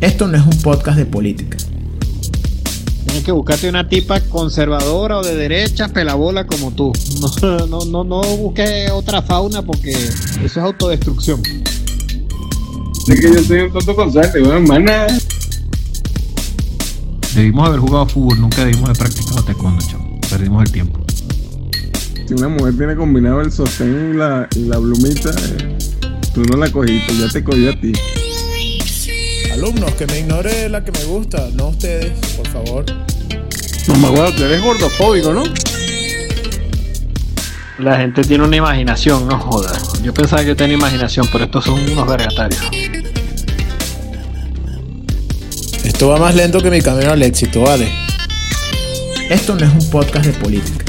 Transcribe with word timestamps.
Esto 0.00 0.26
no 0.28 0.36
es 0.36 0.44
un 0.44 0.62
podcast 0.62 0.98
de 0.98 1.06
política. 1.06 1.56
Tienes 3.04 3.24
que 3.24 3.32
buscarte 3.32 3.68
una 3.68 3.88
tipa 3.88 4.20
conservadora 4.20 5.18
o 5.18 5.22
de 5.22 5.36
derecha, 5.36 5.88
pelabola 5.88 6.46
como 6.46 6.72
tú. 6.72 6.92
No, 7.20 7.66
no, 7.66 7.84
no, 7.84 8.04
no 8.04 8.20
busques 8.36 8.90
otra 8.90 9.22
fauna 9.22 9.62
porque 9.62 9.90
eso 9.92 10.44
es 10.44 10.56
autodestrucción. 10.56 11.40
Es 13.06 13.20
que 13.20 13.32
yo 13.34 13.44
soy 13.44 13.60
un 13.60 13.72
tonto 13.72 13.94
con 13.94 14.12
suerte, 14.12 14.42
weón, 14.42 14.64
mana. 14.66 15.06
Debimos 17.34 17.68
haber 17.68 17.80
jugado 17.80 18.06
fútbol, 18.06 18.40
nunca 18.40 18.64
debimos 18.64 18.84
haber 18.84 18.98
practicado 18.98 19.42
taekwondo, 19.42 19.84
chavo. 19.86 20.20
Perdimos 20.30 20.64
el 20.64 20.72
tiempo. 20.72 21.00
Si 22.26 22.32
una 22.32 22.48
mujer 22.48 22.76
tiene 22.76 22.96
combinado 22.96 23.42
el 23.42 23.52
sostén 23.52 24.12
y 24.14 24.16
la, 24.16 24.48
y 24.56 24.60
la 24.60 24.78
plumita, 24.78 25.30
eh, 25.30 25.78
tú 26.32 26.42
no 26.44 26.56
la 26.56 26.70
cogiste, 26.70 27.18
ya 27.18 27.28
te 27.28 27.44
cogió 27.44 27.70
a 27.70 27.80
ti. 27.80 27.92
Alumnos, 29.54 29.92
que 29.94 30.06
me 30.06 30.18
ignore 30.20 30.68
la 30.68 30.82
que 30.84 30.90
me 30.92 31.04
gusta, 31.04 31.48
no 31.54 31.68
ustedes, 31.68 32.12
por 32.36 32.48
favor. 32.48 32.84
No 33.88 33.94
me 33.96 34.08
acuerdo, 34.08 34.32
tú 34.32 34.44
eres 34.44 34.62
gordofóbico, 34.62 35.32
¿no? 35.32 35.44
La 37.78 37.96
gente 37.98 38.22
tiene 38.22 38.44
una 38.44 38.56
imaginación, 38.56 39.26
no 39.28 39.38
jodas. 39.38 40.00
Yo 40.02 40.12
pensaba 40.12 40.44
que 40.44 40.54
tenía 40.54 40.76
imaginación, 40.76 41.28
pero 41.32 41.44
estos 41.44 41.64
son 41.64 41.78
unos 41.88 42.06
vergatarios. 42.06 42.60
Esto 45.84 46.08
va 46.08 46.18
más 46.18 46.34
lento 46.34 46.60
que 46.60 46.70
mi 46.70 46.80
camino 46.80 47.12
al 47.12 47.22
éxito, 47.22 47.60
vale. 47.62 47.88
Esto 49.30 49.54
no 49.54 49.66
es 49.66 49.72
un 49.84 49.90
podcast 49.90 50.26
de 50.26 50.32
política, 50.32 50.84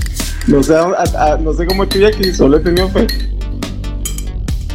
No 0.48 0.62
sé, 0.62 0.76
a- 0.76 1.34
a- 1.34 1.38
no 1.38 1.54
sé 1.54 1.66
cómo 1.66 1.84
estoy 1.84 2.06
aquí, 2.06 2.34
solo 2.34 2.58
he 2.58 2.60
tenido 2.62 2.90
fe. 2.90 3.08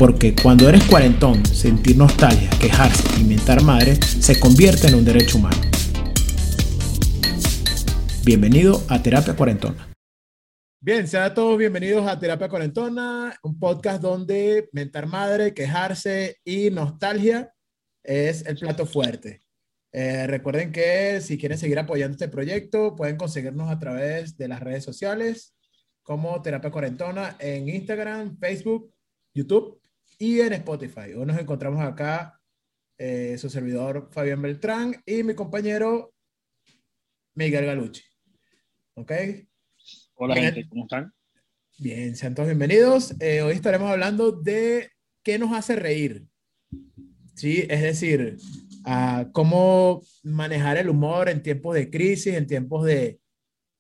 Porque 0.01 0.35
cuando 0.35 0.67
eres 0.67 0.83
cuarentón, 0.85 1.45
sentir 1.45 1.95
nostalgia, 1.95 2.49
quejarse 2.59 3.21
y 3.21 3.25
mentar 3.25 3.63
madre 3.63 3.97
se 3.97 4.41
convierte 4.41 4.87
en 4.87 4.95
un 4.95 5.05
derecho 5.05 5.37
humano. 5.37 5.61
Bienvenido 8.25 8.83
a 8.89 9.03
Terapia 9.03 9.37
Cuarentona. 9.37 9.93
Bien, 10.81 11.07
sean 11.07 11.35
todos 11.35 11.59
bienvenidos 11.59 12.07
a 12.07 12.19
Terapia 12.19 12.49
Cuarentona, 12.49 13.39
un 13.43 13.59
podcast 13.59 14.01
donde 14.01 14.71
mentar 14.73 15.07
madre, 15.07 15.53
quejarse 15.53 16.39
y 16.47 16.71
nostalgia 16.71 17.53
es 18.03 18.47
el 18.47 18.57
plato 18.57 18.87
fuerte. 18.87 19.43
Eh, 19.93 20.27
recuerden 20.27 20.73
que 20.73 21.21
si 21.21 21.37
quieren 21.37 21.59
seguir 21.59 21.79
apoyando 21.79 22.15
este 22.15 22.29
proyecto, 22.29 22.97
pueden 22.97 23.19
conseguirnos 23.19 23.71
a 23.71 23.79
través 23.79 24.39
de 24.39 24.49
las 24.49 24.61
redes 24.61 24.83
sociales 24.83 25.55
como 26.03 26.41
Terapia 26.41 26.71
Cuarentona 26.71 27.37
en 27.39 27.69
Instagram, 27.69 28.39
Facebook, 28.39 28.95
YouTube 29.35 29.80
y 30.21 30.41
en 30.43 30.53
Spotify. 30.53 31.15
Hoy 31.17 31.25
nos 31.25 31.39
encontramos 31.39 31.81
acá 31.81 32.39
eh, 32.99 33.39
su 33.39 33.49
servidor 33.49 34.11
Fabián 34.13 34.43
Beltrán 34.43 35.03
y 35.07 35.23
mi 35.23 35.35
compañero 35.35 36.13
Miguel 37.35 37.65
Galucci. 37.65 38.03
¿Ok? 38.97 39.13
Hola 40.17 40.35
Bien. 40.35 40.53
gente, 40.53 40.69
¿cómo 40.69 40.83
están? 40.85 41.15
Bien, 41.79 42.15
sean 42.17 42.35
todos 42.35 42.49
bienvenidos. 42.49 43.15
Eh, 43.19 43.41
hoy 43.41 43.55
estaremos 43.55 43.91
hablando 43.91 44.31
de 44.31 44.91
qué 45.23 45.39
nos 45.39 45.55
hace 45.55 45.75
reír. 45.75 46.27
Sí, 47.35 47.67
es 47.71 47.81
decir, 47.81 48.37
a 48.85 49.31
cómo 49.33 50.03
manejar 50.23 50.77
el 50.77 50.91
humor 50.91 51.31
en 51.31 51.43
tiempos 51.43 51.75
de 51.75 51.89
crisis, 51.89 52.35
en 52.35 52.47
tiempos 52.47 52.85
de, 52.85 53.23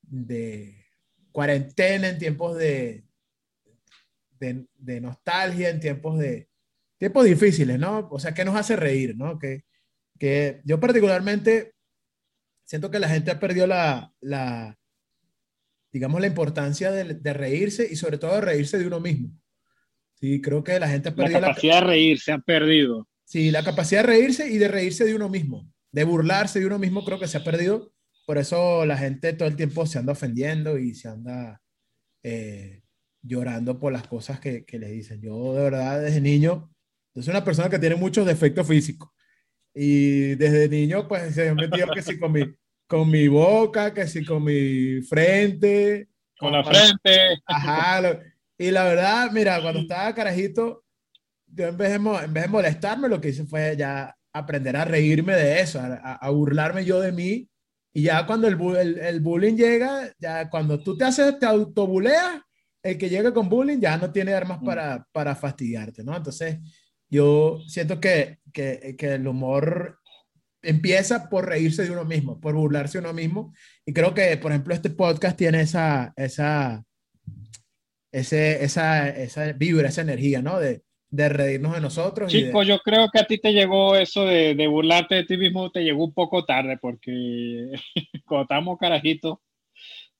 de 0.00 0.86
cuarentena, 1.32 2.08
en 2.08 2.18
tiempos 2.18 2.56
de, 2.56 3.04
de, 4.40 4.66
de 4.76 5.00
nostalgia, 5.00 5.68
en 5.68 5.78
tiempos 5.80 6.18
de 6.18 6.48
tiempos 6.98 7.24
difíciles, 7.24 7.78
¿no? 7.78 8.08
O 8.10 8.18
sea, 8.18 8.34
qué 8.34 8.44
nos 8.44 8.56
hace 8.56 8.76
reír, 8.76 9.16
¿no? 9.16 9.38
Que, 9.38 9.64
que 10.18 10.60
yo 10.64 10.78
particularmente 10.80 11.72
siento 12.64 12.90
que 12.90 12.98
la 12.98 13.08
gente 13.08 13.30
ha 13.30 13.40
perdido 13.40 13.66
la, 13.66 14.12
la 14.20 14.78
digamos, 15.92 16.20
la 16.20 16.26
importancia 16.26 16.90
de, 16.92 17.14
de 17.14 17.32
reírse 17.32 17.88
y 17.90 17.96
sobre 17.96 18.18
todo 18.18 18.34
de 18.34 18.40
reírse 18.42 18.78
de 18.78 18.86
uno 18.86 19.00
mismo. 19.00 19.30
Sí, 20.14 20.40
creo 20.42 20.62
que 20.62 20.78
la 20.78 20.88
gente 20.88 21.08
ha 21.08 21.12
La 21.16 21.16
perdido 21.16 21.40
la, 21.40 21.48
capacidad 21.48 21.80
de 21.80 21.86
reír 21.86 22.20
se 22.20 22.32
ha 22.32 22.38
perdido. 22.38 23.08
sí, 23.24 23.50
la 23.50 23.64
capacidad 23.64 24.02
de 24.02 24.08
reírse 24.08 24.50
y 24.50 24.58
de 24.58 24.68
reírse 24.68 25.04
de 25.04 25.14
uno 25.14 25.28
mismo, 25.28 25.72
de 25.92 26.04
burlarse 26.04 26.60
de 26.60 26.66
uno 26.66 26.78
mismo, 26.78 27.04
creo 27.04 27.18
que 27.18 27.28
se 27.28 27.38
ha 27.38 27.44
perdido. 27.44 27.92
Por 28.26 28.38
eso 28.38 28.84
la 28.86 28.96
gente 28.98 29.32
todo 29.32 29.48
el 29.48 29.56
tiempo 29.56 29.86
se 29.86 29.98
anda 29.98 30.12
ofendiendo 30.12 30.78
y 30.78 30.94
se 30.94 31.08
anda 31.08 31.62
eh, 32.22 32.79
llorando 33.22 33.78
por 33.78 33.92
las 33.92 34.06
cosas 34.06 34.40
que, 34.40 34.64
que 34.64 34.78
le 34.78 34.88
dicen. 34.88 35.20
Yo, 35.20 35.54
de 35.54 35.62
verdad, 35.62 36.00
desde 36.00 36.20
niño, 36.20 36.70
yo 37.14 37.22
soy 37.22 37.32
una 37.32 37.44
persona 37.44 37.68
que 37.68 37.78
tiene 37.78 37.96
muchos 37.96 38.26
defectos 38.26 38.66
físicos. 38.66 39.10
Y 39.74 40.34
desde 40.34 40.68
niño, 40.68 41.06
pues 41.06 41.34
se 41.34 41.52
me 41.52 41.66
metido 41.66 41.88
que 41.92 42.02
sí 42.02 42.18
con 42.18 42.32
mi, 42.32 42.42
con 42.86 43.10
mi 43.10 43.28
boca, 43.28 43.94
que 43.94 44.06
sí 44.06 44.24
con 44.24 44.44
mi 44.44 45.00
frente. 45.02 46.08
Con 46.38 46.52
la 46.52 46.64
frente. 46.64 47.40
Ajá. 47.46 48.00
lo- 48.00 48.20
y 48.58 48.70
la 48.70 48.84
verdad, 48.84 49.30
mira, 49.32 49.60
cuando 49.62 49.80
estaba 49.80 50.14
carajito, 50.14 50.84
yo 51.46 51.68
en 51.68 51.76
vez 51.76 51.90
de, 51.90 51.96
en 51.96 52.34
vez 52.34 52.42
de 52.44 52.48
molestarme, 52.48 53.08
lo 53.08 53.20
que 53.20 53.30
hice 53.30 53.44
fue 53.44 53.74
ya 53.76 54.14
aprender 54.32 54.76
a 54.76 54.84
reírme 54.84 55.34
de 55.34 55.60
eso, 55.60 55.80
a, 55.80 56.30
burlarme 56.30 56.84
yo 56.84 57.00
de 57.00 57.12
mí. 57.12 57.48
Y 57.92 58.02
ya 58.02 58.26
cuando 58.26 58.46
el, 58.48 58.60
el, 58.76 58.98
el 58.98 59.20
bullying 59.20 59.56
llega, 59.56 60.12
ya 60.18 60.48
cuando 60.48 60.80
tú 60.82 60.96
te 60.96 61.04
haces, 61.04 61.38
te 61.38 61.46
autobuleas, 61.46 62.40
el 62.82 62.96
que 62.98 63.08
llega 63.08 63.32
con 63.34 63.48
bullying 63.48 63.78
ya 63.80 63.96
no 63.98 64.10
tiene 64.10 64.32
armas 64.32 64.60
Mm. 64.60 64.64
para, 64.64 65.06
para 65.12 65.34
fastidiarte, 65.36 66.02
¿no? 66.04 66.16
Entonces, 66.16 66.58
yo 67.08 67.60
siento 67.66 68.00
que, 68.00 68.38
que, 68.52 68.94
que 68.98 69.14
el 69.14 69.26
humor 69.26 69.98
empieza 70.62 71.28
por 71.28 71.46
reírse 71.48 71.84
de 71.84 71.90
uno 71.90 72.04
mismo, 72.04 72.38
por 72.40 72.54
burlarse 72.54 72.98
de 72.98 73.04
uno 73.04 73.14
mismo. 73.14 73.52
Y 73.86 73.92
creo 73.92 74.12
que, 74.14 74.36
por 74.36 74.52
ejemplo, 74.52 74.74
este 74.74 74.90
podcast 74.90 75.36
tiene 75.36 75.62
esa, 75.62 76.12
esa, 76.16 76.84
ese, 78.12 78.64
esa, 78.64 79.08
esa 79.08 79.52
vibra, 79.52 79.88
esa 79.88 80.02
energía, 80.02 80.42
¿no? 80.42 80.58
De, 80.58 80.82
de 81.10 81.28
reírnos 81.28 81.74
de 81.74 81.80
nosotros. 81.80 82.32
y 82.32 82.40
de- 82.40 82.46
Chico, 82.46 82.62
yo 82.62 82.78
creo 82.80 83.08
que 83.12 83.20
a 83.20 83.24
ti 83.26 83.38
te 83.38 83.52
llegó 83.52 83.96
eso 83.96 84.24
de, 84.24 84.54
de 84.54 84.66
burlarte 84.66 85.16
de 85.16 85.24
ti 85.24 85.36
mismo, 85.36 85.70
te 85.70 85.82
llegó 85.82 86.04
un 86.04 86.14
poco 86.14 86.44
tarde, 86.44 86.78
porque 86.80 87.72
cuando 88.26 88.42
estábamos 88.42 88.78
carajitos, 88.78 89.38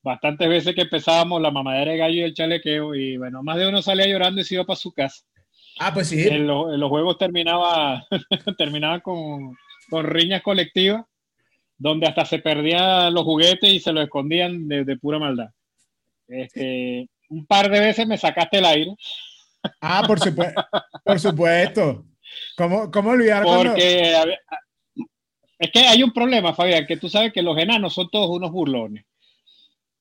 bastantes 0.03 0.49
veces 0.49 0.75
que 0.75 0.83
empezábamos 0.83 1.41
la 1.43 1.51
mamadera 1.51 1.93
de 1.93 1.99
gallo 1.99 2.15
y 2.17 2.23
el 2.23 2.35
chalequeo, 2.35 2.95
y 2.95 3.17
bueno, 3.17 3.43
más 3.43 3.57
de 3.59 3.69
uno 3.69 3.83
salía 3.83 4.07
llorando 4.07 4.41
y 4.41 4.45
se 4.45 4.55
iba 4.55 4.65
para 4.65 4.77
su 4.77 4.93
casa. 4.93 5.23
Ah, 5.79 5.93
pues 5.95 6.09
sí. 6.09 6.27
En, 6.29 6.47
lo- 6.47 6.73
en 6.73 6.81
los 6.81 6.89
juegos 6.89 7.19
terminaba, 7.19 8.07
terminaba 8.59 9.01
con, 9.01 9.57
con 9.89 10.05
riñas 10.07 10.43
colectivas, 10.43 11.05
donde 11.79 12.07
hasta 12.07 12.25
se 12.25 12.39
perdían 12.39 13.13
los 13.15 13.25
juguetes 13.25 13.71
y 13.73 13.81
se 13.81 13.93
los 13.93 14.05
escondían 14.05 14.69
de, 14.69 14.85
de 14.85 14.97
pura 14.97 15.19
maldad. 15.19 15.49
Este, 16.29 17.09
un 17.31 17.47
par 17.47 17.71
de 17.71 17.81
veces 17.81 18.07
me 18.07 18.19
sacaste 18.19 18.59
el 18.59 18.65
aire, 18.67 18.95
Ah, 19.81 20.03
por 20.07 20.19
supuesto. 20.19 20.63
por 21.05 21.21
supuesto. 21.21 22.05
¿Cómo, 22.57 22.91
cómo 22.91 23.11
olvidar 23.11 23.43
porque 23.45 24.15
es 25.59 25.71
que 25.71 25.81
hay 25.81 26.03
un 26.03 26.13
problema, 26.13 26.55
Fabián, 26.55 26.87
que 26.87 26.97
tú 26.97 27.09
sabes 27.11 27.33
que 27.33 27.43
los 27.43 27.59
enanos 27.59 27.93
son 27.93 28.09
todos 28.11 28.31
unos 28.31 28.51
burlones. 28.51 29.05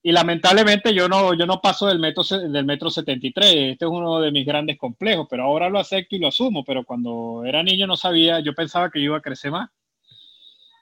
Y 0.02 0.14
lamentablemente 0.14 0.94
yo 0.94 1.10
no, 1.10 1.34
yo 1.34 1.46
no 1.46 1.60
paso 1.60 1.88
del 1.88 2.00
metro, 2.00 2.24
del 2.24 2.66
metro 2.66 2.90
73. 2.90 3.72
Este 3.74 3.86
es 3.86 3.92
uno 3.92 4.22
de 4.22 4.32
mis 4.32 4.46
grandes 4.46 4.78
complejos, 4.78 5.28
pero 5.30 5.44
ahora 5.44 5.70
lo 5.70 5.80
acepto 5.80 6.16
y 6.16 6.20
lo 6.20 6.30
asumo. 6.30 6.64
Pero 6.64 6.86
cuando 6.86 7.44
era 7.46 7.64
niño 7.64 7.86
no 7.86 7.98
sabía, 7.98 8.40
yo 8.40 8.54
pensaba 8.54 8.90
que 8.90 9.00
yo 9.00 9.06
iba 9.06 9.18
a 9.18 9.22
crecer 9.22 9.52
más. 9.52 9.70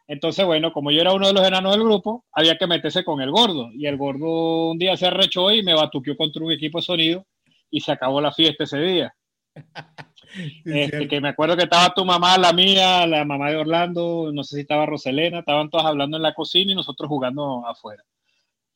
Entonces, 0.08 0.46
bueno, 0.46 0.72
como 0.72 0.92
yo 0.92 1.02
era 1.02 1.14
uno 1.14 1.28
de 1.28 1.34
los 1.34 1.46
enanos 1.46 1.74
del 1.74 1.84
grupo, 1.84 2.26
había 2.32 2.58
que 2.58 2.68
meterse 2.68 3.04
con 3.04 3.20
el 3.22 3.32
gordo. 3.32 3.70
Y 3.74 3.88
el 3.88 3.98
gordo 3.98 4.72
un 4.72 4.78
día 4.78 4.96
se 4.96 5.08
arrechó 5.08 5.52
y 5.52 5.64
me 5.64 5.74
batuqueó 5.74 6.16
contra 6.16 6.44
un 6.44 6.52
equipo 6.52 6.78
de 6.78 6.84
sonido 6.84 7.26
y 7.70 7.82
se 7.82 7.92
acabó 7.92 8.22
la 8.22 8.32
fiesta 8.32 8.64
ese 8.64 8.80
día. 8.80 9.16
Sí, 10.30 10.62
Este, 10.66 11.08
que 11.08 11.22
me 11.22 11.30
acuerdo 11.30 11.56
que 11.56 11.64
estaba 11.64 11.94
tu 11.94 12.04
mamá, 12.04 12.38
la 12.38 12.52
mía, 12.52 13.08
la 13.08 13.24
mamá 13.24 13.50
de 13.50 13.56
Orlando, 13.56 14.30
no 14.34 14.44
sé 14.44 14.56
si 14.56 14.62
estaba 14.62 14.86
Roselena, 14.86 15.40
estaban 15.40 15.70
todas 15.70 15.88
hablando 15.88 16.18
en 16.18 16.24
la 16.24 16.34
cocina 16.34 16.74
y 16.74 16.76
nosotros 16.76 17.08
jugando 17.08 17.66
afuera. 17.66 18.04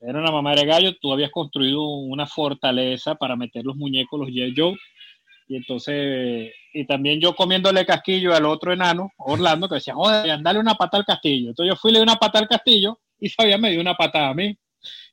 Era 0.02 0.20
una 0.20 0.32
mamá 0.32 0.56
de 0.56 0.66
gallo, 0.66 0.98
tú 1.00 1.14
habías 1.14 1.30
construido 1.30 1.84
una 1.84 2.26
fortaleza 2.26 3.16
para 3.16 3.36
meter 3.36 3.64
los 3.64 3.76
muñecos, 3.76 4.20
los. 4.20 4.30
Joe, 4.56 4.76
y 5.48 5.58
entonces, 5.58 6.52
y 6.74 6.86
también 6.86 7.20
yo 7.20 7.36
comiéndole 7.36 7.86
casquillo 7.86 8.34
al 8.34 8.46
otro 8.46 8.72
enano, 8.74 9.12
Orlando, 9.18 9.68
que 9.68 9.76
decía, 9.76 9.94
joder, 9.94 10.42
dale 10.42 10.60
una 10.60 10.76
pata 10.76 10.98
al 10.98 11.06
castillo. 11.06 11.50
Entonces 11.50 11.74
yo 11.74 11.80
fui, 11.80 11.92
le 11.92 12.00
di 12.00 12.04
una 12.04 12.16
pata 12.16 12.40
al 12.40 12.48
castillo 12.48 13.00
y 13.20 13.30
Fabián 13.30 13.60
me 13.60 13.70
dio 13.70 13.82
una 13.82 13.96
patada 13.96 14.30
a 14.30 14.34
mí, 14.34 14.58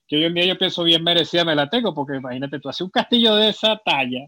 que 0.06 0.16
hoy 0.16 0.24
en 0.24 0.34
día 0.34 0.46
yo 0.46 0.56
pienso 0.56 0.84
bien 0.84 1.02
merecida 1.02 1.44
me 1.44 1.54
la 1.54 1.68
tengo, 1.68 1.92
porque 1.92 2.16
imagínate, 2.16 2.60
tú 2.60 2.68
haces 2.68 2.82
un 2.82 2.90
castillo 2.90 3.34
de 3.34 3.48
esa 3.48 3.76
talla, 3.84 4.26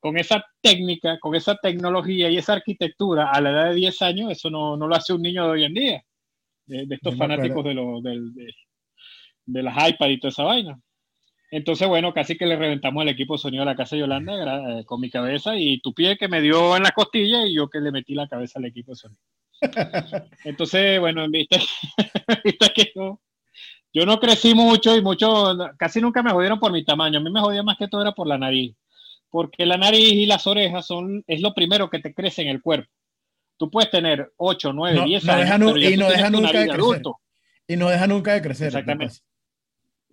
con 0.00 0.16
esa 0.18 0.44
técnica, 0.60 1.18
con 1.20 1.34
esa 1.34 1.56
tecnología 1.56 2.30
y 2.30 2.38
esa 2.38 2.54
arquitectura 2.54 3.30
a 3.30 3.40
la 3.40 3.50
edad 3.50 3.68
de 3.68 3.74
10 3.74 4.02
años, 4.02 4.32
eso 4.32 4.50
no, 4.50 4.76
no 4.76 4.88
lo 4.88 4.96
hace 4.96 5.12
un 5.12 5.22
niño 5.22 5.44
de 5.44 5.50
hoy 5.50 5.64
en 5.64 5.74
día, 5.74 6.02
de, 6.64 6.86
de 6.86 6.94
estos 6.94 7.14
fanáticos 7.16 7.62
de, 7.64 7.74
de, 7.74 8.54
de 9.46 9.62
las 9.62 9.88
iPad 9.88 10.08
y 10.08 10.18
toda 10.20 10.30
esa 10.30 10.42
vaina. 10.44 10.78
Entonces, 11.50 11.86
bueno, 11.86 12.12
casi 12.12 12.36
que 12.36 12.44
le 12.46 12.56
reventamos 12.56 13.02
el 13.02 13.08
equipo 13.08 13.38
sonido 13.38 13.62
a 13.62 13.66
la 13.66 13.76
casa 13.76 13.94
de 13.96 14.00
Yolanda 14.00 14.80
eh, 14.80 14.84
con 14.84 15.00
mi 15.00 15.08
cabeza 15.10 15.56
y 15.56 15.80
tu 15.80 15.94
pie 15.94 16.16
que 16.18 16.28
me 16.28 16.40
dio 16.40 16.76
en 16.76 16.82
la 16.82 16.90
costilla 16.90 17.46
y 17.46 17.54
yo 17.54 17.68
que 17.68 17.80
le 17.80 17.92
metí 17.92 18.14
la 18.14 18.26
cabeza 18.28 18.58
al 18.58 18.64
equipo 18.66 18.92
de 18.92 18.96
sonido. 18.96 19.20
Entonces, 20.44 20.98
bueno, 21.00 21.24
en 21.24 21.30
vista, 21.30 21.56
en 22.28 22.40
vista 22.44 22.68
que 22.74 22.92
yo, 22.94 23.20
yo 23.92 24.04
no 24.04 24.18
crecí 24.18 24.54
mucho 24.54 24.96
y 24.96 25.00
mucho, 25.02 25.56
casi 25.78 26.00
nunca 26.00 26.22
me 26.22 26.32
jodieron 26.32 26.58
por 26.58 26.72
mi 26.72 26.84
tamaño. 26.84 27.18
A 27.18 27.22
mí 27.22 27.30
me 27.30 27.40
jodía 27.40 27.62
más 27.62 27.78
que 27.78 27.88
todo 27.88 28.02
era 28.02 28.12
por 28.12 28.26
la 28.26 28.38
nariz. 28.38 28.74
Porque 29.30 29.66
la 29.66 29.76
nariz 29.76 30.12
y 30.12 30.26
las 30.26 30.46
orejas 30.46 30.86
son, 30.86 31.22
es 31.26 31.40
lo 31.40 31.54
primero 31.54 31.88
que 31.90 31.98
te 32.00 32.12
crece 32.14 32.42
en 32.42 32.48
el 32.48 32.60
cuerpo. 32.60 32.90
Tú 33.56 33.70
puedes 33.70 33.90
tener 33.90 34.32
8, 34.36 34.72
9, 34.72 34.96
No- 34.98 35.04
10 35.04 35.24
no 35.24 35.32
años. 35.32 35.44
deja 35.44 35.58
pero 35.58 35.78
y 35.78 35.96
no 35.96 36.08
deja 36.08 36.30
nunca 36.30 36.58
de 36.58 36.68
crecer. 36.68 37.02
Y 37.68 37.76
no 37.76 37.88
deja 37.88 38.06
nunca 38.06 38.32
de 38.34 38.42
crecer. 38.42 38.66
Exactamente. 38.68 39.14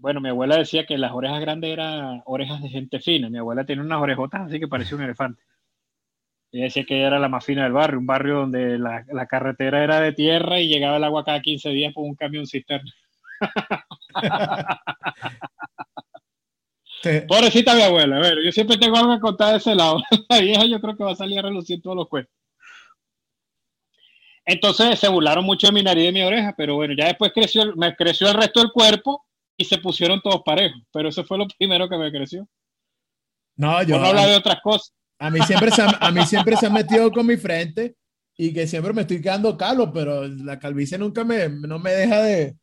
Bueno, 0.03 0.19
mi 0.19 0.27
abuela 0.27 0.57
decía 0.57 0.85
que 0.85 0.97
las 0.97 1.13
orejas 1.13 1.39
grandes 1.39 1.71
eran 1.71 2.21
orejas 2.25 2.61
de 2.61 2.67
gente 2.67 2.99
fina. 2.99 3.29
Mi 3.29 3.37
abuela 3.37 3.65
tiene 3.65 3.83
unas 3.83 4.01
orejotas 4.01 4.41
así 4.41 4.59
que 4.59 4.67
parecía 4.67 4.97
un 4.97 5.03
elefante. 5.03 5.41
Ella 6.51 6.65
decía 6.65 6.83
que 6.83 6.97
ella 6.97 7.07
era 7.07 7.19
la 7.19 7.29
más 7.29 7.45
fina 7.45 7.63
del 7.63 7.71
barrio, 7.71 7.99
un 7.99 8.05
barrio 8.05 8.35
donde 8.39 8.77
la, 8.77 9.05
la 9.13 9.25
carretera 9.27 9.81
era 9.81 10.01
de 10.01 10.11
tierra 10.11 10.59
y 10.59 10.67
llegaba 10.67 10.97
el 10.97 11.05
agua 11.05 11.23
cada 11.23 11.39
15 11.39 11.69
días 11.69 11.93
por 11.93 12.03
un 12.03 12.15
camión 12.15 12.45
cisterna. 12.45 12.91
Te- 17.01 17.21
Pobrecita 17.21 17.73
mi 17.73 17.83
abuela, 17.83 18.17
a 18.17 18.19
ver, 18.19 18.39
yo 18.43 18.51
siempre 18.51 18.77
tengo 18.77 18.97
algo 18.97 19.13
que 19.15 19.21
contar 19.21 19.51
de 19.51 19.57
ese 19.59 19.73
lado. 19.73 19.99
La 20.29 20.41
vieja 20.41 20.65
yo 20.65 20.81
creo 20.81 20.97
que 20.97 21.03
va 21.05 21.13
a 21.13 21.15
salir 21.15 21.39
a 21.39 21.43
relucir 21.43 21.81
todos 21.81 21.95
los 21.95 22.09
cuentos. 22.09 22.33
Entonces 24.45 24.99
se 24.99 25.07
burlaron 25.07 25.45
mucho 25.45 25.67
de 25.67 25.73
mi 25.73 25.81
nariz 25.81 26.03
y 26.03 26.07
de 26.07 26.11
mi 26.11 26.23
oreja, 26.23 26.53
pero 26.57 26.75
bueno, 26.75 26.93
ya 26.93 27.05
después 27.05 27.31
creció, 27.33 27.73
me 27.77 27.95
creció 27.95 28.27
el 28.27 28.33
resto 28.33 28.59
del 28.59 28.73
cuerpo 28.73 29.23
y 29.57 29.65
se 29.65 29.77
pusieron 29.77 30.21
todos 30.21 30.41
parejos. 30.45 30.81
Pero 30.91 31.09
eso 31.09 31.23
fue 31.23 31.37
lo 31.37 31.47
primero 31.47 31.87
que 31.89 31.97
me 31.97 32.11
creció. 32.11 32.47
no, 33.55 33.83
Yo 33.83 33.99
no 33.99 34.07
habla 34.07 34.25
de 34.27 34.35
otras 34.35 34.59
cosas. 34.61 34.93
A 35.19 35.29
mí 35.29 35.39
siempre 35.41 35.71
se, 35.71 35.81
a 35.81 36.11
mí 36.11 36.25
siempre 36.25 36.57
se 36.57 36.65
han 36.65 36.73
metido 36.73 37.11
con 37.11 37.25
mi 37.25 37.37
frente 37.37 37.95
y 38.35 38.53
que 38.53 38.67
siempre 38.67 38.93
me 38.93 39.01
estoy 39.01 39.21
quedando 39.21 39.57
calvo, 39.57 39.91
pero 39.93 40.27
la 40.27 40.59
calvicie 40.59 40.97
nunca 40.97 41.23
me, 41.23 41.49
no 41.49 41.79
me 41.79 41.91
deja 41.91 42.21
de... 42.21 42.55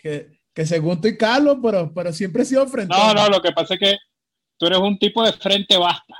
Que, 0.00 0.38
que 0.54 0.64
según 0.64 0.92
estoy 0.92 1.16
calvo, 1.16 1.60
pero, 1.60 1.92
pero 1.92 2.12
siempre 2.12 2.42
he 2.42 2.46
sido 2.46 2.64
frente. 2.68 2.94
No, 2.96 3.14
no, 3.14 3.28
lo 3.28 3.42
que 3.42 3.50
pasa 3.50 3.74
es 3.74 3.80
que 3.80 3.96
tú 4.56 4.66
eres 4.66 4.78
un 4.78 4.96
tipo 4.96 5.24
de 5.24 5.32
frente 5.32 5.76
basta. 5.76 6.14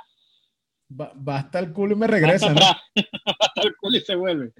basta 0.89 1.59
el 1.59 1.71
culo 1.71 1.93
y 1.93 1.97
me 1.97 2.07
regresa, 2.07 2.53
basta 2.53 2.81
¿no? 2.95 3.03
Basta 3.39 3.61
el 3.63 3.75
culo 3.77 3.97
y 3.97 4.01
se 4.01 4.15
vuelve. 4.15 4.51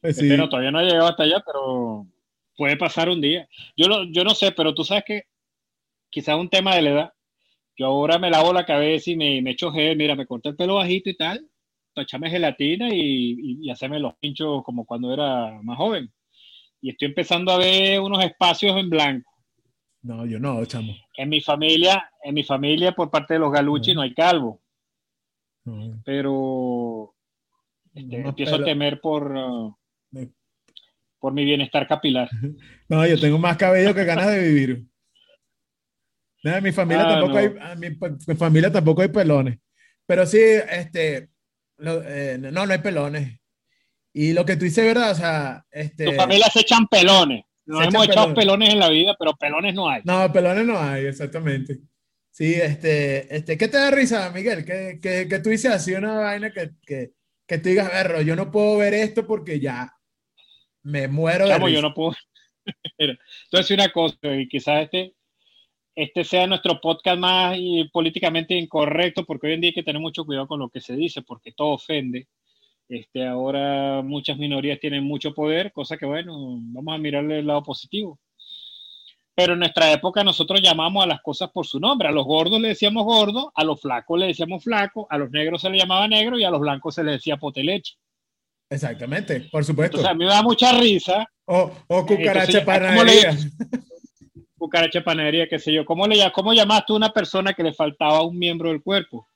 Pues 0.00 0.16
sí. 0.16 0.24
Este, 0.24 0.36
no, 0.36 0.48
todavía 0.48 0.72
no 0.72 0.80
ha 0.80 0.82
llegado 0.82 1.06
hasta 1.06 1.22
allá, 1.22 1.42
pero 1.46 2.06
puede 2.56 2.76
pasar 2.76 3.08
un 3.08 3.20
día. 3.20 3.48
Yo, 3.76 3.88
lo- 3.88 4.04
yo 4.04 4.24
no 4.24 4.34
sé, 4.34 4.52
pero 4.52 4.74
tú 4.74 4.84
sabes 4.84 5.04
que 5.06 5.22
quizás 6.10 6.36
un 6.36 6.48
tema 6.48 6.74
de 6.74 6.82
la 6.82 6.90
edad. 6.90 7.12
Yo 7.76 7.86
ahora 7.86 8.18
me 8.18 8.30
lavo 8.30 8.52
la 8.52 8.64
cabeza 8.64 9.10
y 9.10 9.16
me, 9.16 9.42
me 9.42 9.50
echo 9.50 9.70
gel, 9.70 9.96
mira, 9.96 10.14
me 10.14 10.26
corté 10.26 10.48
el 10.50 10.56
pelo 10.56 10.76
bajito 10.76 11.10
y 11.10 11.16
tal, 11.16 11.46
para 11.92 12.04
echarme 12.04 12.30
gelatina 12.30 12.88
y, 12.92 13.00
y, 13.00 13.58
y 13.66 13.70
hacerme 13.70 14.00
los 14.00 14.14
pinchos 14.16 14.62
como 14.64 14.86
cuando 14.86 15.12
era 15.12 15.60
más 15.62 15.76
joven. 15.76 16.10
Y 16.80 16.90
estoy 16.90 17.08
empezando 17.08 17.52
a 17.52 17.58
ver 17.58 18.00
unos 18.00 18.24
espacios 18.24 18.76
en 18.78 18.88
blanco. 18.88 19.30
No, 20.02 20.24
yo 20.24 20.38
no, 20.38 20.64
chamo. 20.64 20.94
En 21.16 21.28
mi 21.28 21.40
familia, 21.40 22.08
en 22.22 22.34
mi 22.34 22.44
familia 22.44 22.92
por 22.92 23.10
parte 23.10 23.34
de 23.34 23.40
los 23.40 23.52
galuchi 23.52 23.92
no 23.94 24.02
hay 24.02 24.14
calvo, 24.14 24.62
No, 25.64 26.00
pero 26.04 27.14
este, 27.92 28.20
empiezo 28.20 28.52
pelo. 28.52 28.62
a 28.62 28.66
temer 28.66 29.00
por, 29.00 29.32
uh, 29.36 29.76
por 31.18 31.32
mi 31.32 31.44
bienestar 31.44 31.86
capilar. 31.88 32.28
No, 32.88 33.04
yo 33.06 33.18
tengo 33.18 33.36
más 33.38 33.56
cabello 33.56 33.94
que 33.94 34.04
ganas 34.04 34.28
de 34.30 34.40
vivir. 34.48 34.84
No, 36.44 36.54
en 36.56 36.62
mi 36.62 36.72
familia 36.72 37.04
Ah, 37.04 37.08
tampoco 37.14 37.32
no. 37.32 37.38
hay, 37.38 37.76
mi, 37.78 37.88
mi 38.28 38.34
familia 38.36 38.70
tampoco 38.70 39.02
hay 39.02 39.08
pelones. 39.08 39.58
Pero 40.06 40.24
sí, 40.26 40.38
este, 40.38 41.30
lo- 41.78 42.02
eh, 42.04 42.38
no, 42.38 42.64
no 42.66 42.72
hay 42.72 42.78
pelones. 42.78 43.40
Y 44.12 44.32
lo 44.32 44.44
que 44.46 44.56
tú 44.56 44.64
dices, 44.64 44.84
¿verdad? 44.84 45.10
O 45.10 45.14
sea, 45.14 45.64
este, 45.70 46.04
Tu 46.04 46.12
familia 46.12 46.46
se 46.52 46.60
echan 46.60 46.86
pelones. 46.86 47.44
Nos 47.66 47.80
Se 47.82 47.88
hemos 47.88 48.04
echan 48.04 48.12
echado 48.12 48.26
pelones. 48.34 48.44
pelones 48.44 48.68
en 48.74 48.78
la 48.78 48.88
vida, 48.90 49.16
pero 49.18 49.32
pelones 49.34 49.74
no 49.74 49.88
hay. 49.90 50.02
no, 50.04 50.32
pelones 50.32 50.64
no 50.64 50.78
hay, 50.78 51.06
exactamente. 51.06 51.80
Sí, 52.30 52.54
este, 52.54 53.34
este, 53.34 53.58
¿qué 53.58 53.66
te 53.66 53.78
da 53.78 53.90
risa, 53.90 54.30
Miguel? 54.30 54.64
Que, 54.64 55.00
que, 55.02 55.26
que 55.26 55.38
tú 55.40 55.50
dices 55.50 55.72
así 55.72 55.92
una 55.94 56.14
vaina 56.18 56.52
que, 56.52 56.70
que, 56.86 57.10
que 57.46 57.58
tú 57.58 57.68
digas, 57.70 57.88
"Berro, 57.90 58.20
yo 58.22 58.36
no 58.36 58.50
puedo 58.52 58.76
ver 58.76 58.94
esto 58.94 59.26
porque 59.26 59.58
ya 59.58 59.95
me 60.86 61.08
muero 61.08 61.46
de 61.46 61.58
yo 61.58 61.66
risa". 61.66 61.82
no 61.82 61.94
puedo. 61.94 62.12
Entonces, 62.98 63.70
una 63.72 63.90
cosa, 63.90 64.16
y 64.36 64.48
quizás 64.48 64.84
este, 64.84 65.14
este 65.96 66.24
sea 66.24 66.46
nuestro 66.46 66.80
podcast 66.80 67.18
más 67.18 67.56
y, 67.58 67.88
políticamente 67.92 68.54
incorrecto, 68.54 69.24
porque 69.24 69.48
hoy 69.48 69.54
en 69.54 69.60
día 69.60 69.70
hay 69.70 69.74
que 69.74 69.82
tener 69.82 70.00
mucho 70.00 70.24
cuidado 70.24 70.46
con 70.46 70.60
lo 70.60 70.68
que 70.68 70.80
se 70.80 70.94
dice, 70.94 71.22
porque 71.22 71.52
todo 71.52 71.70
ofende. 71.70 72.28
Este, 72.88 73.26
ahora 73.26 74.00
muchas 74.02 74.38
minorías 74.38 74.78
tienen 74.78 75.02
mucho 75.02 75.34
poder, 75.34 75.72
cosa 75.72 75.96
que, 75.96 76.06
bueno, 76.06 76.32
vamos 76.60 76.94
a 76.94 76.98
mirarle 76.98 77.40
el 77.40 77.48
lado 77.48 77.64
positivo. 77.64 78.20
Pero 79.34 79.54
en 79.54 79.58
nuestra 79.58 79.92
época 79.92 80.22
nosotros 80.22 80.62
llamamos 80.62 81.02
a 81.04 81.08
las 81.08 81.20
cosas 81.20 81.50
por 81.50 81.66
su 81.66 81.80
nombre. 81.80 82.08
A 82.08 82.12
los 82.12 82.24
gordos 82.24 82.60
le 82.60 82.68
decíamos 82.68 83.04
gordo, 83.04 83.52
a 83.56 83.64
los 83.64 83.80
flacos 83.80 84.18
le 84.18 84.28
decíamos 84.28 84.62
flaco, 84.62 85.08
a 85.10 85.18
los 85.18 85.30
negros 85.30 85.62
se 85.62 85.68
le 85.68 85.78
llamaba 85.78 86.06
negro 86.06 86.38
y 86.38 86.44
a 86.44 86.50
los 86.50 86.60
blancos 86.60 86.94
se 86.94 87.04
les 87.04 87.14
decía 87.14 87.36
poteleche. 87.36 87.96
Exactamente, 88.68 89.40
por 89.52 89.64
supuesto. 89.64 89.98
Entonces 89.98 90.10
a 90.10 90.14
mí 90.14 90.24
me 90.24 90.30
da 90.30 90.42
mucha 90.42 90.72
risa 90.78 91.26
O, 91.46 91.70
o 91.88 92.06
cucaracha 92.06 92.58
Entonces, 92.58 92.64
para 92.64 92.88
¿cómo 92.88 93.04
le- 93.04 93.22
cucaracha 94.58 95.04
panadería, 95.04 95.48
qué 95.48 95.58
sé 95.58 95.72
yo. 95.72 95.84
¿Cómo, 95.84 96.06
le, 96.06 96.30
¿Cómo 96.32 96.52
llamaste 96.52 96.92
a 96.92 96.96
una 96.96 97.10
persona 97.10 97.52
que 97.52 97.62
le 97.62 97.72
faltaba 97.74 98.22
un 98.22 98.38
miembro 98.38 98.70
del 98.70 98.82
cuerpo? 98.82 99.28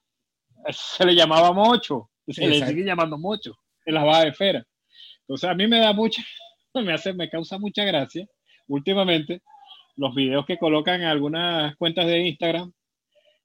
Se 0.70 1.04
le 1.04 1.14
llamaba 1.14 1.52
mocho, 1.52 2.10
se 2.26 2.34
Sí, 2.34 2.40
le 2.42 2.54
exacto. 2.54 2.72
sigue 2.74 2.84
llamando 2.86 3.16
mocho 3.18 3.56
en 3.86 3.94
las 3.94 4.04
bajas 4.04 4.22
de 4.24 4.28
esfera. 4.30 4.66
Entonces 5.20 5.48
a 5.48 5.54
mí 5.54 5.66
me 5.66 5.78
da 5.78 5.92
mucha, 5.92 6.22
me 6.74 6.92
hace, 6.92 7.12
me 7.12 7.28
causa 7.30 7.58
mucha 7.58 7.84
gracia 7.84 8.26
últimamente 8.66 9.42
los 9.96 10.14
videos 10.14 10.46
que 10.46 10.56
colocan 10.58 11.00
en 11.02 11.08
algunas 11.08 11.76
cuentas 11.76 12.06
de 12.06 12.20
Instagram, 12.26 12.72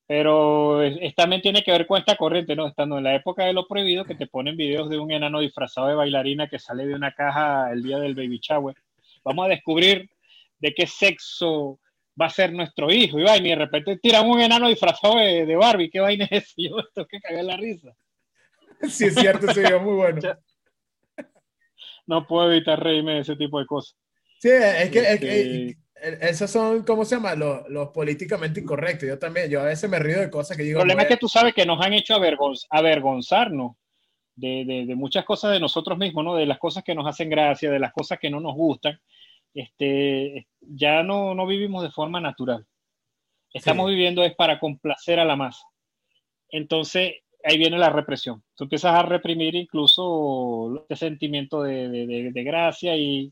pero 0.08 0.84
es, 0.84 0.98
es- 1.02 1.16
también 1.16 1.42
tiene 1.42 1.64
que 1.64 1.72
ver 1.72 1.88
con 1.88 1.98
esta 2.00 2.16
corriente, 2.16 2.56
¿no? 2.56 2.68
Estando 2.68 2.98
en 2.98 3.04
la 3.04 3.16
época 3.16 3.46
de 3.46 3.54
lo 3.54 3.68
prohibido, 3.68 4.06
que 4.06 4.16
te 4.16 4.28
ponen 4.28 4.56
videos 4.58 4.90
de 4.90 5.00
un 5.00 5.12
enano 5.12 5.40
disfrazado 5.40 5.88
de 5.88 5.96
bailarina 5.96 6.48
que 6.48 6.60
sale 6.60 6.86
de 6.86 6.94
una 6.96 7.12
caja 7.14 7.72
el 7.72 7.82
día 7.84 7.98
del 8.00 8.16
baby 8.16 8.40
shower. 8.42 8.76
Vamos 9.24 9.46
a 9.46 9.50
descubrir 9.50 10.10
de 10.60 10.74
qué 10.74 10.86
sexo 10.88 11.80
va 12.20 12.28
a 12.28 12.30
ser 12.30 12.54
nuestro 12.54 12.92
hijo. 12.92 13.20
Y, 13.20 13.24
va, 13.24 13.38
y 13.38 13.42
de 13.50 13.56
repente 13.56 13.98
tiran 13.98 14.30
un 14.30 14.40
enano 14.40 14.70
disfrazado 14.70 15.18
de, 15.18 15.46
de 15.46 15.56
Barbie. 15.56 15.90
¿Qué 15.90 16.00
vaina 16.00 16.26
es 16.30 16.44
eso? 16.44 16.54
Yo 16.58 16.76
tengo 16.94 17.08
que 17.08 17.20
cagar 17.20 17.44
la 17.46 17.58
risa. 17.58 17.90
Sí, 18.90 19.06
es 19.06 19.16
cierto, 19.16 19.52
sí, 19.54 19.62
es 19.62 19.82
muy 19.82 19.96
bueno. 19.96 20.20
No 22.08 22.28
puedo 22.28 22.52
evitar 22.52 22.82
reírme 22.84 23.14
de 23.16 23.20
ese 23.22 23.36
tipo 23.36 23.60
de 23.60 23.66
cosas. 23.66 23.98
Sí, 24.40 24.50
es 24.50 24.90
que, 24.92 25.00
es 25.00 25.20
que- 25.20 25.42
Este- 25.42 25.78
esos 26.22 26.50
son, 26.52 26.84
¿cómo 26.84 27.04
se 27.06 27.16
llama? 27.16 27.36
Los, 27.36 27.68
los 27.70 27.90
políticamente 27.90 28.60
incorrectos. 28.62 29.08
Yo 29.10 29.18
también, 29.20 29.50
yo 29.50 29.62
a 29.62 29.66
veces 29.66 29.90
me 29.90 30.00
río 30.00 30.20
de 30.20 30.30
cosas 30.30 30.56
que 30.58 30.64
El 30.64 30.68
digo. 30.70 30.80
problema 30.80 31.02
es 31.04 31.08
"Bueno, 31.08 31.16
que 31.18 31.20
tú 31.20 31.28
sabes 31.30 31.54
que 31.54 31.66
nos 31.66 31.80
han 31.86 31.94
hecho 31.94 32.16
avergonz- 32.16 32.66
avergonzarnos 32.70 33.76
de, 34.36 34.66
de- 34.66 34.86
de 34.86 34.96
muchas 34.96 35.24
cosas 35.26 35.52
de 35.54 35.60
nosotros 35.60 35.98
mismos, 35.98 36.24
¿no? 36.26 36.36
De 36.36 36.46
las 36.46 36.60
cosas 36.60 36.84
que 36.84 36.94
nos 36.96 37.08
hacen 37.08 37.30
gracia, 37.30 37.70
de 37.72 37.80
las 37.80 37.94
cosas 37.94 38.20
que 38.20 38.30
no 38.30 38.40
nos 38.40 38.54
gustan. 38.56 39.00
Este, 39.54 40.48
ya 40.60 41.02
no, 41.04 41.34
no 41.34 41.48
vivimos 41.48 41.84
de 41.84 41.92
forma 41.92 42.20
natural. 42.20 42.66
Estamos 43.54 43.88
Sí. 43.88 43.96
viviendo 43.96 44.24
es 44.24 44.36
para 44.36 44.60
complacer 44.60 45.20
a 45.20 45.26
la 45.26 45.36
masa. 45.38 45.64
Entonces, 46.50 47.14
ahí 47.44 47.58
viene 47.58 47.78
la 47.78 47.90
represión. 47.90 48.44
Tú 48.56 48.66
empiezas 48.66 48.94
a 48.94 49.04
reprimir 49.04 49.56
incluso 49.56 50.76
este 50.82 50.96
sentimiento 50.98 51.64
de- 51.64 52.32
de 52.34 52.44
gracia 52.44 52.96
y, 52.98 53.32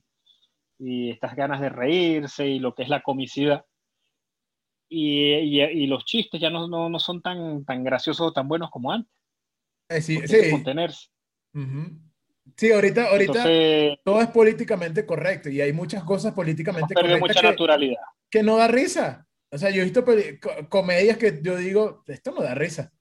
y 0.80 1.12
estas 1.12 1.36
ganas 1.36 1.62
de 1.62 1.70
reírse 1.70 2.48
y 2.48 2.60
lo 2.60 2.74
que 2.76 2.84
es 2.84 2.90
la 2.90 3.02
comicidad. 3.02 3.66
Y, 4.90 5.34
y- 5.34 5.62
y 5.62 5.88
los 5.88 6.06
chistes 6.06 6.40
ya 6.40 6.50
no, 6.50 6.68
no- 6.68 6.90
no 6.90 7.00
son 7.00 7.22
tan, 7.22 7.66
tan 7.66 7.84
graciosos 7.84 8.28
o 8.28 8.34
tan 8.34 8.48
buenos 8.48 8.70
como 8.70 8.92
antes. 8.92 9.12
eh, 9.90 10.02
sí, 10.02 10.16
hay 10.16 10.22
que 10.28 10.44
sí. 10.44 10.52
contenerse. 10.52 11.10
Ujú. 11.54 12.00
Sí, 12.58 12.72
ahorita, 12.72 13.10
ahorita 13.10 13.32
Entonces, 13.40 14.00
todo 14.04 14.22
es 14.22 14.28
políticamente 14.28 15.06
correcto 15.06 15.50
y 15.50 15.62
hay 15.62 15.72
muchas 15.74 16.04
cosas 16.04 16.34
políticamente 16.34 16.94
correctas 16.94 17.20
mucha 17.22 17.42
que, 17.42 17.48
naturalidad. 17.48 18.02
que 18.30 18.44
no 18.44 18.58
da 18.58 18.68
risa. 18.68 19.28
O 19.50 19.58
sea, 19.58 19.70
yo 19.70 19.82
he 19.82 19.86
visto 19.86 20.04
comedias 20.70 21.18
que 21.18 21.40
yo 21.42 21.56
digo, 21.58 22.04
esto 22.08 22.32
no 22.32 22.42
da 22.42 22.54
risa. 22.56 22.92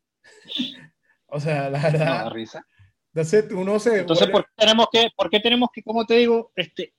O 1.34 1.40
sea, 1.40 1.70
la 1.70 1.78
No 1.78 1.82
da 1.82 1.98
verdad. 1.98 2.30
risa. 2.30 2.66
Entonces 3.14 3.50
uno 3.52 3.78
se 3.78 4.00
Entonces, 4.00 4.28
vuelve- 4.28 4.32
¿por 4.32 4.44
qué 4.44 4.50
tenemos 4.56 4.86
que, 4.92 5.08
por 5.16 5.30
qué 5.30 5.40
tenemos 5.40 5.68
que, 5.72 5.82
como 5.82 6.04
te 6.04 6.14
digo, 6.16 6.52
este, 6.56 6.92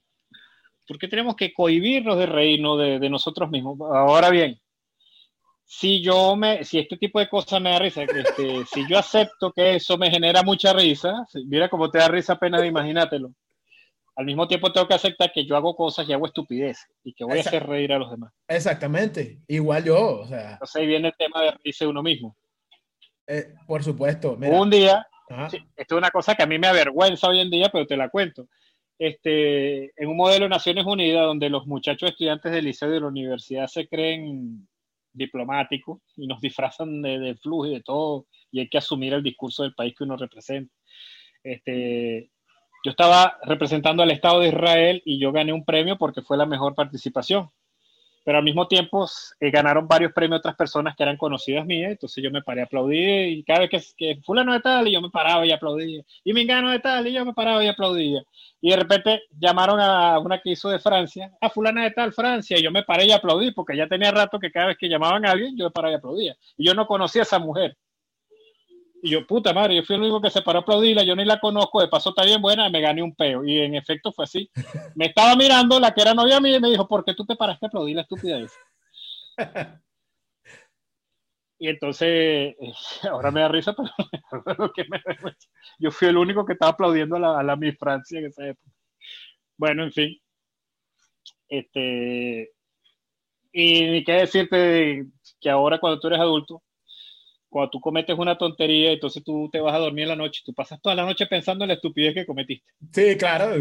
por 0.87 0.97
qué 0.97 1.07
tenemos 1.07 1.35
que 1.35 1.53
cohibirnos 1.53 2.17
de 2.17 2.25
reírnos 2.25 2.79
de, 2.79 2.99
de 2.99 3.09
nosotros 3.09 3.49
mismos? 3.49 3.79
Ahora 3.81 4.29
bien, 4.29 4.59
si 5.65 6.01
yo 6.01 6.35
me, 6.35 6.63
si 6.63 6.79
este 6.79 6.97
tipo 6.97 7.19
de 7.19 7.29
cosas 7.29 7.61
me 7.61 7.71
da 7.71 7.79
risa, 7.79 8.03
este, 8.03 8.65
si 8.65 8.87
yo 8.87 8.97
acepto 8.97 9.51
que 9.51 9.75
eso 9.75 9.97
me 9.97 10.11
genera 10.11 10.43
mucha 10.43 10.73
risa, 10.73 11.25
mira 11.45 11.69
cómo 11.69 11.89
te 11.89 11.99
da 11.99 12.07
risa 12.07 12.33
apenas 12.33 12.61
de 12.61 12.67
imagínatelo. 12.67 13.33
Al 14.15 14.25
mismo 14.25 14.47
tiempo 14.47 14.71
tengo 14.71 14.87
que 14.87 14.93
aceptar 14.93 15.31
que 15.31 15.43
yo 15.43 15.55
hago 15.55 15.75
cosas 15.75 16.07
y 16.07 16.13
hago 16.13 16.27
estupideces 16.27 16.87
y 17.03 17.13
que 17.13 17.23
voy 17.23 17.39
a 17.39 17.41
hacer 17.41 17.65
reír 17.65 17.91
a 17.93 17.97
los 17.97 18.11
demás. 18.11 18.31
Exactamente, 18.47 19.39
igual 19.47 19.83
yo, 19.83 20.19
o 20.19 20.27
sea, 20.27 20.51
Entonces 20.51 20.75
ahí 20.75 20.85
viene 20.85 21.07
el 21.07 21.15
tema 21.17 21.41
de 21.41 21.51
reírse 21.51 21.87
uno 21.87 22.03
mismo. 22.03 22.35
eh, 23.25 23.53
por 23.65 23.83
supuesto. 23.83 24.35
Mira, 24.37 24.59
un 24.59 24.69
día, 24.69 25.07
Sí, 25.49 25.57
esto 25.75 25.95
es 25.95 25.97
una 25.97 26.11
cosa 26.11 26.35
que 26.35 26.43
a 26.43 26.45
mí 26.45 26.59
me 26.59 26.67
avergüenza 26.67 27.27
hoy 27.27 27.39
en 27.39 27.49
día, 27.49 27.69
pero 27.71 27.87
te 27.87 27.97
la 27.97 28.09
cuento. 28.09 28.47
Este, 29.05 29.91
en 30.01 30.07
un 30.07 30.15
modelo 30.15 30.45
de 30.45 30.49
Naciones 30.49 30.85
Unidas 30.85 31.25
donde 31.25 31.49
los 31.49 31.67
muchachos 31.67 32.11
estudiantes 32.11 32.53
del 32.53 32.63
liceo 32.63 32.87
y 32.87 32.93
de 32.93 32.99
la 33.01 33.07
universidad 33.07 33.67
se 33.67 33.85
creen 33.85 34.65
diplomáticos 35.11 35.99
y 36.15 36.25
nos 36.25 36.39
disfrazan 36.39 37.01
de, 37.01 37.19
de 37.19 37.35
flujo 37.35 37.65
y 37.65 37.73
de 37.73 37.81
todo, 37.81 38.27
y 38.49 38.61
hay 38.61 38.69
que 38.69 38.77
asumir 38.77 39.13
el 39.13 39.21
discurso 39.21 39.63
del 39.63 39.73
país 39.73 39.93
que 39.93 40.05
uno 40.05 40.15
representa. 40.15 40.73
Este, 41.43 42.31
yo 42.85 42.91
estaba 42.91 43.37
representando 43.43 44.03
al 44.03 44.11
Estado 44.11 44.39
de 44.39 44.47
Israel 44.47 45.01
y 45.03 45.19
yo 45.19 45.33
gané 45.33 45.51
un 45.51 45.65
premio 45.65 45.97
porque 45.97 46.21
fue 46.21 46.37
la 46.37 46.45
mejor 46.45 46.73
participación 46.73 47.49
pero 48.23 48.37
al 48.37 48.43
mismo 48.43 48.67
tiempo 48.67 49.07
eh, 49.39 49.51
ganaron 49.51 49.87
varios 49.87 50.11
premios 50.13 50.39
otras 50.39 50.55
personas 50.55 50.95
que 50.95 51.03
eran 51.03 51.17
conocidas 51.17 51.65
mías, 51.65 51.91
entonces 51.91 52.23
yo 52.23 52.31
me 52.31 52.41
paré 52.41 52.61
a 52.61 52.65
aplaudir 52.65 53.29
y 53.29 53.43
cada 53.43 53.61
vez 53.67 53.93
que, 53.97 54.19
fulano 54.23 54.53
de 54.53 54.59
tal 54.59 54.87
y 54.87 54.93
yo 54.93 55.01
me 55.01 55.09
paraba 55.09 55.45
y 55.45 55.51
aplaudía, 55.51 56.03
y 56.23 56.33
me 56.33 56.41
engano 56.41 56.71
de 56.71 56.79
tal 56.79 57.07
y 57.07 57.13
yo 57.13 57.25
me 57.25 57.33
paraba 57.33 57.63
y 57.63 57.67
aplaudía. 57.67 58.23
Y 58.61 58.69
de 58.69 58.77
repente 58.77 59.23
llamaron 59.37 59.79
a 59.79 60.17
una 60.19 60.39
que 60.39 60.51
hizo 60.51 60.69
de 60.69 60.79
Francia, 60.79 61.31
a 61.41 61.49
fulana 61.49 61.83
de 61.83 61.91
tal 61.91 62.13
Francia, 62.13 62.57
y 62.57 62.63
yo 62.63 62.71
me 62.71 62.83
paré 62.83 63.05
y 63.05 63.11
aplaudí 63.11 63.51
porque 63.51 63.75
ya 63.75 63.87
tenía 63.87 64.11
rato 64.11 64.39
que 64.39 64.51
cada 64.51 64.67
vez 64.67 64.77
que 64.77 64.87
llamaban 64.87 65.25
a 65.25 65.31
alguien 65.31 65.57
yo 65.57 65.65
me 65.65 65.71
paraba 65.71 65.93
y 65.93 65.97
aplaudía. 65.97 66.35
Y 66.57 66.65
yo 66.65 66.73
no 66.73 66.87
conocía 66.87 67.21
a 67.21 67.23
esa 67.23 67.39
mujer. 67.39 67.77
Y 69.05 69.09
yo, 69.09 69.27
puta 69.27 69.51
madre, 69.51 69.75
yo 69.75 69.83
fui 69.83 69.97
el 69.97 70.01
único 70.01 70.21
que 70.21 70.29
se 70.29 70.41
paró 70.41 70.59
a 70.59 70.61
aplaudirla, 70.61 71.03
yo 71.03 71.13
ni 71.13 71.25
la 71.25 71.37
conozco, 71.37 71.81
de 71.81 71.89
paso 71.89 72.11
está 72.11 72.23
bien 72.23 72.41
buena, 72.41 72.69
me 72.69 72.79
gané 72.79 73.03
un 73.03 73.13
peo. 73.13 73.43
Y 73.43 73.59
en 73.59 73.75
efecto 73.75 74.13
fue 74.13 74.23
así. 74.23 74.49
Me 74.95 75.07
estaba 75.07 75.35
mirando 75.35 75.77
la 75.77 75.93
que 75.93 76.01
era 76.01 76.13
novia 76.13 76.39
mía 76.39 76.55
y 76.55 76.61
me 76.61 76.69
dijo, 76.69 76.87
¿por 76.87 77.03
qué 77.03 77.13
tú 77.13 77.25
te 77.25 77.35
paraste 77.35 77.65
a 77.65 77.67
aplaudir 77.67 77.97
la 77.97 78.03
estupidez? 78.03 78.53
Y 81.59 81.69
entonces, 81.69 82.55
ahora 83.09 83.31
me 83.31 83.39
da 83.39 83.47
risa, 83.47 83.73
pero 83.73 84.73
yo 85.79 85.91
fui 85.91 86.09
el 86.09 86.17
único 86.17 86.45
que 86.45 86.53
estaba 86.53 86.71
aplaudiendo 86.73 87.15
a 87.15 87.19
la, 87.19 87.39
a 87.39 87.43
la 87.43 87.55
Miss 87.55 87.77
Francia 87.79 88.19
en 88.19 88.25
esa 88.25 88.47
época. 88.47 88.69
Bueno, 89.55 89.83
en 89.83 89.93
fin. 89.93 90.17
Este, 91.47 92.51
y 93.53 93.83
ni 93.91 94.03
qué 94.03 94.13
decirte 94.13 95.05
que 95.39 95.49
ahora 95.49 95.79
cuando 95.79 96.01
tú 96.01 96.07
eres 96.07 96.19
adulto, 96.19 96.61
cuando 97.53 97.69
tú 97.69 97.79
cometes 97.79 98.17
una 98.17 98.37
tontería, 98.37 98.91
entonces 98.91 99.23
tú 99.23 99.47
te 99.51 99.61
vas 99.61 99.75
a 99.75 99.77
dormir 99.77 100.03
en 100.03 100.09
la 100.09 100.15
noche, 100.15 100.41
tú 100.43 100.53
pasas 100.53 100.81
toda 100.81 100.95
la 100.95 101.05
noche 101.05 101.27
pensando 101.27 101.63
en 101.63 101.69
la 101.69 101.75
estupidez 101.75 102.15
que 102.15 102.25
cometiste. 102.25 102.65
Sí, 102.91 103.15
claro, 103.15 103.53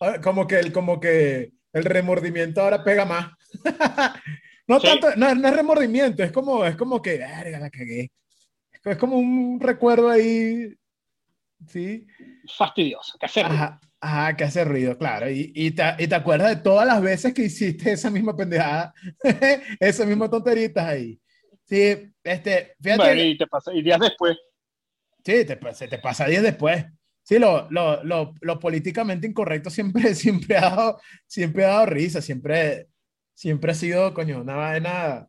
ah, 0.00 0.20
como 0.20 0.46
que 0.46 0.58
el, 0.58 0.72
como 0.72 0.98
que 0.98 1.52
el 1.72 1.84
remordimiento 1.84 2.60
ahora 2.60 2.82
pega 2.82 3.04
más. 3.04 3.30
no 4.66 4.80
tanto, 4.80 5.14
no, 5.16 5.28
es 5.28 5.56
remordimiento, 5.56 6.24
es 6.24 6.32
como, 6.32 6.64
es 6.66 6.74
como 6.74 7.00
que, 7.00 7.18
verga, 7.18 7.60
la 7.60 7.70
cagué. 7.70 8.10
Es 8.84 8.96
como 8.96 9.16
un 9.16 9.60
recuerdo 9.60 10.10
ahí, 10.10 10.74
sí. 11.68 12.04
Fastidioso, 12.56 13.16
que 13.18 13.26
hace 13.26 13.44
ruido. 13.44 13.78
Ajá, 14.00 14.36
que 14.36 14.44
hace 14.44 14.64
ruido, 14.64 14.98
claro. 14.98 15.30
Y, 15.30 15.52
y, 15.54 15.70
te, 15.70 15.82
y, 15.98 16.06
te, 16.06 16.14
acuerdas 16.14 16.48
de 16.50 16.62
todas 16.62 16.86
las 16.86 17.00
veces 17.00 17.32
que 17.32 17.44
hiciste 17.44 17.92
esa 17.92 18.10
misma 18.10 18.36
pendejada, 18.36 18.92
esa 19.80 20.04
misma 20.04 20.28
tonteritas 20.28 20.84
ahí. 20.84 21.20
Sí, 21.66 22.12
este, 22.22 22.74
fíjate. 22.80 23.26
y, 23.26 23.36
te 23.36 23.46
pasa, 23.46 23.74
y 23.74 23.82
días 23.82 24.00
después. 24.00 24.36
Sí, 25.24 25.44
te, 25.44 25.58
se 25.74 25.88
te 25.88 25.98
pasa 25.98 26.26
días 26.26 26.42
después. 26.42 26.84
Sí, 27.22 27.40
lo, 27.40 27.68
lo, 27.70 28.04
lo, 28.04 28.34
lo, 28.40 28.60
políticamente 28.60 29.26
incorrecto 29.26 29.68
siempre, 29.68 30.14
siempre, 30.14 30.56
ha 30.56 30.70
dado, 30.70 31.00
siempre 31.26 31.64
ha 31.64 31.68
dado 31.68 31.86
risa, 31.86 32.22
siempre, 32.22 32.86
siempre 33.34 33.72
ha 33.72 33.74
sido, 33.74 34.14
coño, 34.14 34.40
una 34.40 34.54
vaina, 34.54 35.28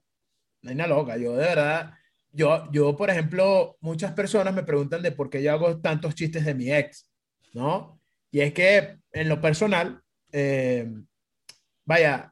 una 0.61 0.71
vaina 0.71 0.87
loca. 0.87 1.17
Yo, 1.17 1.33
de 1.33 1.45
verdad, 1.45 1.93
yo, 2.31 2.71
yo, 2.71 2.95
por 2.95 3.09
ejemplo, 3.09 3.77
muchas 3.81 4.11
personas 4.11 4.53
me 4.53 4.61
preguntan 4.61 5.01
de 5.01 5.11
por 5.11 5.31
qué 5.31 5.41
yo 5.41 5.51
hago 5.51 5.81
tantos 5.81 6.13
chistes 6.13 6.45
de 6.45 6.53
mi 6.53 6.71
ex, 6.71 7.09
¿no? 7.53 7.99
Y 8.29 8.41
es 8.41 8.53
que 8.53 8.99
en 9.11 9.27
lo 9.27 9.41
personal, 9.41 10.03
eh, 10.31 10.87
vaya, 11.83 12.31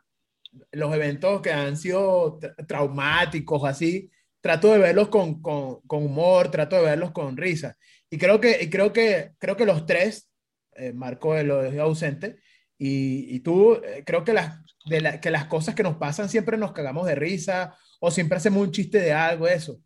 los 0.71 0.93
eventos 0.93 1.41
que 1.41 1.51
han 1.51 1.77
sido 1.77 2.39
traumáticos 2.67 3.63
así, 3.65 4.09
trato 4.41 4.71
de 4.71 4.77
verlos 4.77 5.09
con, 5.09 5.41
con, 5.41 5.81
humor, 5.89 6.51
trato 6.51 6.75
de 6.75 6.83
verlos 6.83 7.11
con 7.11 7.35
risa. 7.37 7.77
Y 8.09 8.17
creo 8.17 8.39
que, 8.39 8.69
creo 8.69 8.93
que, 8.93 9.31
creo 9.39 9.57
que 9.57 9.65
los 9.65 9.85
tres, 9.85 10.29
eh, 10.75 10.93
Marco 10.93 11.35
lo 11.41 11.61
dejó 11.61 11.81
ausente, 11.81 12.37
y, 12.77 13.35
y 13.35 13.39
tú, 13.39 13.73
eh, 13.75 14.03
creo 14.05 14.23
que 14.23 14.33
las, 14.33 14.59
de 14.85 15.19
que 15.21 15.31
las 15.31 15.45
cosas 15.45 15.75
que 15.75 15.83
nos 15.83 15.97
pasan 15.97 16.29
siempre 16.29 16.57
nos 16.57 16.73
cagamos 16.73 17.07
de 17.07 17.15
risa 17.15 17.75
o 17.99 18.11
siempre 18.11 18.37
hacemos 18.37 18.61
un 18.61 18.71
chiste 18.71 18.99
de 18.99 19.13
algo, 19.13 19.47
eso. 19.47 19.79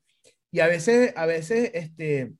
Y 0.52 0.60
a 0.60 0.68
veces, 0.68 1.14
a 1.16 1.26
veces, 1.26 1.72
este, 1.74 2.34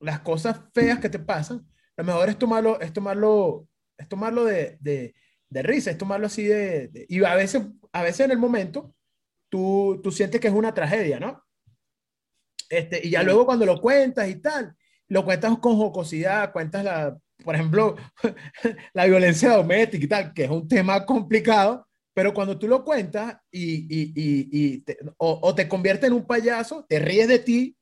las 0.00 0.20
cosas 0.20 0.60
feas 0.74 0.98
que 0.98 1.08
te 1.08 1.18
pasan, 1.18 1.66
lo 1.96 2.04
mejor 2.04 2.28
es 2.28 2.38
tomarlo, 2.38 2.80
es 2.80 2.92
tomarlo, 2.92 3.68
es 3.96 4.08
tomarlo 4.08 4.44
de, 4.44 4.76
de 4.80 5.14
de 5.54 5.62
risa, 5.62 5.92
es 5.92 5.98
tomarlo 5.98 6.26
así 6.26 6.42
de, 6.42 7.06
Y 7.08 7.24
a 7.24 7.36
veces, 7.36 7.62
a 7.92 8.02
veces 8.02 8.26
en 8.26 8.32
el 8.32 8.38
momento 8.38 8.92
tú, 9.48 10.00
tú 10.02 10.10
sientes 10.10 10.40
que 10.40 10.48
es 10.48 10.54
una 10.54 10.74
tragedia, 10.74 11.20
¿no? 11.20 11.44
Este, 12.68 13.00
y 13.06 13.10
ya 13.10 13.22
luego 13.22 13.46
cuando 13.46 13.64
lo 13.64 13.80
cuentas 13.80 14.28
y 14.28 14.34
tal, 14.36 14.74
lo 15.06 15.24
cuentas 15.24 15.56
con 15.58 15.76
jocosidad, 15.76 16.52
cuentas 16.52 16.82
la, 16.82 17.16
por 17.44 17.54
ejemplo, 17.54 17.94
la 18.94 19.06
violencia 19.06 19.52
doméstica 19.52 20.04
y 20.04 20.08
tal, 20.08 20.34
que 20.34 20.44
es 20.44 20.50
un 20.50 20.66
tema 20.66 21.06
complicado, 21.06 21.86
pero 22.12 22.34
cuando 22.34 22.58
tú 22.58 22.66
lo 22.66 22.82
cuentas 22.82 23.36
y, 23.48 23.82
y, 23.82 24.12
y, 24.16 24.78
te, 24.80 24.98
o, 25.18 25.38
o, 25.40 25.54
te 25.54 25.68
convierte 25.68 26.08
en 26.08 26.14
un 26.14 26.26
payaso, 26.26 26.84
te 26.88 26.98
ríes 26.98 27.28
de 27.28 27.38
ti 27.38 27.76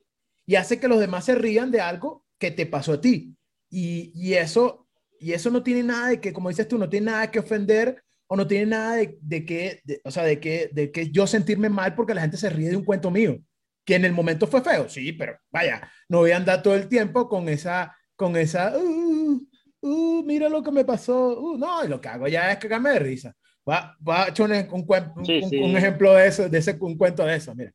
y 0.45 0.57
hace 0.57 0.79
que 0.79 0.89
los 0.89 1.01
demás 1.01 1.25
se 1.25 1.37
rían 1.37 1.71
de 1.71 1.81
algo 1.81 2.27
que 2.39 2.51
te 2.51 2.67
pasó 2.67 2.95
a 2.95 3.01
ti. 3.01 3.35
Y, 3.71 4.13
y 4.15 4.35
eso 4.35 4.82
y 5.23 5.33
eso 5.33 5.51
no 5.51 5.63
tiene 5.63 5.83
nada 5.83 6.09
de 6.09 6.21
que, 6.21 6.33
como 6.33 6.49
dices 6.49 6.67
tú, 6.67 6.79
no 6.79 6.89
tiene 6.89 7.07
nada 7.07 7.31
que 7.31 7.39
ofender 7.39 8.03
o 8.27 8.37
no 8.37 8.47
tiene 8.47 8.67
nada 8.67 8.97
de, 8.97 9.19
de 9.21 9.45
que, 9.45 9.83
o 10.05 10.11
sea, 10.11 10.25
de 10.25 10.41
que, 10.41 10.71
de 10.73 10.91
que 10.91 11.11
yo 11.11 11.27
sentirme 11.27 11.69
mal 11.69 11.95
porque 11.95 12.15
la 12.15 12.23
gente 12.23 12.37
se 12.37 12.51
ríe 12.51 12.71
de 12.71 12.77
un 12.77 12.85
cuento 12.85 13.11
mío, 13.11 13.39
que 13.85 13.95
en 13.95 14.05
el 14.05 14.13
momento 14.13 14.47
fue 14.47 14.63
feo, 14.63 14.89
sí, 14.89 15.13
pero 15.13 15.37
vaya, 15.51 15.89
no 16.09 16.19
voy 16.19 16.33
a 16.33 16.39
andar 16.39 16.63
todo 16.63 16.75
el 16.75 16.89
tiempo 16.89 17.29
con 17.29 17.49
esa, 17.49 17.97
con 18.17 18.37
esa, 18.37 18.77
uh, 18.77 19.41
uh, 19.81 20.25
mira 20.25 20.49
lo 20.49 20.63
que 20.63 20.73
me 20.73 20.85
pasó, 20.85 21.39
uh, 21.39 21.59
no, 21.59 21.85
lo 21.85 22.01
que 22.01 22.09
hago 22.09 22.27
ya 22.29 22.51
es 22.53 22.59
cagarme 22.59 22.91
de 22.91 22.99
risa. 22.99 23.35
Va, 23.69 23.97
va 24.07 24.25
a 24.25 24.29
echar 24.29 24.51
un, 24.51 24.57
un, 24.57 24.87
un, 25.17 25.25
sí, 25.25 25.41
sí. 25.49 25.59
un, 25.59 25.77
ejemplo 25.77 26.15
de 26.15 26.27
eso, 26.27 26.49
de 26.49 26.59
ese, 26.59 26.77
un 26.81 26.97
cuento 26.99 27.25
de 27.25 27.37
eso, 27.37 27.55
mira. 27.55 27.73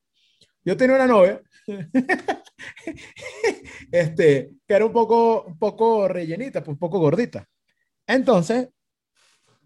Yo 0.65 0.75
tenía 0.75 0.97
una 0.97 1.07
novia 1.07 1.41
este, 3.91 4.51
que 4.65 4.73
era 4.73 4.85
un 4.85 4.93
poco, 4.93 5.43
un 5.43 5.59
poco 5.59 6.07
rellenita, 6.07 6.61
pues, 6.61 6.73
un 6.73 6.79
poco 6.79 6.99
gordita. 6.99 7.47
Entonces, 8.05 8.69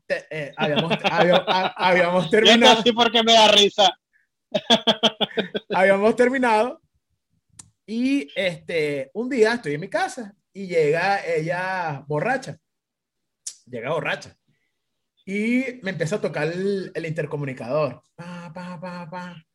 te, 0.06 0.26
eh, 0.30 0.54
habíamos, 0.58 0.92
habíamos, 1.04 1.44
habíamos, 1.48 2.30
terminado. 2.30 2.80
así 2.80 2.92
porque 2.92 3.24
me 3.24 3.34
da 3.34 3.48
risa. 3.50 3.98
habíamos 5.70 6.16
terminado 6.16 6.82
y 7.86 8.28
este, 8.36 9.10
un 9.14 9.30
día 9.30 9.54
estoy 9.54 9.76
en 9.76 9.82
mi 9.82 9.90
casa 9.90 10.36
y 10.54 10.68
llega 10.68 11.26
ella 11.26 12.04
borracha. 12.08 12.58
Llega 13.66 13.92
borracha. 13.92 14.36
Y 15.26 15.80
me 15.84 15.92
empieza 15.92 16.16
a 16.16 16.22
tocar 16.22 16.48
el, 16.48 16.92
el 16.94 17.06
intercomunicador. 17.06 18.02
Pa, 18.16 18.52
pa, 18.54 18.80
pa, 18.80 19.10
pa. 19.10 19.46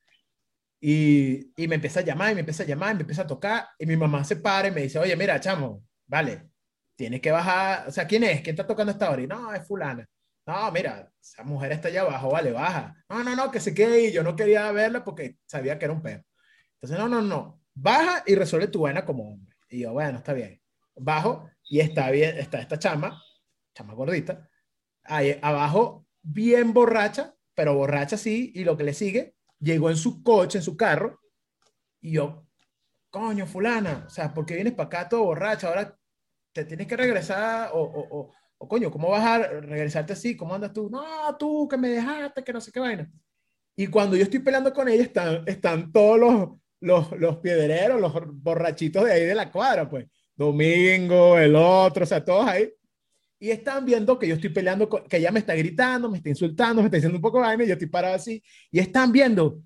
Y, 0.80 1.52
y, 1.56 1.68
me 1.68 1.76
empieza 1.76 2.00
a 2.00 2.04
llamar, 2.04 2.32
y 2.32 2.34
me 2.34 2.40
empieza 2.40 2.62
a 2.62 2.66
llamar, 2.66 2.92
y 2.92 2.94
me 2.96 3.00
empieza 3.02 3.22
a 3.22 3.26
tocar, 3.26 3.68
y 3.78 3.86
mi 3.86 3.96
mamá 3.96 4.24
se 4.24 4.36
para 4.36 4.68
y 4.68 4.70
me 4.70 4.82
dice, 4.82 4.98
oye, 4.98 5.16
mira, 5.16 5.40
chamo, 5.40 5.82
vale, 6.06 6.50
tienes 6.96 7.20
que 7.20 7.30
bajar, 7.30 7.88
o 7.88 7.90
sea, 7.90 8.06
¿quién 8.06 8.24
es? 8.24 8.42
¿Quién 8.42 8.54
está 8.54 8.66
tocando 8.66 8.92
esta 8.92 9.10
hora? 9.10 9.22
Y 9.22 9.26
no, 9.26 9.52
es 9.54 9.66
fulana. 9.66 10.06
No, 10.46 10.70
mira, 10.70 11.10
esa 11.20 11.42
mujer 11.44 11.72
está 11.72 11.88
allá 11.88 12.02
abajo, 12.02 12.30
vale, 12.30 12.52
baja. 12.52 12.94
No, 13.08 13.24
no, 13.24 13.34
no, 13.34 13.50
que 13.50 13.60
se 13.60 13.74
quede 13.74 13.94
ahí, 13.94 14.12
yo 14.12 14.22
no 14.22 14.36
quería 14.36 14.70
verla 14.72 15.04
porque 15.04 15.38
sabía 15.46 15.78
que 15.78 15.86
era 15.86 15.94
un 15.94 16.02
perro. 16.02 16.24
Entonces, 16.74 16.98
no, 16.98 17.08
no, 17.08 17.20
no, 17.22 17.62
baja 17.74 18.22
y 18.26 18.34
resuelve 18.34 18.68
tu 18.68 18.82
vaina 18.82 19.04
como 19.04 19.32
hombre. 19.32 19.56
Y 19.68 19.80
yo, 19.80 19.92
bueno, 19.92 20.18
está 20.18 20.32
bien. 20.32 20.60
Bajo 20.94 21.50
y 21.68 21.80
está 21.80 22.10
bien, 22.10 22.38
está 22.38 22.60
esta 22.60 22.78
chama, 22.78 23.20
chama 23.74 23.94
gordita, 23.94 24.48
ahí 25.04 25.38
abajo, 25.42 26.06
bien 26.22 26.72
borracha, 26.72 27.34
pero 27.54 27.74
borracha 27.74 28.16
sí, 28.16 28.52
y 28.54 28.64
lo 28.64 28.76
que 28.76 28.84
le 28.84 28.94
sigue, 28.94 29.35
llegó 29.60 29.90
en 29.90 29.96
su 29.96 30.22
coche, 30.22 30.58
en 30.58 30.64
su 30.64 30.76
carro, 30.76 31.20
y 32.00 32.12
yo, 32.12 32.46
coño, 33.10 33.46
fulana, 33.46 34.04
o 34.06 34.10
sea, 34.10 34.32
¿por 34.32 34.46
qué 34.46 34.54
vienes 34.54 34.74
para 34.74 34.86
acá 34.86 35.08
todo 35.08 35.24
borracha? 35.24 35.68
Ahora 35.68 35.98
te 36.52 36.64
tienes 36.64 36.86
que 36.86 36.96
regresar, 36.96 37.70
o, 37.72 37.80
o, 37.80 38.32
o, 38.58 38.68
coño, 38.68 38.90
¿cómo 38.90 39.10
vas 39.10 39.24
a 39.24 39.38
regresarte 39.38 40.12
así? 40.12 40.36
¿Cómo 40.36 40.54
andas 40.54 40.72
tú? 40.72 40.88
No, 40.90 41.36
tú, 41.36 41.68
que 41.68 41.76
me 41.76 41.88
dejaste, 41.88 42.44
que 42.44 42.52
no 42.52 42.60
sé 42.60 42.72
qué 42.72 42.80
vaina. 42.80 43.10
Y 43.76 43.88
cuando 43.88 44.16
yo 44.16 44.22
estoy 44.22 44.40
peleando 44.40 44.72
con 44.72 44.88
ella, 44.88 45.02
están, 45.02 45.42
están 45.46 45.92
todos 45.92 46.18
los, 46.18 46.48
los, 46.80 47.12
los 47.18 47.36
piedreros, 47.38 48.00
los 48.00 48.12
borrachitos 48.42 49.04
de 49.04 49.12
ahí 49.12 49.24
de 49.24 49.34
la 49.34 49.50
cuadra, 49.50 49.88
pues. 49.88 50.06
Domingo, 50.34 51.38
el 51.38 51.56
otro, 51.56 52.04
o 52.04 52.06
sea, 52.06 52.24
todos 52.24 52.46
ahí. 52.46 52.72
Y 53.38 53.50
están 53.50 53.84
viendo 53.84 54.18
que 54.18 54.28
yo 54.28 54.34
estoy 54.34 54.50
peleando, 54.50 54.88
con, 54.88 55.04
que 55.04 55.18
ella 55.18 55.30
me 55.30 55.40
está 55.40 55.54
gritando, 55.54 56.10
me 56.10 56.18
está 56.18 56.30
insultando, 56.30 56.82
me 56.82 56.86
está 56.86 56.96
diciendo 56.96 57.18
un 57.18 57.22
poco 57.22 57.46
de 57.46 57.64
y 57.64 57.66
yo 57.66 57.74
estoy 57.74 57.88
parado 57.88 58.14
así. 58.14 58.42
Y 58.70 58.78
están 58.78 59.12
viendo. 59.12 59.60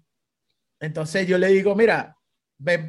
Entonces 0.81 1.27
yo 1.27 1.39
le 1.39 1.49
digo, 1.49 1.75
mira, 1.77 2.17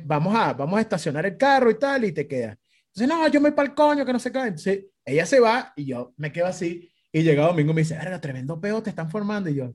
vamos, 0.06 0.36
a, 0.36 0.54
vamos 0.54 0.78
a 0.78 0.82
estacionar 0.82 1.26
el 1.26 1.38
carro 1.38 1.70
y 1.70 1.78
tal, 1.78 2.06
y 2.06 2.12
te 2.12 2.28
quedas. 2.28 2.58
Entonces, 2.94 3.08
no, 3.08 3.28
yo 3.28 3.40
me 3.40 3.50
voy 3.50 3.56
para 3.56 3.70
el 3.70 3.76
coño, 3.76 4.06
que 4.06 4.14
no 4.14 4.20
sé 4.20 4.32
qué. 4.32 4.40
Entonces, 4.40 4.86
ella 5.06 5.26
se 5.26 5.40
va 5.40 5.74
y 5.76 5.86
yo 5.86 6.14
me 6.18 6.32
quedo 6.32 6.48
así. 6.48 6.92
Y 7.12 7.24
llega 7.24 7.46
domingo 7.46 7.72
y 7.72 7.76
me 7.76 7.82
dice, 7.82 7.98
verga, 7.98 8.20
tremendo 8.20 8.60
peo 8.60 8.84
te 8.84 8.90
están 8.90 9.10
formando. 9.10 9.50
Y 9.50 9.56
yo, 9.56 9.74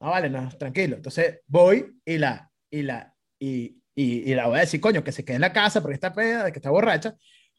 no, 0.00 0.10
vale, 0.10 0.30
no, 0.30 0.48
tranquilo. 0.56 0.96
Entonces, 0.96 1.40
voy 1.46 2.00
y 2.04 2.18
la, 2.18 2.50
y 2.70 2.82
la, 2.82 3.14
y, 3.38 3.82
y, 3.94 4.30
y 4.30 4.34
la 4.34 4.46
voy 4.46 4.58
a 4.58 4.60
decir, 4.60 4.80
coño, 4.80 5.04
que 5.04 5.12
se 5.12 5.24
quede 5.24 5.36
en 5.36 5.42
la 5.42 5.52
casa 5.52 5.82
porque 5.82 5.94
está 5.94 6.12
peda, 6.12 6.50
que 6.50 6.58
está 6.58 6.70
borracha. 6.70 7.14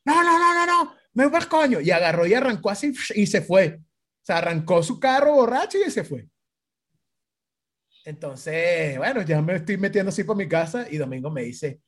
No, 0.06 0.24
no, 0.24 0.40
no, 0.40 0.54
no, 0.54 0.66
no, 0.66 0.96
me 1.18 1.24
voy 1.24 1.32
para 1.32 1.46
el 1.46 1.50
coño. 1.50 1.82
Y 1.82 1.90
agarró 1.90 2.28
y 2.28 2.36
arrancó 2.36 2.70
así 2.70 2.94
y 3.16 3.26
se 3.26 3.42
fue. 3.42 3.80
O 3.80 3.82
sea, 4.22 4.38
arrancó 4.38 4.84
su 4.84 5.00
carro 5.00 5.34
borracho 5.34 5.80
y 5.84 5.90
se 5.90 6.04
fue. 6.04 6.30
Entonces, 8.06 9.00
bueno, 9.00 9.24
ya 9.24 9.42
me 9.42 9.56
estoy 9.56 9.78
metiendo 9.78 10.10
así 10.10 10.24
por 10.24 10.38
mi 10.38 10.48
casa 10.48 10.86
y 10.90 10.98
Domingo 10.98 11.32
me 11.32 11.42
dice, 11.42 11.82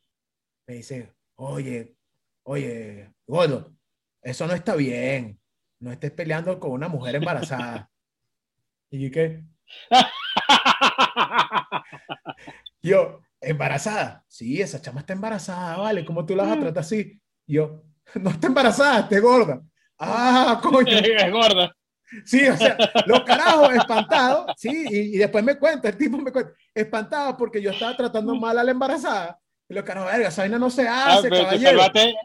me 0.68 0.76
dice, 0.76 1.14
oye, 1.36 1.96
oye, 2.44 3.14
gordo, 3.28 3.76
eso 4.24 4.48
no 4.48 4.54
está 4.54 4.76
bien. 4.76 5.40
No 5.80 5.92
estés 5.92 6.12
peleando 6.12 6.60
con 6.60 6.72
una 6.72 6.88
mujer 6.88 7.16
embarazada. 7.16 7.90
y 8.90 9.00
yo, 9.00 9.12
¿qué? 9.12 9.44
yo, 12.82 13.22
¿embarazada? 13.40 14.26
Sí, 14.28 14.60
esa 14.60 14.82
chama 14.82 15.02
está 15.02 15.14
embarazada, 15.14 15.78
¿vale? 15.78 16.04
¿Cómo 16.04 16.26
tú 16.26 16.36
la 16.36 16.46
vas 16.46 16.58
a 16.58 16.60
tratar 16.60 16.82
así? 16.82 17.22
yo, 17.46 17.84
no 18.22 18.30
está 18.30 18.48
embarazada, 18.48 19.00
está 19.02 19.20
gorda. 19.20 19.62
Ah, 19.98 20.60
coño. 20.64 20.98
Es 20.98 21.32
gorda. 21.32 21.76
Sí, 22.26 22.48
o 22.48 22.58
sea, 22.58 22.76
los 23.06 23.22
carajos 23.22 23.72
espantados, 23.76 24.48
sí, 24.58 24.70
y, 24.90 24.98
y, 25.16 25.18
después 25.18 25.44
me 25.44 25.60
cuenta, 25.60 25.90
el 25.90 25.98
tipo 25.98 26.18
me 26.18 26.32
cuenta, 26.32 26.52
espantado 26.74 27.38
porque 27.38 27.62
yo 27.62 27.70
estaba 27.70 27.96
tratando 27.96 28.34
mal 28.36 28.58
a 28.58 28.64
la 28.64 28.72
embarazada. 28.72 29.40
Y 29.68 29.76
los 29.76 29.84
carajos, 29.84 30.12
verga, 30.12 30.30
esa 30.30 30.42
vaina 30.42 30.58
no 30.58 30.72
se 30.72 30.88
hace, 30.88 31.18
Ah, 31.18 31.20
pero 31.22 31.36
te 31.36 31.42
caballero. 31.44 31.70
salvaste, 31.70 32.16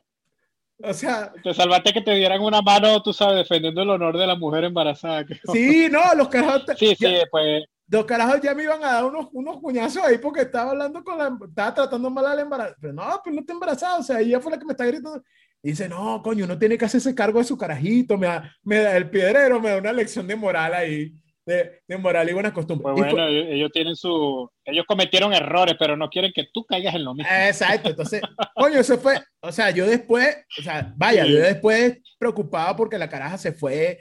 O 0.83 0.95
sea, 0.95 1.33
te 1.43 1.53
salvaste 1.53 1.93
que 1.93 2.00
te 2.00 2.14
dieran 2.14 2.41
una 2.41 2.62
mano, 2.62 3.03
tú 3.03 3.12
sabes, 3.12 3.37
defendiendo 3.37 3.83
el 3.83 3.91
honor 3.91 4.17
de 4.17 4.26
la 4.26 4.35
mujer 4.37 4.64
embarazada. 4.64 5.26
que- 5.26 5.38
sí, 5.53 5.88
no, 5.93 6.14
los 6.14 6.29
carajos, 6.29 6.64
sí, 6.79 6.95
sí, 6.97 7.05
ya- 7.05 7.26
pues 7.31 7.64
los 7.87 8.07
carajos 8.07 8.41
ya 8.41 8.55
me 8.55 8.62
iban 8.62 8.83
a 8.83 8.93
dar 8.95 9.05
unos, 9.05 9.29
unos 9.33 9.61
cuñazos 9.61 10.03
ahí 10.03 10.17
porque 10.17 10.41
estaba 10.41 10.71
hablando 10.71 11.05
con 11.05 11.19
la, 11.19 11.37
estaba 11.47 11.75
tratando 11.75 12.09
mal 12.09 12.25
a 12.26 12.35
la 12.35 12.41
embarazada. 12.41 12.76
Pero 12.81 12.95
no, 12.95 13.21
pues 13.23 13.35
no 13.35 13.41
está 13.43 13.53
embarazada, 13.53 13.99
o 13.99 14.03
sea, 14.03 14.21
ella 14.21 14.41
fue 14.41 14.50
la 14.53 14.59
que 14.59 14.64
me 14.64 14.73
está 14.73 14.87
gritando. 14.87 15.23
Y 15.64 15.68
dice, 15.71 15.88
no, 15.88 16.21
coño, 16.23 16.44
uno 16.44 16.59
tiene 16.59 16.76
que 16.76 16.85
hacerse 16.85 17.14
cargo 17.14 17.38
de 17.38 17.47
su 17.47 17.56
carajito, 17.56 18.18
me 18.18 18.26
da, 18.26 18.54
me 18.62 18.76
da 18.80 18.97
el 18.99 19.09
piedrero, 19.09 19.59
me 19.61 19.71
da 19.71 19.78
una 19.78 19.92
lección 19.94 20.26
de 20.26 20.37
moral 20.37 20.75
ahí, 20.75 21.14
de, 21.47 21.80
de 21.88 21.97
moral 21.97 22.28
y 22.28 22.35
buenas 22.35 22.52
costumbres. 22.52 22.92
Pues 22.94 22.97
Y 22.99 23.00
bueno, 23.14 23.26
fue- 23.26 23.30
ellos 23.38 23.47
ellos 23.50 23.71
tienen 23.73 23.97
su. 23.97 24.50
Ellos 24.62 24.85
cometieron 24.87 25.33
errores, 25.33 25.75
pero 25.78 25.97
no 25.97 26.11
quieren 26.11 26.33
que 26.35 26.49
tú 26.52 26.66
caigas 26.66 26.94
en 26.94 27.04
lo 27.04 27.14
mismo. 27.14 27.30
Exacto, 27.33 27.88
entonces, 27.88 28.21
coño, 28.54 28.78
eso 28.78 28.99
fue, 28.99 29.18
o 29.40 29.50
sea, 29.50 29.71
yo 29.71 29.87
después, 29.87 30.37
o 30.59 30.62
sea, 30.62 30.92
vaya, 30.97 31.25
Sí. 31.25 31.33
yo 31.33 31.38
después 31.38 31.99
preocupado 32.18 32.76
porque 32.76 32.99
la 32.99 33.09
caraja 33.09 33.38
se 33.38 33.52
fue 33.52 34.00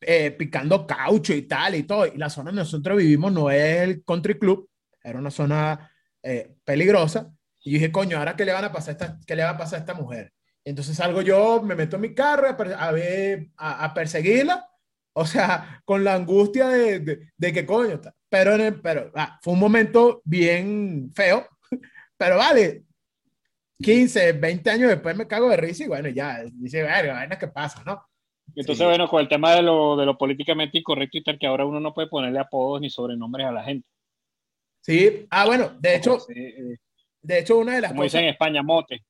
eh, 0.00 0.32
picando 0.32 0.86
caucho 0.88 1.32
y 1.34 1.42
tal 1.42 1.76
y 1.76 1.84
todo, 1.84 2.06
y 2.08 2.18
la 2.18 2.28
zona 2.30 2.50
donde 2.50 2.62
nosotros 2.62 2.98
vivimos 2.98 3.32
no 3.32 3.48
es 3.50 3.80
el 3.82 4.04
country 4.04 4.38
club, 4.38 4.68
era 5.04 5.18
una 5.20 5.30
zona 5.30 5.88
eh, 6.22 6.50
peligrosa, 6.64 7.30
y 7.62 7.70
yo 7.70 7.74
dije, 7.74 7.92
coño, 7.92 8.18
¿ahora 8.18 8.34
qué 8.36 8.44
le 8.44 8.52
van 8.52 8.64
a 8.64 8.72
pasar 8.72 8.90
a 8.90 8.92
esta, 8.92 9.18
qué 9.24 9.36
le 9.36 9.44
va 9.44 9.50
a 9.50 9.56
pasar 9.58 9.78
a 9.78 9.80
esta 9.80 9.94
mujer? 9.94 10.32
Entonces 10.66 10.96
salgo 10.96 11.22
yo, 11.22 11.62
me 11.62 11.76
meto 11.76 11.96
en 11.96 12.02
mi 12.02 12.14
carro 12.14 12.48
a, 12.48 12.90
ver, 12.92 13.48
a, 13.56 13.84
a 13.84 13.94
perseguirla, 13.94 14.68
o 15.14 15.24
sea, 15.24 15.80
con 15.86 16.02
la 16.04 16.14
angustia 16.14 16.68
de, 16.68 17.00
de, 17.00 17.28
de 17.36 17.52
que 17.52 17.64
coño, 17.64 17.94
está. 17.94 18.14
pero, 18.28 18.54
en 18.56 18.60
el- 18.62 18.80
pero 18.80 19.12
ah, 19.14 19.38
fue 19.42 19.52
un 19.54 19.60
momento 19.60 20.20
bien 20.24 21.12
feo, 21.14 21.46
pero 22.18 22.36
vale, 22.38 22.82
15, 23.78 24.32
20 24.32 24.70
años 24.70 24.88
después 24.90 25.16
me 25.16 25.26
cago 25.28 25.50
de 25.50 25.56
risa 25.58 25.84
y 25.84 25.88
bueno, 25.88 26.08
ya, 26.08 26.42
dice, 26.52 26.82
verga, 26.82 27.12
vaina 27.14 27.38
que 27.38 27.48
pasa, 27.48 27.82
¿no? 27.84 28.02
Entonces, 28.54 28.78
sí. 28.78 28.84
bueno, 28.84 29.08
con 29.08 29.20
el 29.20 29.28
tema 29.28 29.54
de 29.54 29.62
lo, 29.62 29.96
de 29.96 30.06
lo 30.06 30.16
políticamente 30.18 30.78
incorrecto 30.78 31.18
y 31.18 31.22
tal, 31.22 31.38
que 31.38 31.46
ahora 31.46 31.66
uno 31.66 31.78
no 31.80 31.92
puede 31.92 32.08
ponerle 32.08 32.38
apodos 32.38 32.80
ni 32.80 32.90
sobrenombres 32.90 33.46
a 33.46 33.52
la 33.52 33.64
gente. 33.64 33.86
Sí, 34.80 35.26
ah, 35.30 35.46
bueno, 35.46 35.76
de 35.80 35.96
hecho, 35.96 36.18
Sí, 36.20 36.32
eh, 36.36 36.76
de 37.22 37.38
hecho, 37.40 37.58
una 37.58 37.74
de 37.74 37.80
las 37.82 37.90
como 37.90 38.02
cosas, 38.02 38.12
dicen 38.12 38.24
en 38.24 38.30
España, 38.30 38.62
mote, 38.62 39.04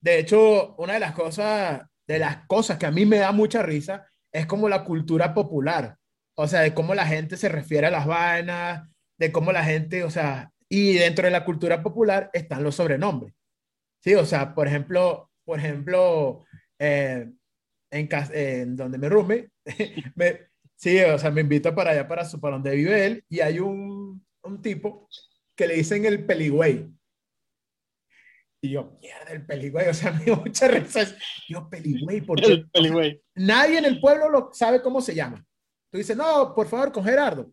de 0.00 0.18
hecho, 0.18 0.74
una 0.76 0.94
de 0.94 1.00
las 1.00 1.12
cosas, 1.12 1.82
de 2.06 2.18
las 2.18 2.46
cosas 2.46 2.78
que 2.78 2.86
a 2.86 2.90
mí 2.90 3.06
me 3.06 3.18
da 3.18 3.32
mucha 3.32 3.62
risa 3.62 4.06
es 4.32 4.46
como 4.46 4.68
la 4.68 4.84
cultura 4.84 5.34
popular, 5.34 5.96
o 6.36 6.46
sea, 6.46 6.60
de 6.60 6.74
cómo 6.74 6.94
la 6.94 7.06
gente 7.06 7.36
se 7.36 7.48
refiere 7.48 7.88
a 7.88 7.90
las 7.90 8.06
vainas, 8.06 8.88
de 9.18 9.32
cómo 9.32 9.52
la 9.52 9.64
gente, 9.64 10.04
o 10.04 10.10
sea, 10.10 10.50
y 10.68 10.94
dentro 10.94 11.24
de 11.24 11.32
la 11.32 11.44
cultura 11.44 11.82
popular 11.82 12.30
están 12.32 12.62
los 12.62 12.76
sobrenombres. 12.76 13.34
Sí, 14.02 14.14
o 14.14 14.24
sea, 14.24 14.54
por 14.54 14.66
ejemplo, 14.66 15.30
por 15.44 15.58
ejemplo, 15.58 16.44
eh, 16.78 17.30
en 17.90 18.76
donde 18.76 18.98
me 18.98 19.08
rume, 19.08 19.50
me, 20.14 20.48
sí, 20.76 21.00
o 21.00 21.18
sea, 21.18 21.30
me 21.30 21.42
invita 21.42 21.74
para 21.74 21.90
allá, 21.90 22.08
para, 22.08 22.24
su, 22.24 22.40
para 22.40 22.54
donde 22.54 22.74
vive 22.74 23.04
él, 23.04 23.24
y 23.28 23.40
hay 23.40 23.58
un, 23.58 24.24
un 24.42 24.62
tipo 24.62 25.08
que 25.56 25.66
le 25.66 25.74
dicen 25.74 26.06
el 26.06 26.24
peligüey. 26.24 26.90
Y 28.62 28.70
yo, 28.72 28.98
mierda, 29.00 29.32
el 29.32 29.46
peligüey, 29.46 29.88
o 29.88 29.94
sea, 29.94 30.12
me 30.12 30.24
dio 30.24 30.36
mucha 30.36 30.68
risa. 30.68 31.06
Yo, 31.48 31.68
peligüey, 31.68 32.20
¿por 32.20 32.40
qué? 32.40 32.52
El 32.52 32.70
peligüey. 32.70 33.22
Nadie 33.34 33.78
en 33.78 33.84
el 33.86 34.00
pueblo 34.00 34.28
lo 34.28 34.50
sabe 34.52 34.82
cómo 34.82 35.00
se 35.00 35.14
llama. 35.14 35.44
Tú 35.90 35.98
dices, 35.98 36.16
no, 36.16 36.54
por 36.54 36.66
favor, 36.68 36.92
con 36.92 37.04
Gerardo. 37.04 37.50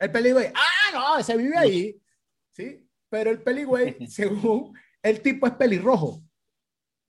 El 0.00 0.10
peligüey, 0.10 0.46
ah, 0.54 0.90
no, 0.94 1.18
ese 1.18 1.36
vive 1.36 1.56
ahí. 1.56 2.00
Sí, 2.56 2.88
pero 3.10 3.30
el 3.30 3.42
peligüey, 3.42 3.96
según 4.08 4.76
el 5.02 5.20
tipo, 5.20 5.46
es 5.46 5.52
pelirrojo. 5.54 6.22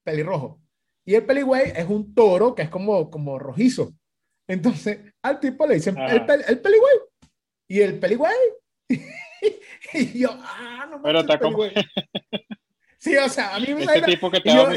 Pelirrojo. 0.03 0.61
Y 1.05 1.15
el 1.15 1.25
peligüey 1.25 1.71
es 1.75 1.87
un 1.87 2.13
toro 2.13 2.53
que 2.53 2.63
es 2.63 2.69
como, 2.69 3.09
como 3.09 3.39
rojizo. 3.39 3.93
Entonces, 4.47 4.99
al 5.23 5.39
tipo 5.39 5.65
le 5.65 5.75
dicen, 5.75 5.97
Ajá. 5.97 6.13
el, 6.13 6.21
pel- 6.25 6.43
el 6.47 6.59
peligüey. 6.59 6.95
Y 7.69 7.79
el 7.79 7.99
peligüey. 7.99 8.35
y 9.93 10.19
yo, 10.19 10.29
ah, 10.33 10.87
no 10.91 11.01
Pero 11.01 11.21
está 11.21 11.39
como-. 11.39 11.63
Sí, 13.01 13.17
o 13.17 13.27
sea, 13.29 13.55
a 13.55 13.59
mí 13.59 13.73
me 13.73 13.83
da- 13.83 14.05
tipo 14.05 14.29
que 14.29 14.41
te 14.41 14.53
yo, 14.53 14.71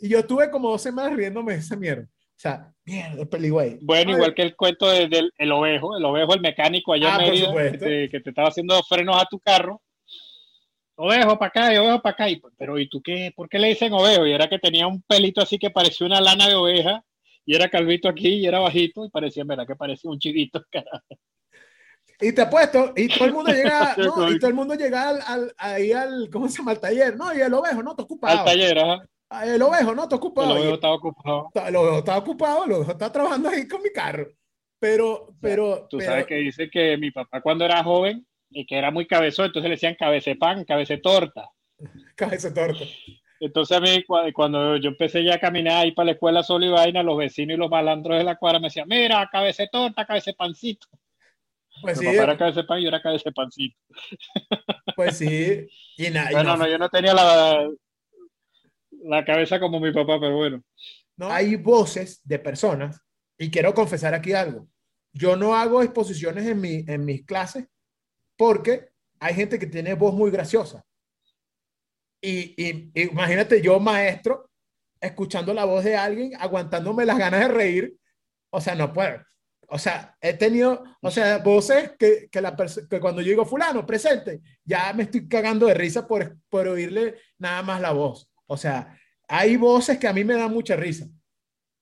yo, 0.00 0.24
tuve 0.24 0.48
como 0.48 0.70
dos 0.70 0.80
semanas 0.80 1.16
riéndome 1.16 1.54
de 1.54 1.58
esa 1.58 1.74
mierda. 1.74 2.04
O 2.04 2.40
sea, 2.40 2.72
mierda, 2.84 3.20
el 3.20 3.28
peligüey. 3.28 3.78
Bueno, 3.82 4.10
Ay, 4.12 4.16
igual 4.16 4.32
que 4.32 4.42
el 4.42 4.54
cuento 4.54 4.88
de- 4.88 5.08
del 5.08 5.32
el 5.36 5.50
ovejo, 5.50 5.96
el 5.96 6.04
ovejo, 6.04 6.34
el 6.34 6.40
mecánico 6.40 6.92
allá 6.92 7.16
Ah, 7.16 7.24
en 7.24 7.32
Mérida, 7.32 7.72
que 7.72 7.78
te, 7.78 8.08
que 8.10 8.20
te 8.20 8.30
estaba 8.30 8.46
haciendo 8.46 8.80
frenos 8.84 9.20
a 9.20 9.24
tu 9.24 9.40
carro. 9.40 9.82
Ovejo 10.94 11.36
para 11.36 11.48
acá 11.48 11.74
y 11.74 11.78
ovejo 11.78 12.00
para 12.00 12.12
acá. 12.14 12.30
Y, 12.30 12.40
pero 12.56 12.78
¿y 12.78 12.88
tú 12.88 13.02
qué? 13.02 13.32
¿Por 13.34 13.48
qué 13.48 13.58
le 13.58 13.68
dicen 13.70 13.92
ovejo? 13.92 14.24
Y 14.24 14.32
era 14.32 14.48
que 14.48 14.60
tenía 14.60 14.86
un 14.86 15.02
pelito 15.02 15.40
así 15.40 15.58
que 15.58 15.70
parecía 15.70 16.06
una 16.06 16.20
lana 16.20 16.46
de 16.46 16.54
oveja. 16.54 17.04
Y 17.44 17.56
era 17.56 17.68
calvito 17.68 18.08
aquí 18.08 18.28
y 18.28 18.46
era 18.46 18.60
bajito. 18.60 19.04
Y 19.04 19.10
parecía, 19.10 19.42
verdad, 19.44 19.66
que 19.66 19.74
parecía 19.74 20.08
un 20.08 20.20
chivito. 20.20 20.62
carajo. 20.70 21.04
Y 22.20 22.32
te 22.32 22.42
apuesto, 22.42 22.92
y 22.96 23.08
todo 23.08 23.26
el 23.26 23.32
mundo 23.32 23.52
llega, 23.52 23.94
no, 23.96 24.30
y 24.30 24.38
todo 24.38 24.48
el 24.48 24.54
mundo 24.54 24.74
llega 24.74 25.08
al, 25.08 25.20
al- 25.26 25.54
ahí 25.56 25.92
al, 25.92 26.28
¿cómo 26.32 26.48
se 26.48 26.58
llama? 26.58 26.72
Al 26.72 26.80
taller. 26.80 27.16
No, 27.16 27.32
y 27.34 27.40
el 27.40 27.54
ovejo, 27.54 27.82
no, 27.82 27.90
está 27.92 28.02
Al 28.02 28.04
ocupado. 28.06 28.44
taller, 28.44 28.78
ajá. 28.78 29.04
Ah, 29.30 29.46
El 29.46 29.60
ovejo, 29.62 29.94
no, 29.94 30.02
está 30.04 30.16
El 30.16 30.18
ocupado. 30.20 30.52
ovejo 30.52 30.70
Y 30.70 30.72
estaba 30.74 30.94
ocupado. 30.94 31.50
el 31.66 31.76
ovejo 31.76 31.98
está 31.98 32.18
ocupado, 32.18 32.64
el 32.64 32.72
ovejo 32.72 32.90
está 32.92 33.12
trabajando 33.12 33.48
ahí 33.50 33.68
con 33.68 33.82
mi 33.82 33.90
carro. 33.90 34.26
Pero, 34.80 35.34
pero, 35.40 35.86
Tú 35.90 35.98
pero, 35.98 36.10
sabes 36.10 36.26
que 36.26 36.36
dice 36.36 36.70
que 36.70 36.96
mi 36.96 37.10
papá 37.10 37.40
cuando 37.40 37.64
era 37.64 37.82
joven 37.84 38.26
y 38.50 38.64
que 38.64 38.76
era 38.78 38.90
muy 38.90 39.06
cabezón, 39.06 39.46
entonces 39.46 39.68
le 39.68 39.74
decían 39.76 39.96
cabece 39.98 40.34
pan, 40.36 40.64
cabece 40.64 40.98
torta. 40.98 41.50
cabeza 42.16 42.52
torta. 42.54 42.84
Entonces 43.40 43.76
a 43.76 43.80
mí 43.80 44.02
cu- 44.04 44.16
cuando 44.34 44.76
yo 44.78 44.88
empecé 44.88 45.22
ya 45.24 45.34
a 45.34 45.38
caminar 45.40 45.82
ahí 45.82 45.92
para 45.92 46.06
la 46.06 46.12
escuela 46.12 46.42
solo 46.42 46.64
y 46.66 46.70
vaina, 46.70 47.02
los 47.02 47.16
vecinos 47.18 47.54
y 47.54 47.58
los 47.58 47.70
malandros 47.70 48.18
de 48.18 48.24
la 48.24 48.36
cuadra 48.36 48.58
me 48.60 48.66
decían, 48.68 48.88
mira, 48.88 49.28
cabece 49.30 49.68
torta, 49.70 50.04
cabece 50.06 50.32
pancito. 50.34 50.86
Pues 51.82 51.98
Mi 51.98 52.06
sí, 52.06 52.12
papá 52.12 52.22
era 52.24 52.38
cabece 52.38 52.64
pan 52.64 52.78
y 52.78 52.82
yo 52.82 52.88
era 52.88 53.02
cabece 53.02 53.32
pancito. 53.32 53.76
pues 54.96 55.18
sí. 55.18 55.66
Y 55.96 56.06
y 56.06 56.10
Bueno, 56.10 56.42
no, 56.42 56.56
no, 56.58 56.68
yo 56.68 56.78
no 56.78 56.88
tenía 56.88 57.14
la, 57.14 57.68
la 59.04 59.24
cabeza 59.24 59.58
como 59.60 59.80
mi 59.80 59.92
papá, 59.92 60.18
pero 60.20 60.36
bueno. 60.36 60.62
¿no? 61.16 61.30
Hay 61.30 61.56
voces 61.56 62.20
de 62.24 62.38
personas, 62.38 63.00
y 63.36 63.50
quiero 63.50 63.74
confesar 63.74 64.14
aquí 64.14 64.32
algo. 64.32 64.68
Yo 65.12 65.36
no 65.36 65.54
hago 65.54 65.82
exposiciones 65.82 66.46
en, 66.46 66.60
mi, 66.60 66.84
en 66.86 67.04
mis 67.04 67.24
clases 67.24 67.66
porque 68.36 68.90
hay 69.20 69.34
gente 69.34 69.58
que 69.58 69.66
tiene 69.66 69.94
voz 69.94 70.14
muy 70.14 70.30
graciosa. 70.30 70.84
Y- 72.20 72.54
y 72.56 72.90
imagínate 73.02 73.60
yo, 73.62 73.78
maestro, 73.80 74.50
escuchando 75.00 75.54
la 75.54 75.64
voz 75.64 75.84
de 75.84 75.96
alguien, 75.96 76.32
aguantándome 76.38 77.04
las 77.04 77.18
ganas 77.18 77.40
de 77.40 77.48
reír. 77.48 77.96
O 78.50 78.60
sea, 78.60 78.74
no 78.74 78.92
puedo. 78.92 79.18
O 79.70 79.78
sea, 79.78 80.16
he 80.20 80.32
tenido, 80.32 80.82
o 81.02 81.10
sea, 81.10 81.38
voces 81.38 81.92
que, 81.98 82.28
que, 82.30 82.40
la 82.40 82.56
que 82.88 82.98
cuando 83.00 83.20
yo 83.20 83.28
digo 83.28 83.44
fulano, 83.44 83.84
presente, 83.84 84.40
ya 84.64 84.92
me 84.94 85.02
estoy 85.02 85.28
cagando 85.28 85.66
de 85.66 85.74
risa 85.74 86.06
por, 86.06 86.38
por 86.48 86.66
oírle 86.68 87.16
nada 87.38 87.62
más 87.62 87.80
la 87.80 87.92
voz. 87.92 88.30
O 88.46 88.56
sea, 88.56 88.98
hay 89.28 89.56
voces 89.56 89.98
que 89.98 90.08
a 90.08 90.12
mí 90.14 90.24
me 90.24 90.34
dan 90.34 90.52
mucha 90.52 90.74
risa. 90.74 91.06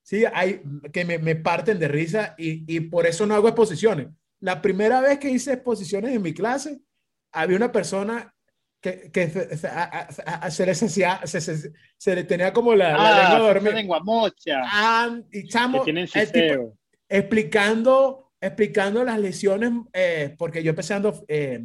Sí, 0.03 0.25
hay 0.33 0.63
que 0.93 1.05
me, 1.05 1.19
me 1.19 1.37
parten 1.37 1.79
de 1.79 1.89
risa 1.89 2.35
y, 2.39 2.65
y 2.75 2.81
por 2.81 3.07
eso 3.07 3.25
no 3.27 3.35
hago 3.37 3.49
exposiciones. 3.49 4.09
La 4.41 4.61
primera 4.61 5.01
vez 5.01 5.19
que 5.19 5.31
hice 5.31 5.53
exposiciones 5.53 6.13
en 6.15 6.23
mi 6.23 6.35
clase, 6.35 6.81
había 7.33 7.57
una 7.57 7.71
persona 7.73 8.33
que, 8.81 9.11
que 9.13 9.29
se, 9.57 9.67
a- 9.69 10.09
a- 10.27 10.51
se 10.51 10.67
les 10.67 10.83
hacía, 10.83 11.21
se, 11.25 11.41
se- 11.41 11.73
se 11.97 12.15
le 12.15 12.25
tenía 12.25 12.53
como 12.53 12.75
la, 12.75 12.91
la 12.93 12.97
Ah, 12.99 13.23
lengua 13.23 13.37
esa 13.37 13.47
dormida. 13.55 13.73
lengua 13.75 14.01
mocha. 14.01 14.61
Ah, 14.65 15.19
y 15.33 15.43
Que 15.43 15.49
chamo, 15.49 15.83
tienen 15.85 16.09
el 16.13 16.33
tipo. 16.33 16.77
Explicando, 17.09 18.33
explicando 18.41 19.05
las 19.05 19.19
lesiones, 19.19 19.73
eh, 19.93 20.35
porque 20.39 20.63
yo 20.63 20.71
empecé 20.71 20.95
dando 20.95 21.25
eh, 21.29 21.65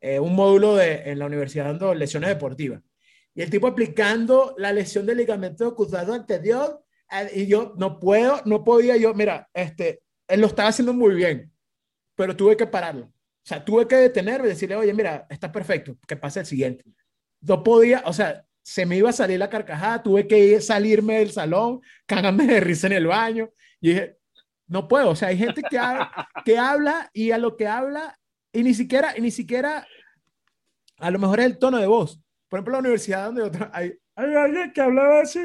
eh, 0.00 0.18
un 0.18 0.34
módulo 0.34 0.76
de, 0.76 1.10
en 1.10 1.18
la 1.18 1.26
universidad 1.26 1.66
dando 1.66 1.94
lesiones 1.94 2.30
deportivas. 2.30 2.80
Y 3.34 3.42
el 3.42 3.50
tipo 3.50 3.66
explicando 3.68 4.54
la 4.58 4.72
lesión 4.72 5.06
del 5.06 5.18
ligamento 5.18 5.74
cruzado 5.74 6.12
anterior, 6.12 6.84
y 7.34 7.46
yo 7.46 7.74
no 7.76 7.98
puedo, 8.00 8.40
no 8.46 8.64
podía 8.64 8.96
yo, 8.96 9.12
mira, 9.14 9.48
este, 9.52 10.00
él 10.28 10.40
lo 10.40 10.46
estaba 10.46 10.70
haciendo 10.70 10.94
muy 10.94 11.14
bien, 11.14 11.52
pero 12.14 12.34
tuve 12.34 12.56
que 12.56 12.66
pararlo. 12.66 13.06
O 13.06 13.44
sea, 13.44 13.62
tuve 13.64 13.86
que 13.86 13.96
detenerme 13.96 14.46
y 14.46 14.50
decirle, 14.50 14.76
oye, 14.76 14.94
mira, 14.94 15.26
está 15.28 15.50
perfecto, 15.52 15.96
que 16.06 16.16
pase 16.16 16.40
el 16.40 16.46
siguiente. 16.46 16.84
No 17.40 17.62
podía, 17.62 18.02
o 18.06 18.12
sea, 18.12 18.46
se 18.62 18.86
me 18.86 18.96
iba 18.96 19.10
a 19.10 19.12
salir 19.12 19.38
la 19.38 19.50
carcajada, 19.50 20.02
tuve 20.02 20.26
que 20.26 20.38
ir- 20.38 20.60
salirme 20.60 21.18
del 21.18 21.32
salón, 21.32 21.80
cagarme 22.06 22.46
de 22.46 22.60
risa 22.60 22.86
en 22.86 22.92
el 22.94 23.06
baño. 23.08 23.50
Y 23.80 23.88
dije, 23.90 24.18
no 24.72 24.88
puedo, 24.88 25.10
o 25.10 25.14
sea, 25.16 25.28
hay 25.28 25.36
gente 25.38 25.62
que, 25.62 25.78
ha- 25.78 26.28
que 26.44 26.58
habla 26.58 27.10
y 27.12 27.30
a 27.30 27.38
lo 27.38 27.56
que 27.56 27.68
habla, 27.68 28.18
y 28.52 28.62
ni 28.62 28.74
siquiera, 28.74 29.16
y 29.16 29.20
ni 29.20 29.30
siquiera, 29.30 29.86
a 30.98 31.10
lo 31.10 31.18
mejor 31.18 31.40
es 31.40 31.46
el 31.46 31.58
tono 31.58 31.78
de 31.78 31.86
voz. 31.86 32.18
Por 32.48 32.58
ejemplo, 32.58 32.72
la 32.72 32.78
universidad 32.80 33.26
donde 33.26 33.42
otra, 33.42 33.70
hay, 33.72 33.92
hay 34.16 34.34
alguien 34.34 34.72
que 34.72 34.80
hablaba 34.80 35.20
así 35.20 35.40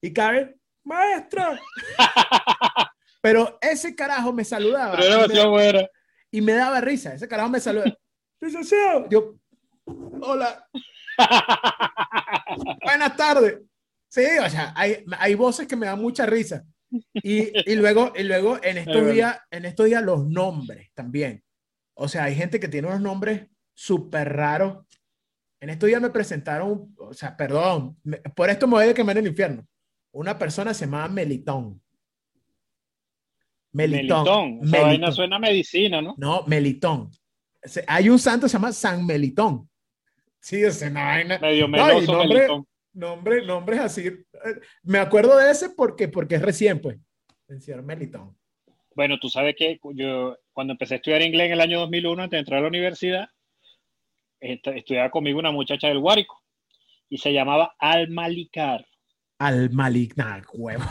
y 0.00 0.12
cabe, 0.12 0.56
maestro. 0.84 1.42
Pero 3.20 3.58
ese 3.60 3.94
carajo 3.94 4.32
me 4.32 4.44
saludaba 4.44 4.96
Pero 4.96 5.24
era 5.24 5.34
y 5.34 5.36
me- 5.36 5.48
buena. 5.48 5.88
y 6.30 6.40
me 6.40 6.52
daba 6.52 6.80
risa. 6.80 7.14
Ese 7.14 7.26
carajo 7.28 7.48
me 7.50 7.60
saludaba. 7.60 7.96
Yo, 9.10 9.34
hola, 10.20 10.66
buenas 12.84 13.16
tardes. 13.16 13.60
Sí, 14.08 14.24
o 14.44 14.48
sea, 14.48 14.72
hay, 14.76 15.04
hay 15.18 15.34
voces 15.34 15.66
que 15.66 15.74
me 15.76 15.86
dan 15.86 16.00
mucha 16.00 16.26
risa. 16.26 16.64
Y, 17.14 17.52
y 17.70 17.76
luego, 17.76 18.12
y 18.16 18.22
luego 18.24 18.58
en 18.62 18.78
estos 18.78 18.94
días, 19.12 19.38
en 19.50 19.64
estos 19.64 19.86
días 19.86 20.02
los 20.02 20.26
nombres 20.26 20.90
también. 20.94 21.42
O 21.94 22.08
sea, 22.08 22.24
hay 22.24 22.34
gente 22.34 22.58
que 22.60 22.68
tiene 22.68 22.88
unos 22.88 23.00
nombres 23.00 23.46
súper 23.72 24.32
raros. 24.32 24.84
En 25.60 25.70
estos 25.70 25.86
días 25.88 26.00
me 26.02 26.10
presentaron, 26.10 26.94
o 26.98 27.14
sea, 27.14 27.36
perdón, 27.36 27.96
me- 28.02 28.18
por 28.18 28.50
esto 28.50 28.66
me 28.66 28.74
voy 28.74 28.84
a 28.88 28.94
quemar 28.94 29.16
en 29.18 29.24
el 29.24 29.30
infierno. 29.30 29.66
Una 30.12 30.38
persona 30.38 30.74
se 30.74 30.84
llamaba 30.84 31.08
Melitón. 31.08 31.80
Melitón. 33.72 34.24
Melitón. 34.60 34.70
Melitón. 34.70 35.12
suena 35.12 35.36
a 35.36 35.38
medicina, 35.40 36.00
¿no? 36.00 36.14
No, 36.16 36.44
Melitón. 36.46 37.10
Hay 37.86 38.08
un 38.08 38.18
santo 38.18 38.44
que 38.46 38.50
se 38.50 38.54
llama 38.56 38.72
San 38.72 39.04
Melitón. 39.06 39.68
Sí, 40.40 40.62
es 40.62 40.82
una 40.82 41.04
vaina. 41.04 41.38
Medio 41.38 41.66
No, 41.66 41.76
y 41.78 41.80
meloso 41.94 42.12
nombre- 42.12 42.38
Melitón. 42.38 42.66
Nombre, 42.94 43.44
nombres 43.44 43.80
así. 43.80 44.06
Eh, 44.06 44.24
Me 44.84 44.98
acuerdo 44.98 45.36
de 45.36 45.50
ese 45.50 45.70
porque, 45.70 46.08
porque 46.08 46.36
es 46.36 46.42
recién, 46.42 46.80
pues. 46.80 46.96
El 47.48 47.60
señor 47.60 47.82
Melitón. 47.82 48.36
Bueno, 48.94 49.18
tú 49.20 49.28
sabes 49.28 49.54
que 49.58 49.78
yo 49.94 50.38
cuando 50.52 50.72
empecé 50.72 50.94
a 50.94 50.96
estudiar 50.98 51.20
inglés 51.22 51.46
en 51.48 51.52
el 51.54 51.60
año 51.60 51.80
2001, 51.80 52.22
antes 52.22 52.36
de 52.36 52.40
entrar 52.40 52.58
a 52.60 52.62
la 52.62 52.68
universidad, 52.68 53.28
est- 54.40 54.66
estudiaba 54.68 55.10
conmigo 55.10 55.38
una 55.40 55.50
muchacha 55.50 55.88
del 55.88 55.98
Guárico 55.98 56.40
y 57.08 57.18
se 57.18 57.32
llamaba 57.32 57.74
Alma 57.78 58.28
Licar. 58.28 58.86
Al 59.38 59.70
maligna, 59.70 60.42
huevo. 60.52 60.84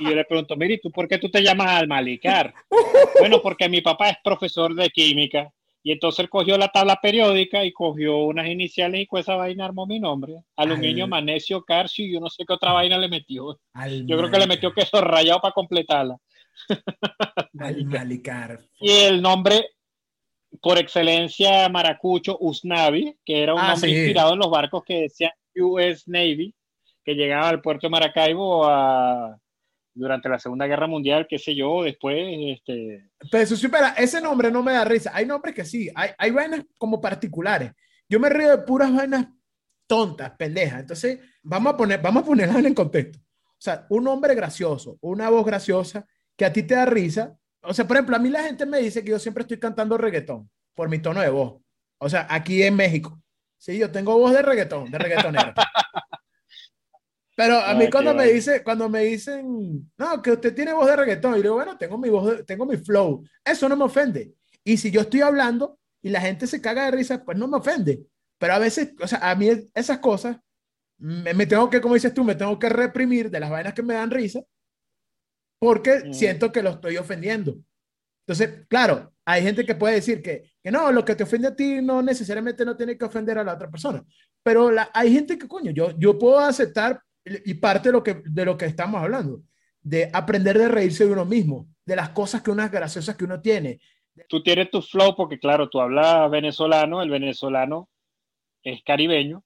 Y 0.00 0.04
yo 0.04 0.14
le 0.14 0.24
pregunto, 0.24 0.56
mire, 0.56 0.74
¿y 0.74 0.80
tú 0.80 0.90
por 0.90 1.08
qué 1.08 1.18
tú 1.18 1.30
te 1.30 1.42
llamas 1.42 1.68
Alma 1.70 2.00
Licar? 2.02 2.52
bueno, 3.20 3.40
porque 3.42 3.68
mi 3.68 3.80
papá 3.80 4.10
es 4.10 4.16
profesor 4.22 4.74
de 4.74 4.90
química 4.90 5.52
y 5.82 5.92
entonces 5.92 6.20
él 6.20 6.28
cogió 6.28 6.58
la 6.58 6.68
tabla 6.68 6.98
periódica 7.00 7.64
y 7.64 7.72
cogió 7.72 8.18
unas 8.18 8.48
iniciales 8.48 9.00
y 9.02 9.06
con 9.06 9.20
esa 9.20 9.36
vaina 9.36 9.64
armó 9.64 9.86
mi 9.86 10.00
nombre. 10.00 10.34
Aluminio, 10.56 11.04
Al- 11.04 11.10
magnesio, 11.10 11.62
calcio 11.64 12.04
y 12.04 12.12
yo 12.12 12.20
no 12.20 12.28
sé 12.28 12.44
qué 12.46 12.52
otra 12.52 12.72
vaina 12.72 12.98
le 12.98 13.08
metió. 13.08 13.58
Al 13.72 14.06
Yo 14.06 14.16
creo 14.18 14.30
que 14.30 14.38
le 14.38 14.46
metió 14.46 14.72
queso 14.72 15.00
rallado 15.00 15.40
para 15.40 15.54
completarla. 15.54 16.16
Al. 17.58 17.86
Y 18.80 18.90
el 18.90 19.22
nombre 19.22 19.70
por 20.60 20.78
excelencia 20.78 21.68
maracucho, 21.68 22.36
Usnavi, 22.40 23.16
que 23.24 23.42
era 23.42 23.54
un 23.54 23.60
Ah, 23.60 23.68
nombre 23.68 23.90
sí. 23.90 23.96
inspirado 23.96 24.32
en 24.32 24.38
los 24.40 24.50
barcos 24.50 24.82
que 24.84 25.02
decían 25.02 25.30
US 25.56 26.04
Navy, 26.08 26.54
que 27.04 27.14
llegaban 27.14 27.48
al 27.48 27.60
puerto 27.60 27.86
de 27.86 27.90
Maracaibo 27.90 28.64
a- 28.66 29.38
durante 29.98 30.28
la 30.28 30.38
Segunda 30.38 30.66
Guerra 30.66 30.86
Mundial, 30.86 31.26
qué 31.28 31.38
sé 31.38 31.54
yo, 31.54 31.82
después, 31.82 32.16
este, 32.18 33.10
Pero 33.30 33.42
eso 33.42 33.56
sí, 33.56 33.66
espera, 33.66 33.90
ese 33.96 34.20
nombre 34.20 34.50
no 34.50 34.62
me 34.62 34.72
da 34.72 34.84
risa. 34.84 35.10
Hay 35.12 35.26
nombres 35.26 35.54
que 35.54 35.64
sí, 35.64 35.90
hay, 35.94 36.10
hay 36.16 36.30
vainas 36.30 36.64
como 36.78 37.00
particulares. 37.00 37.72
Yo 38.08 38.20
me 38.20 38.28
río 38.28 38.50
de 38.50 38.58
puras 38.58 38.94
vainas 38.94 39.26
tontas, 39.86 40.30
pendejas. 40.32 40.80
Entonces, 40.80 41.18
vamos 41.42 41.74
a 41.74 41.76
poner, 41.76 42.00
vamos 42.00 42.22
a 42.22 42.26
ponerlas 42.26 42.64
en 42.64 42.74
contexto. 42.74 43.18
O 43.18 43.60
sea, 43.60 43.86
un 43.90 44.06
hombre 44.06 44.34
gracioso, 44.34 44.98
una 45.00 45.28
voz 45.30 45.44
graciosa, 45.44 46.06
que 46.36 46.44
a 46.44 46.52
ti 46.52 46.62
te 46.62 46.74
da 46.74 46.86
risa. 46.86 47.36
O 47.62 47.74
sea, 47.74 47.86
por 47.86 47.96
ejemplo, 47.96 48.14
a 48.14 48.20
mí 48.20 48.28
la 48.28 48.44
gente 48.44 48.64
me 48.64 48.78
dice 48.78 49.02
que 49.02 49.10
yo 49.10 49.18
siempre 49.18 49.42
estoy 49.42 49.58
cantando 49.58 49.98
reggaetón 49.98 50.48
por 50.74 50.88
mi 50.88 51.00
tono 51.00 51.20
de 51.20 51.30
voz. 51.30 51.60
O 51.98 52.08
sea, 52.08 52.26
aquí 52.30 52.62
en 52.62 52.76
México. 52.76 53.20
Sí, 53.56 53.76
yo 53.76 53.90
tengo 53.90 54.16
voz 54.16 54.32
de 54.32 54.42
reggaetón, 54.42 54.90
de 54.90 54.98
reggaetonero. 54.98 55.52
Pero 57.38 57.56
a 57.60 57.72
mí 57.74 57.84
Ay, 57.84 57.90
cuando 57.90 58.12
me 58.14 58.26
dice, 58.26 58.64
cuando 58.64 58.88
me 58.88 59.04
dicen, 59.04 59.88
no, 59.96 60.20
que 60.20 60.32
usted 60.32 60.52
tiene 60.52 60.72
voz 60.72 60.88
de 60.88 60.96
reggaetón, 60.96 61.38
y 61.38 61.42
digo, 61.42 61.54
bueno, 61.54 61.78
tengo 61.78 61.96
mi 61.96 62.08
voz, 62.10 62.26
de- 62.38 62.42
tengo 62.42 62.66
mi 62.66 62.76
flow. 62.76 63.22
Eso 63.44 63.68
no 63.68 63.76
me 63.76 63.84
ofende. 63.84 64.34
Y 64.64 64.76
si 64.76 64.90
yo 64.90 65.02
estoy 65.02 65.20
hablando 65.20 65.78
y 66.02 66.08
la 66.08 66.20
gente 66.20 66.48
se 66.48 66.60
caga 66.60 66.86
de 66.86 66.90
risa, 66.90 67.24
pues 67.24 67.38
no 67.38 67.46
me 67.46 67.58
ofende. 67.58 68.02
Pero 68.38 68.54
a 68.54 68.58
veces, 68.58 68.92
o 69.00 69.06
sea, 69.06 69.30
a 69.30 69.36
mí 69.36 69.48
esas 69.72 69.98
cosas 70.00 70.36
me, 70.98 71.32
me 71.32 71.46
tengo 71.46 71.70
que, 71.70 71.80
como 71.80 71.94
dices 71.94 72.12
tú, 72.12 72.24
me 72.24 72.34
tengo 72.34 72.58
que 72.58 72.68
reprimir 72.70 73.30
de 73.30 73.38
las 73.38 73.50
vainas 73.50 73.72
que 73.72 73.84
me 73.84 73.94
dan 73.94 74.10
risa 74.10 74.40
porque 75.60 76.02
Mm. 76.06 76.12
siento 76.12 76.50
que 76.52 76.62
lo 76.62 76.70
estoy 76.70 76.96
ofendiendo. 76.96 77.56
Entonces, 78.26 78.66
claro, 78.68 79.12
hay 79.24 79.42
gente 79.42 79.64
que 79.64 79.74
puede 79.74 79.94
decir 79.94 80.22
que, 80.22 80.50
que 80.62 80.70
no, 80.70 80.92
lo 80.92 81.04
que 81.04 81.14
te 81.14 81.22
ofende 81.24 81.48
a 81.48 81.56
ti 81.56 81.80
no 81.82 82.02
necesariamente 82.02 82.64
no 82.64 82.76
tiene 82.76 82.96
que 82.98 83.04
ofender 83.04 83.38
a 83.38 83.44
la 83.44 83.54
otra 83.54 83.70
persona. 83.70 84.04
Pero 84.42 84.70
la, 84.70 84.90
hay 84.92 85.12
gente 85.12 85.38
que, 85.38 85.48
coño, 85.48 85.70
yo, 85.70 85.92
yo 85.98 86.18
puedo 86.18 86.38
aceptar, 86.38 87.00
y 87.44 87.54
parte 87.54 87.88
de 87.88 87.92
lo, 87.92 88.02
que, 88.02 88.22
de 88.24 88.44
lo 88.44 88.56
que 88.56 88.66
estamos 88.66 89.02
hablando, 89.02 89.42
de 89.82 90.10
aprender 90.12 90.58
de 90.58 90.68
reírse 90.68 91.06
de 91.06 91.12
uno 91.12 91.24
mismo, 91.24 91.68
de 91.84 91.96
las 91.96 92.10
cosas 92.10 92.42
que 92.42 92.50
unas 92.50 92.70
graciosas 92.70 93.16
que 93.16 93.24
uno 93.24 93.40
tiene. 93.40 93.80
tú 94.28 94.42
tienes 94.42 94.70
tu 94.70 94.82
flow, 94.82 95.14
porque 95.16 95.38
claro, 95.38 95.68
tú 95.68 95.80
hablas 95.80 96.30
venezolano, 96.30 97.02
el 97.02 97.10
venezolano 97.10 97.88
es 98.62 98.82
caribeño, 98.82 99.44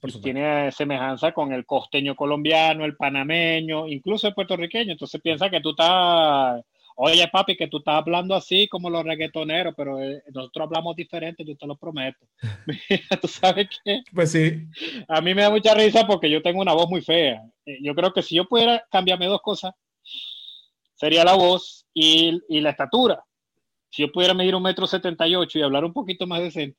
Por 0.00 0.10
y 0.10 0.20
tiene 0.20 0.72
semejanza 0.72 1.32
con 1.32 1.52
el 1.52 1.66
costeño 1.66 2.16
colombiano, 2.16 2.84
el 2.84 2.96
panameño, 2.96 3.86
incluso 3.88 4.28
el 4.28 4.34
puertorriqueño. 4.34 4.92
Entonces 4.92 5.20
piensa 5.20 5.50
que 5.50 5.60
tú 5.60 5.70
estás, 5.70 6.62
oye 6.96 7.28
papi, 7.28 7.56
que 7.56 7.68
tú 7.68 7.78
estás 7.78 7.96
hablando 7.96 8.34
así 8.34 8.68
como 8.68 8.90
los 8.90 9.04
reggaetoneros, 9.04 9.74
pero 9.76 10.02
eh, 10.02 10.22
nosotros 10.32 10.66
hablamos 10.66 10.96
diferente, 10.96 11.44
yo 11.44 11.56
te 11.56 11.66
lo 11.66 11.76
prometo. 11.76 12.26
Mira, 12.66 13.20
tú 13.20 13.28
sabes 13.28 13.68
que 13.84 14.02
Pues 14.14 14.32
sí, 14.32 14.64
a 15.08 15.20
mí 15.20 15.34
me 15.34 15.42
da 15.42 15.50
mucha 15.50 15.74
risa 15.74 16.06
porque 16.06 16.30
yo 16.30 16.42
tengo 16.42 16.60
una 16.60 16.72
voz 16.74 16.88
muy 16.88 17.02
fea. 17.02 17.42
Eh, 17.66 17.78
Yo 17.82 17.94
creo 17.94 18.12
que 18.12 18.22
si 18.22 18.34
yo 18.36 18.46
pudiera 18.46 18.84
cambiarme 18.90 19.26
dos 19.26 19.40
cosas, 19.42 19.72
sería 20.94 21.24
la 21.24 21.34
voz 21.34 21.86
y, 21.94 22.40
y 22.48 22.60
la 22.60 22.70
estatura. 22.70 23.22
Si 23.90 24.02
yo 24.02 24.12
pudiera 24.12 24.34
medir 24.34 24.54
un 24.54 24.62
metro 24.62 24.86
setenta 24.86 25.26
y 25.28 25.36
ocho 25.36 25.58
y 25.58 25.62
hablar 25.62 25.84
un 25.84 25.92
poquito 25.92 26.26
más 26.26 26.40
decente, 26.40 26.78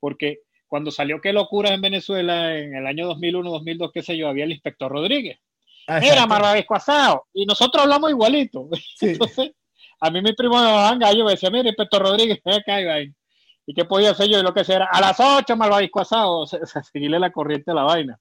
porque 0.00 0.38
cuando 0.66 0.90
salió 0.90 1.20
Qué 1.20 1.32
Locuras 1.32 1.72
en 1.72 1.80
Venezuela 1.80 2.56
en 2.58 2.74
el 2.74 2.86
año 2.86 3.06
2001, 3.06 3.50
2002, 3.50 3.90
qué 3.92 4.02
sé 4.02 4.16
yo, 4.16 4.28
había 4.28 4.44
el 4.44 4.52
inspector 4.52 4.90
Rodríguez. 4.90 5.38
Mira, 5.88 5.98
Exacto. 6.00 6.28
malvavisco 6.28 6.74
asado. 6.74 7.26
Y 7.32 7.46
nosotros 7.46 7.82
hablamos 7.82 8.10
igualito. 8.10 8.68
Sí. 8.96 9.06
Entonces, 9.18 9.52
a 10.00 10.10
mí 10.10 10.22
mi 10.22 10.32
primo 10.32 10.56
me 10.56 10.62
daban 10.62 10.98
gallo, 10.98 11.24
me 11.24 11.32
decía, 11.32 11.50
mira, 11.50 11.68
inspector 11.68 12.02
Rodríguez, 12.02 12.40
acá 12.44 13.00
y. 13.00 13.12
¿Y 13.68 13.74
qué 13.74 13.84
podía 13.84 14.12
hacer 14.12 14.28
yo? 14.28 14.38
Y 14.38 14.42
lo 14.42 14.54
que 14.54 14.64
sea 14.64 14.76
era, 14.76 14.86
a 14.86 14.98
las 14.98 15.20
8, 15.20 15.54
malvavisco 15.54 16.00
asado, 16.00 16.38
o 16.40 16.46
sea, 16.46 16.82
seguirle 16.82 17.18
la 17.18 17.30
corriente 17.30 17.70
a 17.70 17.74
la 17.74 17.82
vaina. 17.82 18.18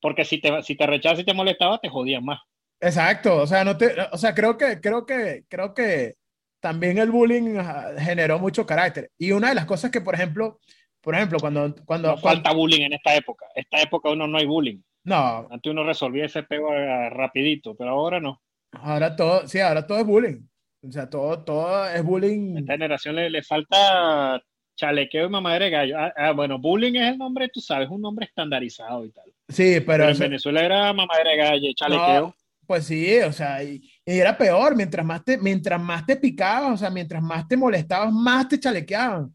Porque 0.00 0.24
si 0.24 0.40
te, 0.40 0.62
si 0.62 0.76
te 0.76 0.86
rechazas 0.86 1.20
y 1.20 1.24
te 1.24 1.34
molestaba, 1.34 1.78
te 1.78 1.90
jodían 1.90 2.24
más. 2.24 2.40
Exacto, 2.80 3.36
o 3.36 3.46
sea, 3.46 3.64
no 3.64 3.76
te, 3.76 3.94
o 4.10 4.16
sea, 4.16 4.34
creo 4.34 4.56
que, 4.56 4.80
creo 4.80 5.04
que, 5.04 5.44
creo 5.48 5.74
que 5.74 6.14
también 6.58 6.96
el 6.96 7.10
bullying 7.10 7.58
ajá, 7.58 8.00
generó 8.00 8.38
mucho 8.38 8.64
carácter. 8.64 9.10
Y 9.18 9.32
una 9.32 9.50
de 9.50 9.56
las 9.56 9.66
cosas 9.66 9.90
que, 9.90 10.00
por 10.00 10.14
ejemplo, 10.14 10.58
por 11.02 11.14
ejemplo, 11.14 11.38
cuando, 11.38 11.74
cuando, 11.84 12.08
No 12.08 12.16
falta 12.16 12.52
bullying 12.52 12.86
en 12.86 12.94
esta 12.94 13.14
época. 13.14 13.44
Esta 13.54 13.82
época 13.82 14.08
uno 14.08 14.26
no 14.26 14.38
hay 14.38 14.46
bullying. 14.46 14.80
no, 15.04 15.48
Antes 15.50 15.70
uno 15.70 15.84
resolvía 15.84 16.24
ese 16.24 16.44
pego 16.44 16.72
eh, 16.72 17.10
rapidito, 17.10 17.74
pero 17.76 17.90
ahora 17.90 18.20
no. 18.20 18.40
Ahora 18.72 19.14
todo, 19.16 19.46
sí, 19.48 19.60
ahora 19.60 19.86
todo 19.86 19.98
es 19.98 20.06
bullying. 20.06 20.40
O 20.82 20.92
sea, 20.92 21.08
todo, 21.10 21.42
todo 21.44 21.88
es 21.88 21.98
A 21.98 22.02
bullying. 22.02 22.56
esta 22.58 22.72
generación 22.74 23.16
le, 23.16 23.30
le 23.30 23.42
falta 23.42 24.40
chalequeo 24.76 25.26
y 25.26 25.28
mamadera 25.30 25.64
de 25.64 25.70
gallo. 25.72 25.98
Ah, 25.98 26.12
ah, 26.16 26.32
bueno, 26.32 26.58
bullying 26.58 26.94
es 26.94 27.12
el 27.12 27.18
nombre, 27.18 27.48
tú 27.52 27.60
sabes, 27.60 27.88
un 27.90 28.00
nombre 28.00 28.26
estandarizado 28.26 29.04
y 29.04 29.10
tal. 29.10 29.24
Sí, 29.48 29.80
pero, 29.80 29.84
Pero 29.86 30.04
en 30.04 30.10
eso- 30.10 30.22
Venezuela 30.22 30.64
era 30.64 30.92
mamadera 30.92 31.30
de 31.30 31.36
gallo, 31.36 31.68
chalequeo. 31.74 32.26
No, 32.28 32.34
pues 32.66 32.84
sí, 32.84 33.18
o 33.20 33.32
sea, 33.32 33.62
y, 33.64 33.80
y 34.04 34.18
era 34.18 34.36
peor, 34.38 34.76
mientras 34.76 35.04
más 35.04 35.24
te, 35.24 35.36
mientras 35.38 35.80
más 35.80 36.06
te 36.06 36.16
picabas, 36.16 36.72
o 36.74 36.76
sea, 36.76 36.90
mientras 36.90 37.22
más 37.22 37.48
te 37.48 37.56
molestabas, 37.56 38.12
más 38.12 38.46
te 38.48 38.60
chalequeaban. 38.60 39.34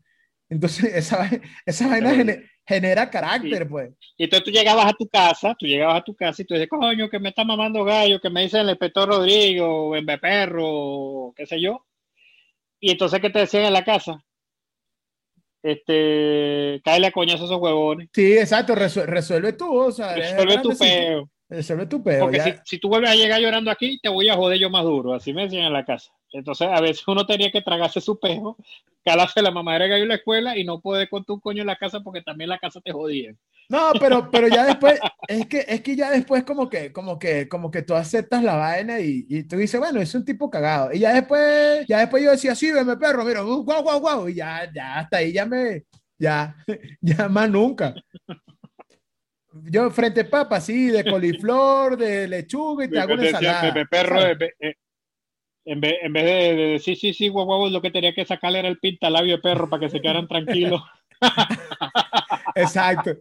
Entonces, 0.49 0.93
esa, 0.95 1.29
esa 1.65 1.87
vaina 1.87 2.11
gene- 2.15 2.43
genera 2.65 3.09
carácter, 3.09 3.67
pues. 3.67 3.91
Y 4.17 4.23
entonces 4.25 4.45
tú 4.45 4.51
llegabas 4.51 4.85
a 4.85 4.93
tu 4.93 5.07
casa, 5.07 5.55
tú 5.57 5.65
llegabas 5.65 5.97
a 5.97 6.03
tu 6.03 6.15
casa 6.15 6.41
y 6.41 6.45
tú 6.45 6.53
dices, 6.53 6.69
coño, 6.69 7.09
que 7.09 7.19
me 7.19 7.29
está 7.29 7.43
mamando 7.43 7.83
gallo, 7.83 8.19
que 8.19 8.29
me 8.29 8.43
dicen 8.43 8.61
el 8.61 8.69
inspector 8.69 9.07
Rodrigo, 9.07 9.89
o 9.89 9.95
en 9.95 10.05
perro, 10.05 10.63
o 10.67 11.33
qué 11.35 11.45
sé 11.45 11.59
yo. 11.61 11.85
Y 12.79 12.91
entonces, 12.91 13.19
¿qué 13.19 13.29
te 13.29 13.39
decían 13.39 13.65
en 13.65 13.73
la 13.73 13.83
casa? 13.83 14.23
Este, 15.61 16.81
cáele 16.83 17.07
a 17.07 17.11
coñazo 17.11 17.43
a 17.43 17.45
esos 17.45 17.59
huevones. 17.59 18.09
Sí, 18.13 18.33
exacto, 18.37 18.75
resue- 18.75 19.05
resuelve 19.05 19.53
tú, 19.53 19.73
o 19.73 19.91
sea, 19.91 20.13
eres 20.15 20.31
Resuelve 20.33 20.61
tu 20.61 20.77
peo. 20.77 21.29
Resuelve 21.47 21.85
tu 21.85 22.03
peo. 22.03 22.19
Porque 22.19 22.41
si, 22.41 22.53
si 22.65 22.79
tú 22.79 22.89
vuelves 22.89 23.11
a 23.11 23.15
llegar 23.15 23.39
llorando 23.39 23.71
aquí, 23.71 23.97
te 24.01 24.09
voy 24.09 24.27
a 24.27 24.35
joder 24.35 24.59
yo 24.59 24.69
más 24.69 24.83
duro. 24.83 25.13
Así 25.13 25.33
me 25.33 25.43
decían 25.43 25.63
en 25.65 25.73
la 25.73 25.85
casa. 25.85 26.11
Entonces, 26.33 26.67
a 26.67 26.81
veces 26.81 27.07
uno 27.07 27.25
tenía 27.25 27.51
que 27.51 27.61
tragarse 27.61 28.01
su 28.01 28.19
peo, 28.19 28.57
calarse 29.05 29.41
la 29.41 29.51
mamadera 29.51 29.87
gallo 29.87 30.03
en 30.03 30.09
la 30.09 30.15
escuela 30.15 30.57
y 30.57 30.63
no 30.63 30.81
poder 30.81 31.09
con 31.09 31.23
tu 31.23 31.39
coño 31.39 31.61
en 31.61 31.67
la 31.67 31.77
casa 31.77 32.01
porque 32.01 32.21
también 32.21 32.49
la 32.49 32.57
casa 32.57 32.81
te 32.81 32.91
jodía. 32.91 33.33
No, 33.69 33.91
pero, 33.99 34.29
pero 34.29 34.47
ya 34.47 34.65
después, 34.65 34.99
es 35.27 35.47
que, 35.47 35.65
es 35.67 35.81
que 35.81 35.95
ya 35.95 36.11
después 36.11 36.43
como 36.43 36.69
que, 36.69 36.91
como 36.91 37.17
que, 37.17 37.47
como 37.47 37.71
que 37.71 37.81
tú 37.81 37.93
aceptas 37.95 38.43
la 38.43 38.55
vaina 38.55 38.99
y, 38.99 39.25
y 39.29 39.43
tú 39.43 39.57
dices, 39.57 39.79
bueno, 39.79 40.01
es 40.01 40.13
un 40.15 40.25
tipo 40.25 40.49
cagado. 40.49 40.91
Y 40.91 40.99
ya 40.99 41.13
después, 41.13 41.85
ya 41.87 41.99
después 41.99 42.23
yo 42.23 42.31
decía, 42.31 42.55
sí, 42.55 42.71
veme 42.71 42.97
perro, 42.97 43.23
mira, 43.23 43.43
uh, 43.43 43.63
guau, 43.63 43.83
guau, 43.83 43.99
guau, 43.99 44.29
y 44.29 44.35
ya, 44.35 44.69
ya, 44.73 44.99
hasta 44.99 45.17
ahí 45.17 45.31
ya 45.31 45.45
me, 45.45 45.83
ya, 46.17 46.55
ya 47.01 47.29
más 47.29 47.49
nunca. 47.49 47.93
Yo 49.65 49.91
frente 49.91 50.25
papa, 50.25 50.59
sí, 50.59 50.87
de 50.87 51.03
coliflor, 51.03 51.95
de 51.95 52.27
lechuga 52.27 52.85
y 52.85 52.89
te 52.89 52.99
hago 52.99 53.13
una 53.13 53.27
ensalada. 53.27 53.87
En 55.65 55.81
vez- 55.81 55.97
en 56.01 56.13
vez, 56.13 56.25
de, 56.25 56.55
de 56.55 56.67
decir 56.73 56.97
sí, 56.97 57.13
sí, 57.13 57.29
guau, 57.29 57.45
guau, 57.45 57.69
lo 57.69 57.81
que 57.81 57.91
tenía 57.91 58.13
que 58.13 58.25
sacarle 58.25 58.59
era 58.59 58.67
el 58.67 58.79
pintalabio 58.79 59.35
de 59.37 59.41
perro 59.41 59.69
para 59.69 59.81
que 59.81 59.89
se 59.89 60.01
quedaran 60.01 60.27
tranquilos. 60.27 60.81
Exacto. 62.55 63.11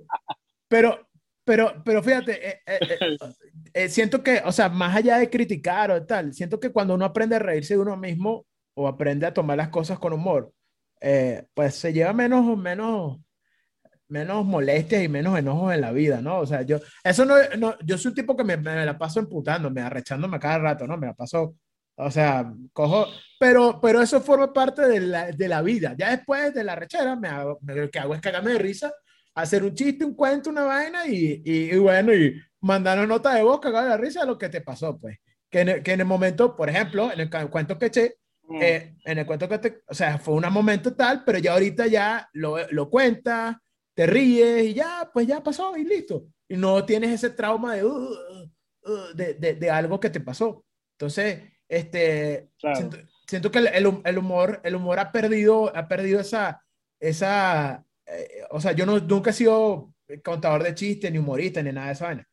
Pero, 0.68 1.08
pero, 1.44 1.82
pero 1.84 2.02
fíjate, 2.02 2.48
eh, 2.48 2.60
eh, 2.66 2.78
eh, 3.00 3.18
eh, 3.74 3.88
siento 3.88 4.22
que, 4.22 4.42
o 4.44 4.52
sea, 4.52 4.68
más 4.68 4.96
allá 4.96 5.18
de 5.18 5.30
criticar 5.30 5.90
o 5.90 6.04
tal, 6.04 6.32
siento 6.32 6.58
que 6.60 6.70
cuando 6.72 6.94
uno 6.94 7.04
aprende 7.04 7.36
a 7.36 7.40
reírse 7.40 7.74
de 7.74 7.80
uno 7.80 7.96
mismo 7.96 8.46
o 8.74 8.88
aprende 8.88 9.26
a 9.26 9.34
tomar 9.34 9.56
las 9.56 9.68
cosas 9.68 9.98
con 9.98 10.12
humor, 10.12 10.52
eh, 11.00 11.44
pues 11.54 11.74
se 11.74 11.92
lleva 11.92 12.12
menos, 12.12 12.56
menos, 12.56 13.18
menos 14.08 14.44
molestias 14.44 15.02
y 15.02 15.08
menos 15.08 15.38
enojos 15.38 15.74
en 15.74 15.80
la 15.80 15.92
vida, 15.92 16.20
¿no? 16.20 16.38
O 16.40 16.46
sea, 16.46 16.62
yo, 16.62 16.78
eso 17.02 17.24
no, 17.24 17.34
no 17.58 17.76
yo 17.84 17.98
soy 17.98 18.10
un 18.10 18.14
tipo 18.14 18.36
que 18.36 18.44
me, 18.44 18.56
me 18.56 18.84
la 18.86 18.96
paso 18.98 19.20
emputándome, 19.20 19.80
arrechándome 19.80 20.38
cada 20.38 20.58
rato, 20.58 20.86
¿no? 20.86 20.96
Me 20.96 21.08
la 21.08 21.14
paso, 21.14 21.56
o 21.96 22.10
sea, 22.10 22.52
cojo, 22.72 23.06
pero, 23.38 23.80
pero 23.80 24.00
eso 24.02 24.20
forma 24.20 24.52
parte 24.52 24.82
de 24.86 25.00
la, 25.00 25.30
de 25.32 25.48
la 25.48 25.62
vida. 25.62 25.94
Ya 25.98 26.10
después 26.10 26.52
de 26.54 26.64
la 26.64 26.74
rechera, 26.76 27.16
me 27.16 27.28
hago, 27.28 27.58
me- 27.62 27.74
lo 27.74 27.90
que 27.90 27.98
hago 27.98 28.14
es 28.14 28.20
cagarme 28.20 28.52
de 28.52 28.58
risa, 28.58 28.92
hacer 29.34 29.62
un 29.64 29.74
chiste, 29.74 30.04
un 30.04 30.14
cuento, 30.14 30.50
una 30.50 30.64
vaina 30.64 31.06
y, 31.06 31.42
y, 31.44 31.74
y 31.74 31.78
bueno, 31.78 32.14
y 32.14 32.40
mandar 32.60 33.06
nota 33.08 33.34
de 33.34 33.42
voz, 33.42 33.60
cagar 33.60 33.84
de 33.84 33.90
la 33.90 33.96
risa 33.96 34.20
de 34.20 34.26
lo 34.26 34.38
que 34.38 34.48
te 34.48 34.60
pasó, 34.60 34.98
pues. 34.98 35.18
Que 35.50 35.60
en, 35.60 35.68
el, 35.68 35.82
que 35.82 35.92
en 35.92 36.00
el 36.00 36.06
momento, 36.06 36.56
por 36.56 36.68
ejemplo, 36.70 37.12
en 37.12 37.20
el 37.20 37.30
ca- 37.30 37.46
cuento 37.48 37.78
que 37.78 37.86
eché, 37.86 38.16
eh, 38.60 38.94
en 39.04 39.18
el 39.18 39.26
cuento 39.26 39.48
que 39.48 39.58
te, 39.58 39.82
o 39.88 39.94
sea, 39.94 40.18
fue 40.18 40.34
un 40.34 40.44
momento 40.52 40.94
tal, 40.94 41.24
pero 41.24 41.38
ya 41.38 41.52
ahorita 41.52 41.86
ya 41.86 42.28
lo, 42.32 42.56
lo 42.70 42.88
cuentas, 42.90 43.56
te 43.94 44.06
ríes 44.06 44.64
y 44.66 44.74
ya, 44.74 45.10
pues 45.12 45.26
ya 45.26 45.42
pasó 45.42 45.76
y 45.76 45.84
listo. 45.84 46.26
Y 46.48 46.56
no 46.56 46.84
tienes 46.84 47.10
ese 47.12 47.30
trauma 47.30 47.74
de, 47.74 47.84
uh, 47.84 47.90
uh, 48.84 49.14
de, 49.14 49.34
de, 49.34 49.54
de 49.54 49.70
algo 49.70 49.98
que 50.00 50.10
te 50.10 50.20
pasó. 50.20 50.64
Entonces, 50.98 51.42
este, 51.72 52.50
Claro. 52.58 52.76
siento, 52.76 52.96
siento 53.26 53.50
que 53.50 53.58
el, 53.60 53.66
el 53.68 54.02
el 54.04 54.18
humor, 54.18 54.60
el 54.62 54.74
humor 54.74 54.98
ha 54.98 55.10
perdido, 55.10 55.74
ha 55.74 55.88
perdido 55.88 56.20
esa, 56.20 56.62
esa, 57.00 57.84
eh, 58.06 58.42
o 58.50 58.60
sea, 58.60 58.72
yo 58.72 58.84
no, 58.84 58.98
nunca 59.00 59.30
he 59.30 59.32
sido 59.32 59.94
contador 60.22 60.62
de 60.62 60.74
chistes, 60.74 61.10
ni 61.10 61.18
humorista, 61.18 61.62
ni 61.62 61.72
nada 61.72 61.86
de 61.88 61.92
esa 61.94 62.06
vaina. 62.06 62.28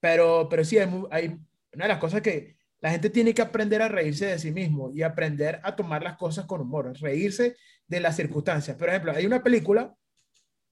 Pero, 0.00 0.48
pero 0.50 0.64
sí, 0.64 0.78
hay, 0.78 0.88
hay 1.10 1.26
una 1.72 1.84
de 1.84 1.88
las 1.88 1.98
cosas 1.98 2.20
que 2.20 2.56
la 2.80 2.90
gente 2.90 3.10
tiene 3.10 3.32
que 3.32 3.42
aprender 3.42 3.80
a 3.82 3.88
reírse 3.88 4.26
de 4.26 4.38
sí 4.38 4.50
mismo 4.50 4.90
y 4.92 5.02
aprender 5.02 5.60
a 5.62 5.76
tomar 5.76 6.02
las 6.02 6.16
cosas 6.16 6.46
con 6.46 6.60
humor, 6.62 6.92
reírse 7.00 7.56
de 7.86 8.00
las 8.00 8.16
circunstancias. 8.16 8.76
Por 8.76 8.88
ejemplo, 8.88 9.12
hay 9.12 9.26
una 9.26 9.42
película 9.42 9.94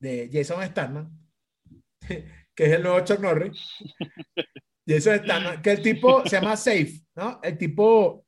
de 0.01 0.29
Jason 0.33 0.65
Statham, 0.67 1.11
que 2.55 2.65
es 2.65 2.73
el 2.73 2.83
nuevo 2.83 3.01
Chuck 3.05 3.21
Norris. 3.21 3.61
Jason 4.89 5.19
Statham, 5.25 5.63
que 5.63 5.71
el 5.73 5.83
tipo 5.83 6.23
se 6.27 6.37
llama 6.41 6.57
Safe, 6.57 6.93
¿no? 7.15 7.41
El 7.43 7.59
tipo 7.59 8.25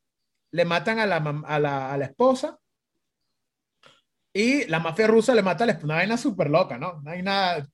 le 0.53 0.65
matan 0.65 0.99
a 0.99 1.07
la, 1.07 1.17
a 1.17 1.59
la, 1.59 1.93
a 1.93 1.97
la 1.97 2.05
esposa 2.05 2.59
y 4.33 4.67
la 4.67 4.79
mafia 4.79 5.07
rusa 5.07 5.35
le 5.35 5.43
mata 5.43 5.65
a 5.65 5.67
la 5.67 5.73
esposa. 5.73 5.87
Una 5.87 5.95
vaina 5.97 6.17
súper 6.17 6.51
loca, 6.51 6.79
¿no? 6.79 7.01
No 7.03 7.11
hay 7.11 7.23
nada. 7.23 7.67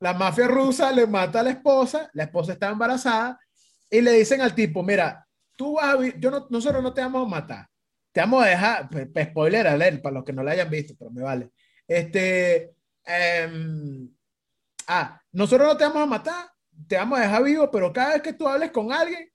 La 0.00 0.12
mafia 0.12 0.46
rusa 0.46 0.92
le 0.92 1.06
mata 1.06 1.40
a 1.40 1.42
la 1.42 1.50
esposa, 1.50 2.10
la 2.12 2.24
esposa 2.24 2.52
está 2.52 2.68
embarazada 2.68 3.40
y 3.90 4.00
le 4.02 4.12
dicen 4.12 4.40
al 4.40 4.54
tipo, 4.54 4.82
mira, 4.82 5.26
tú 5.56 5.74
vas 5.76 5.94
a 5.96 6.18
yo 6.18 6.30
no, 6.30 6.46
nosotros 6.50 6.82
no 6.82 6.92
te 6.92 7.00
vamos 7.00 7.26
a 7.26 7.30
matar, 7.30 7.66
te 8.12 8.20
vamos 8.20 8.44
a 8.44 8.48
dejar, 8.48 8.88
pe- 8.90 9.24
spoiler 9.24 9.66
alert, 9.66 10.02
para 10.02 10.14
los 10.14 10.24
que 10.24 10.32
no 10.34 10.42
lo 10.42 10.50
hayan 10.50 10.68
visto, 10.68 10.94
pero 10.98 11.10
me 11.10 11.22
vale. 11.22 11.50
Este, 11.88 12.74
em, 13.04 14.10
ah, 14.88 15.18
nosotros 15.32 15.66
no 15.68 15.76
te 15.76 15.84
vamos 15.84 16.02
a 16.02 16.06
matar, 16.06 16.46
te 16.88 16.96
vamos 16.96 17.18
a 17.18 17.22
dejar 17.22 17.44
vivo, 17.44 17.70
pero 17.70 17.92
cada 17.92 18.14
vez 18.14 18.22
que 18.22 18.32
tú 18.32 18.46
hables 18.48 18.70
con 18.70 18.92
alguien, 18.92 19.28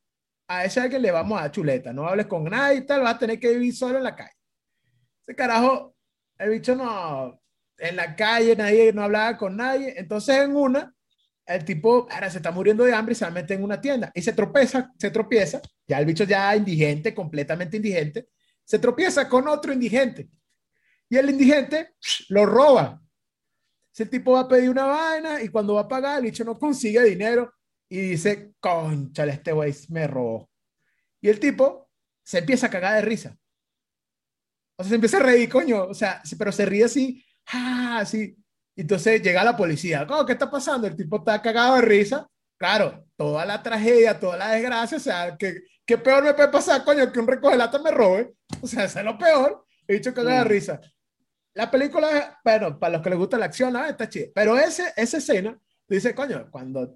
a 0.47 0.65
ese 0.65 0.82
alguien 0.82 1.01
le 1.01 1.12
vamos 1.12 1.38
a 1.38 1.43
dar 1.43 1.51
chuleta, 1.51 1.93
no 1.93 2.08
hables 2.08 2.27
con 2.27 2.43
nadie 2.43 2.80
y 2.80 2.86
tal, 2.86 3.01
vas 3.01 3.15
a 3.15 3.19
tener 3.19 3.39
que 3.39 3.49
vivir 3.49 3.75
solo 3.75 3.97
en 3.97 4.04
la 4.04 4.15
calle. 4.15 4.36
Ese 5.21 5.36
carajo, 5.36 5.95
el 6.38 6.49
bicho 6.49 6.75
no, 6.75 7.41
en 7.77 7.95
la 7.95 8.15
calle 8.15 8.56
nadie, 8.56 8.93
no 8.93 9.04
hablaba 9.04 9.38
con 9.38 9.56
nadie, 9.56 9.93
entonces 9.97 10.38
en 10.38 10.56
una, 10.56 10.93
el 11.45 11.65
tipo 11.65 12.08
ahora 12.12 12.30
se 12.30 12.38
está 12.38 12.51
muriendo 12.51 12.84
de 12.84 12.93
hambre 12.93 13.13
y 13.13 13.15
se 13.15 13.30
meter 13.32 13.58
en 13.58 13.63
una 13.63 13.82
tienda 13.82 14.12
y 14.13 14.21
se 14.21 14.34
tropieza, 14.34 14.91
se 14.97 15.12
tropieza, 15.12 15.62
ya 15.88 15.99
el 15.99 16.06
bicho 16.06 16.23
ya 16.23 16.56
indigente, 16.56 17.13
completamente 17.13 17.77
indigente, 17.77 18.27
se 18.63 18.80
tropieza 18.80 19.27
con 19.27 19.47
otro 19.47 19.73
indigente. 19.73 20.30
Y 21.10 21.17
el 21.17 21.30
indigente 21.30 21.95
lo 22.30 22.45
roba. 22.45 23.01
Ese 23.93 24.06
tipo 24.06 24.34
va 24.34 24.41
a 24.41 24.47
pedir 24.47 24.69
una 24.69 24.86
vaina 24.86 25.41
y 25.41 25.49
cuando 25.49 25.73
va 25.75 25.82
a 25.82 25.88
pagar, 25.88 26.17
el 26.19 26.25
bicho 26.25 26.43
no 26.43 26.58
consigue 26.58 27.04
dinero 27.04 27.54
y 27.89 27.99
dice, 28.12 28.54
conchale, 28.60 29.34
este 29.34 29.51
güey 29.51 29.73
me 29.89 30.08
robó. 30.08 30.49
Y 31.19 31.30
el 31.30 31.39
tipo 31.39 31.89
se 32.23 32.39
empieza 32.39 32.67
a 32.67 32.69
cagar 32.69 32.95
de 32.95 33.01
risa. 33.01 33.38
O 34.77 34.84
sea, 34.84 34.89
se 34.89 34.95
empieza 34.95 35.17
a 35.17 35.21
reír, 35.23 35.49
coño, 35.49 35.84
o 35.86 35.93
sea, 35.93 36.21
pero 36.38 36.51
se 36.51 36.65
ríe 36.65 36.86
así, 36.86 37.23
ah, 37.54 37.99
así. 37.99 38.36
Entonces 38.75 39.21
llega 39.21 39.43
la 39.43 39.56
policía, 39.58 40.08
¿Cómo, 40.08 40.25
¿qué 40.25 40.32
está 40.34 40.49
pasando? 40.49 40.88
El 40.88 40.95
tipo 40.95 41.17
está 41.17 41.41
cagado 41.41 41.75
de 41.75 41.82
risa. 41.82 42.27
Claro, 42.58 43.06
toda 43.17 43.45
la 43.45 43.62
tragedia, 43.62 44.19
toda 44.19 44.38
la 44.38 44.49
desgracia, 44.51 44.97
o 44.97 45.01
sea, 45.01 45.36
¿qué, 45.38 45.62
qué 45.86 45.97
peor 45.97 46.23
me 46.23 46.34
puede 46.34 46.47
pasar, 46.49 46.84
coño, 46.86 47.12
que 47.12 47.19
un 47.19 47.27
recoge 47.27 47.58
lata 47.58 47.80
me 47.80 47.91
robe? 47.91 48.34
O 48.62 48.67
sea, 48.67 48.86
eso 48.86 48.99
es 48.99 49.06
lo 49.06 49.17
peor. 49.17 49.65
He 49.88 49.95
dicho 49.95 50.13
cagado 50.13 50.38
de 50.39 50.45
Mm. 50.45 50.47
risa. 50.47 50.82
La 51.54 51.70
película, 51.70 52.40
bueno, 52.44 52.80
para 52.80 52.94
los 52.94 53.02
que 53.02 53.10
les 53.10 53.20
gusta 53.20 53.38
la 53.38 53.46
acción, 53.46 53.76
ah, 53.76 53.90
está 53.90 54.08
chida. 54.10 54.28
Pero 54.34 54.58
ese, 54.58 54.84
esa 54.96 55.18
escena, 55.18 55.60
dice, 55.88 56.16
coño, 56.16 56.50
cuando 56.50 56.96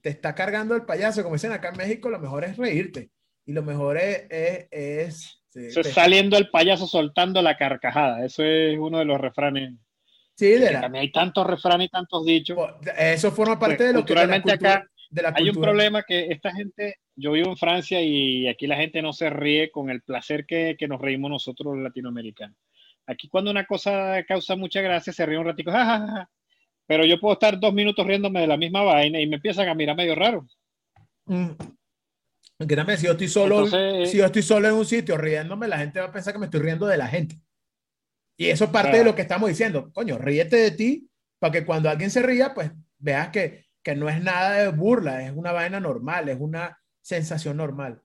te 0.00 0.10
está 0.10 0.34
cargando 0.34 0.74
el 0.76 0.84
payaso, 0.84 1.22
como 1.22 1.34
dicen 1.34 1.52
acá 1.52 1.70
en 1.70 1.76
México, 1.76 2.08
lo 2.08 2.18
mejor 2.20 2.44
es 2.44 2.56
reírte. 2.56 3.10
Y 3.44 3.52
lo 3.52 3.62
mejor 3.62 3.96
es... 3.98 4.26
es, 4.30 4.66
es- 4.70 5.42
sí, 5.48 5.68
te- 5.74 5.84
saliendo 5.84 6.36
el 6.36 6.50
payaso 6.50 6.86
soltando 6.86 7.40
la 7.42 7.56
carcajada. 7.56 8.24
Eso 8.24 8.42
es 8.44 8.78
uno 8.78 8.98
de 8.98 9.04
los 9.06 9.20
refranes. 9.20 9.74
sí, 10.34 10.50
de 10.50 10.66
Que 10.68 10.72
la- 10.74 10.80
también 10.82 11.02
hay 11.02 11.12
tantos 11.12 11.46
refranes 11.46 11.86
y 11.86 11.90
tantos 11.90 12.24
dichos. 12.24 12.58
eso 12.98 13.32
forma 13.32 13.58
parte 13.58 13.76
Pues, 13.76 13.88
de 13.88 13.92
lo 13.94 14.04
que... 14.04 14.14
de 14.14 14.14
la 14.14 14.22
culturalmente 14.22 14.50
cultura- 14.50 14.74
acá 14.74 14.90
de 15.10 15.22
la 15.22 15.32
Hay 15.36 15.48
un 15.48 15.60
problema 15.60 16.02
que 16.02 16.26
esta 16.30 16.52
gente, 16.52 16.96
yo 17.14 17.32
vivo 17.32 17.48
en 17.50 17.56
Francia 17.56 18.02
y 18.02 18.46
aquí 18.48 18.66
la 18.66 18.76
gente 18.76 19.00
no 19.02 19.12
se 19.12 19.30
ríe 19.30 19.70
con 19.70 19.88
el 19.88 20.02
placer 20.02 20.44
que, 20.46 20.76
que 20.78 20.88
nos 20.88 21.00
reímos 21.00 21.30
nosotros 21.30 21.74
los 21.74 21.82
latinoamericanos. 21.84 22.56
Aquí 23.06 23.28
cuando 23.28 23.50
una 23.50 23.64
cosa 23.66 24.22
causa 24.26 24.56
mucha 24.56 24.80
gracia, 24.80 25.12
se 25.12 25.24
ríe 25.26 25.38
un 25.38 25.46
ratico, 25.46 25.70
"Ja, 25.70 25.84
ja, 25.84 25.98
ja, 26.00 26.06
ja". 26.08 26.30
pero 26.86 27.04
yo 27.04 27.18
puedo 27.20 27.32
estar 27.34 27.58
dos 27.58 27.72
minutos 27.74 28.06
riéndome 28.06 28.40
de 28.40 28.46
la 28.46 28.56
misma 28.56 28.82
vaina 28.82 29.20
y 29.20 29.26
me 29.26 29.36
empiezan 29.36 29.68
a 29.68 29.74
mirar 29.74 29.96
medio 29.96 30.14
raro. 30.14 30.46
Mm. 31.26 31.50
Que 32.66 32.76
también, 32.76 32.98
si 32.98 33.06
yo 33.06 33.12
estoy 33.12 33.28
solo, 33.28 33.64
Entonces- 33.64 34.10
si 34.10 34.18
yo 34.18 34.24
estoy 34.24 34.42
solo 34.42 34.68
en 34.68 34.74
un 34.74 34.86
sitio 34.86 35.16
riéndome, 35.18 35.68
la 35.68 35.78
gente 35.78 36.00
va 36.00 36.06
a 36.06 36.12
pensar 36.12 36.32
que 36.32 36.38
me 36.38 36.46
estoy 36.46 36.60
riendo 36.60 36.86
de 36.86 36.96
la 36.96 37.06
gente. 37.08 37.36
Y 38.38 38.46
eso 38.48 38.64
es 38.64 38.70
parte 38.70 38.90
Claro. 38.90 39.04
de 39.04 39.10
lo 39.10 39.14
que 39.16 39.22
estamos 39.22 39.48
diciendo. 39.48 39.90
Coño, 39.92 40.16
ríete 40.18 40.56
de 40.56 40.70
ti 40.70 41.08
para 41.38 41.52
que 41.52 41.64
cuando 41.66 41.90
alguien 41.90 42.10
se 42.10 42.22
ría, 42.22 42.54
pues 42.54 42.70
veas 42.98 43.28
que, 43.28 43.66
que 43.82 43.94
no 43.94 44.08
es 44.08 44.22
nada 44.22 44.52
de 44.52 44.68
burla, 44.68 45.24
es 45.24 45.32
una 45.34 45.52
vaina 45.52 45.80
normal, 45.80 46.28
es 46.28 46.38
una 46.40 46.78
sensación 47.02 47.56
normal. 47.58 48.00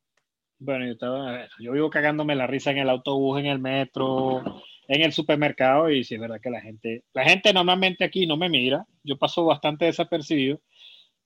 Bueno, 0.60 0.86
yo, 0.86 0.92
estaba, 0.94 1.48
yo 1.60 1.72
vivo 1.72 1.90
cagándome 1.90 2.36
la 2.36 2.46
risa 2.48 2.72
en 2.72 2.78
el 2.80 2.90
autobús, 2.90 3.40
en 3.40 3.46
el 3.48 3.60
metro, 3.60 4.62
en 4.91 5.04
el 5.04 5.13
supermercado 5.13 5.89
y 5.89 6.04
sí 6.04 6.15
es 6.15 6.21
verdad 6.21 6.41
que 6.41 6.49
la 6.49 6.60
gente, 6.60 7.04
la 7.13 7.23
gente 7.23 7.54
normalmente 7.54 8.04
aquí 8.04 8.27
no 8.27 8.36
me 8.36 8.49
mira, 8.49 8.86
yo 9.04 9.17
paso 9.17 9.45
bastante 9.45 9.86
desapercibido 9.86 10.60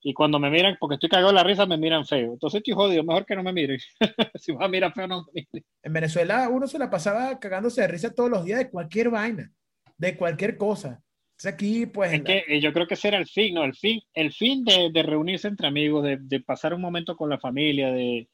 y 0.04 0.13
cuando 0.13 0.39
me 0.39 0.51
miran, 0.51 0.78
porque 0.80 0.95
estoy 0.95 1.10
cagado 1.10 1.30
de 1.30 1.34
la 1.34 1.43
risa, 1.43 1.65
me 1.65 1.80
miran 1.80 2.06
feo. 2.06 2.34
Entonces 2.34 2.60
estoy 2.60 2.75
jodido, 2.75 3.04
mejor 3.04 3.25
que 3.25 3.36
no 3.36 3.41
me 3.41 3.51
miren. 3.51 3.80
si 4.36 4.51
vas 4.51 4.65
a 4.65 4.67
mirar 4.67 4.93
feo, 4.93 5.08
no 5.08 5.25
me 5.25 5.32
miren. 5.34 5.65
En 5.82 5.93
Venezuela 5.93 6.47
uno 6.47 6.67
se 6.67 6.78
la 6.78 6.91
pasaba 6.91 7.39
cagándose 7.39 7.82
de 7.82 7.88
risa 7.88 8.13
todos 8.13 8.30
los 8.30 8.45
días 8.45 8.60
de 8.60 8.69
cualquier 8.69 9.10
vaina, 9.10 9.51
de 9.97 10.15
cualquier 10.15 10.58
cosa. 10.58 11.01
Entonces 11.32 11.54
aquí, 11.54 11.88
pues... 11.88 12.13
Es 12.13 12.21
que 12.21 12.43
eh, 12.47 12.62
yo 12.62 12.71
creo 12.71 12.86
que 12.86 12.93
ese 12.93 13.08
era 13.08 13.17
el 13.17 13.25
fin, 13.25 13.56
¿no? 13.56 13.63
El 13.63 13.73
fin, 13.73 13.99
el 14.13 14.32
fin 14.32 14.63
de, 14.63 14.91
de 14.93 15.01
reunirse 15.01 15.47
entre 15.47 15.67
amigos, 15.67 16.04
de, 16.04 16.17
de, 16.21 16.39
pasar 16.39 16.75
un 16.75 16.82
momento 16.82 17.17
con 17.17 17.32
la 17.32 17.39
familia, 17.39 17.91
de, 17.91 18.30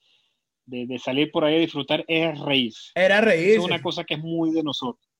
de, 0.65 0.99
salir 0.99 1.31
por 1.31 1.45
ahí 1.45 1.55
a 1.55 1.59
disfrutar, 1.59 2.03
es 2.07 2.37
reírse. 2.37 2.91
Era 2.95 3.21
reírse. 3.21 3.55
Es 3.55 3.63
una 3.63 3.81
cosa 3.81 4.03
que 4.03 4.15
es 4.15 4.19
muy 4.19 4.51
de 4.51 4.63
nosotros. 4.63 5.10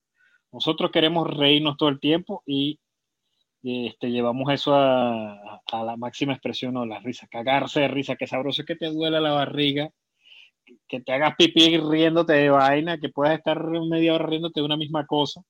Nosotros 0.51 0.91
queremos 0.91 1.27
reírnos 1.29 1.77
todo 1.77 1.89
el 1.89 1.99
tiempo 1.99 2.43
y 2.45 2.79
este, 3.63 4.09
llevamos 4.09 4.51
eso 4.51 4.73
a, 4.75 5.61
la 5.71 5.95
máxima 5.95 6.33
expresión, 6.33 6.75
o 6.77 6.85
la 6.85 6.99
risa, 6.99 7.27
cagarse 7.29 7.81
de 7.81 7.87
risa, 7.87 8.15
que 8.15 8.27
sabroso 8.27 8.63
que 8.65 8.75
te 8.75 8.87
duela 8.87 9.19
la 9.19 9.31
barriga, 9.31 9.89
que 10.87 11.01
te 11.01 11.13
hagas 11.13 11.35
pipí 11.37 11.77
riéndote 11.77 12.33
de 12.33 12.49
vaina, 12.49 12.97
que 12.97 13.09
puedas 13.09 13.37
estar 13.37 13.63
media 13.87 14.15
hora 14.15 14.25
riéndote 14.25 14.59
de 14.59 14.65
una 14.65 14.77
misma 14.77 15.05
cosa. 15.05 15.41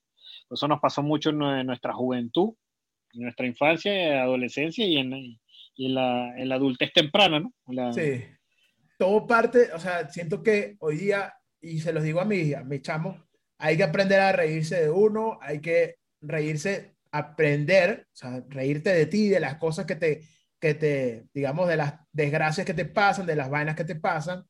Eso 0.49 0.67
nos 0.67 0.81
pasó 0.81 1.01
mucho 1.01 1.29
en 1.29 1.65
nuestra 1.65 1.93
juventud, 1.93 2.53
en 3.13 3.23
nuestra 3.23 3.47
infancia, 3.47 4.21
adolescencia 4.21 4.85
y 4.85 4.97
en, 4.97 5.13
y 5.75 5.85
en, 5.85 5.95
la, 5.95 6.37
en 6.37 6.49
la, 6.49 6.55
adultez 6.55 6.91
temprana, 6.93 7.39
¿no? 7.39 7.93
Sí. 7.93 8.23
Todo 8.97 9.25
parte, 9.25 9.71
o 9.73 9.79
sea, 9.79 10.09
siento 10.09 10.43
que 10.43 10.75
hoy 10.79 10.97
día, 10.97 11.33
y 11.61 11.79
se 11.79 11.93
los 11.93 12.03
digo 12.03 12.19
a 12.19 12.25
mis, 12.25 12.53
a 12.55 12.63
mis 12.63 12.81
chamos, 12.81 13.17
hay 13.61 13.77
que 13.77 13.83
aprender 13.83 14.19
a 14.19 14.31
reírse 14.31 14.81
de 14.81 14.89
uno, 14.89 15.37
hay 15.41 15.59
que 15.59 15.97
reírse, 16.19 16.95
aprender, 17.11 18.07
o 18.07 18.15
sea, 18.15 18.43
reírte 18.49 18.91
de 18.93 19.05
ti, 19.05 19.29
de 19.29 19.39
las 19.39 19.55
cosas 19.57 19.85
que 19.85 19.95
te, 19.95 20.23
que 20.59 20.73
te, 20.73 21.27
digamos, 21.33 21.67
de 21.67 21.77
las 21.77 21.95
desgracias 22.11 22.65
que 22.65 22.73
te 22.73 22.85
pasan, 22.85 23.25
de 23.25 23.35
las 23.35 23.49
vainas 23.49 23.75
que 23.75 23.85
te 23.85 23.95
pasan, 23.95 24.43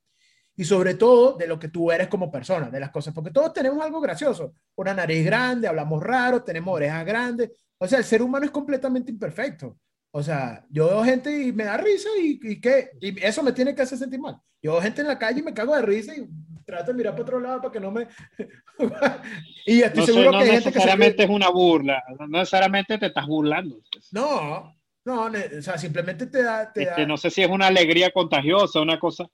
y 0.55 0.63
sobre 0.63 0.95
todo 0.95 1.37
de 1.37 1.47
lo 1.47 1.59
que 1.59 1.69
tú 1.69 1.91
eres 1.91 2.07
como 2.07 2.31
persona, 2.31 2.69
de 2.69 2.79
las 2.79 2.91
cosas, 2.91 3.13
porque 3.13 3.31
todos 3.31 3.53
tenemos 3.53 3.83
algo 3.83 3.99
gracioso, 3.99 4.53
una 4.75 4.93
nariz 4.93 5.25
grande, 5.25 5.67
hablamos 5.67 6.01
raro, 6.01 6.43
tenemos 6.43 6.73
orejas 6.73 7.05
grandes, 7.05 7.51
o 7.77 7.87
sea, 7.87 7.97
el 7.97 8.05
ser 8.05 8.21
humano 8.21 8.45
es 8.45 8.51
completamente 8.51 9.11
imperfecto. 9.11 9.77
O 10.13 10.21
sea, 10.21 10.65
yo 10.69 10.87
veo 10.87 11.03
gente 11.03 11.31
y 11.31 11.53
me 11.53 11.63
da 11.63 11.77
risa 11.77 12.09
y, 12.21 12.39
y 12.43 12.61
y 12.99 13.25
eso 13.25 13.41
me 13.41 13.53
tiene 13.53 13.73
que 13.73 13.81
hacer 13.81 13.97
sentir 13.97 14.19
mal. 14.19 14.37
Yo 14.61 14.73
veo 14.73 14.81
gente 14.81 15.01
en 15.01 15.07
la 15.07 15.17
calle 15.17 15.39
y 15.39 15.43
me 15.43 15.53
cago 15.53 15.75
de 15.75 15.81
risa 15.81 16.13
y 16.15 16.27
trato 16.65 16.91
de 16.91 16.97
mirar 16.97 17.13
para 17.13 17.23
otro 17.23 17.39
lado 17.39 17.61
para 17.61 17.71
que 17.71 17.79
no 17.79 17.91
me... 17.91 18.07
y 19.65 19.81
estoy 19.81 20.05
seguro 20.05 20.31
que 20.31 20.37
hay 20.37 20.49
gente 20.51 20.63
que... 20.63 20.69
necesariamente 20.69 21.23
es 21.23 21.29
una 21.29 21.49
burla, 21.49 22.03
no 22.19 22.27
necesariamente 22.27 22.97
te 22.97 23.07
estás 23.07 23.27
burlando. 23.27 23.79
No, 24.11 24.75
no, 25.05 25.25
o 25.25 25.61
sea, 25.61 25.77
simplemente 25.77 26.27
te 26.27 26.43
da... 26.43 26.71
Te 26.71 26.83
este, 26.83 27.05
No 27.05 27.17
sé 27.17 27.29
si 27.29 27.41
es 27.41 27.49
una 27.49 27.67
alegría 27.67 28.11
contagiosa, 28.11 28.81
una 28.81 28.99
cosa... 28.99 29.27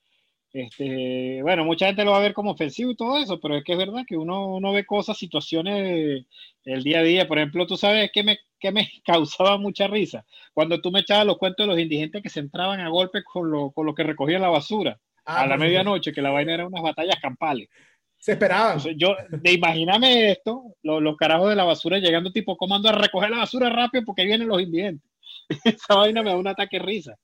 Este, 0.54 1.42
bueno, 1.44 1.66
mucha 1.66 1.88
gente 1.88 2.06
lo 2.06 2.12
va 2.12 2.18
a 2.18 2.22
ver 2.22 2.34
como 2.34 2.52
ofensivo 2.52 2.92
y 2.92 2.96
todo 2.96 3.18
eso, 3.18 3.40
pero 3.40 3.58
es 3.58 3.64
que 3.64 3.74
es 3.74 3.78
verdad 3.78 4.06
que 4.08 4.18
uno, 4.18 4.56
uno 4.56 4.72
ve 4.72 4.86
cosas, 4.86 5.18
situaciones 5.18 6.26
del 6.64 6.84
día 6.84 7.00
a 7.00 7.04
día. 7.04 7.28
Por 7.28 7.38
ejemplo, 7.38 7.68
tú 7.68 7.78
sabes 7.78 8.10
que 8.14 8.24
me, 8.24 8.40
que 8.60 8.72
me 8.72 8.90
causaba 9.06 9.58
mucha 9.58 9.88
risa 9.88 10.26
cuando 10.54 10.82
tú 10.82 10.92
me 10.92 11.02
echabas 11.02 11.26
los 11.26 11.38
cuentos 11.38 11.66
de 11.66 11.74
los 11.74 11.80
indigentes 11.80 12.24
que 12.24 12.30
se 12.30 12.40
entraban 12.40 12.80
a 12.80 12.90
golpes 12.90 13.24
con 13.24 13.52
lo, 13.52 13.72
con 13.72 13.86
lo 13.86 13.94
que 13.94 14.04
recogían 14.04 14.42
la 14.42 14.50
basura 14.50 15.00
ah, 15.28 15.42
a 15.42 15.48
la 15.48 15.58
medianoche, 15.58 16.12
que 16.12 16.22
la 16.22 16.32
vaina 16.32 16.54
era 16.54 16.68
unas 16.68 16.82
batallas 16.82 17.20
campales. 17.22 17.70
Se 18.18 18.32
esperaban. 18.32 18.80
yo, 18.98 19.16
de 19.30 19.52
imagíname 19.52 20.32
esto, 20.32 20.76
los, 20.82 21.16
carajos 21.18 21.50
de 21.50 21.56
la 21.56 21.64
basura 21.64 22.00
llegando 22.00 22.32
tipo 22.32 22.58
comando 22.58 22.90
a 22.90 22.94
recoger 22.94 23.30
la 23.30 23.38
basura 23.38 23.70
rápido 23.70 24.04
porque 24.06 24.26
vienen 24.26 24.48
los 24.48 24.62
indigentes. 24.62 25.08
Esa 25.64 25.96
vaina 25.96 26.24
me 26.24 26.32
da 26.32 26.38
un 26.38 26.48
ataque 26.48 26.80
de 26.80 26.86
risa. 26.86 27.16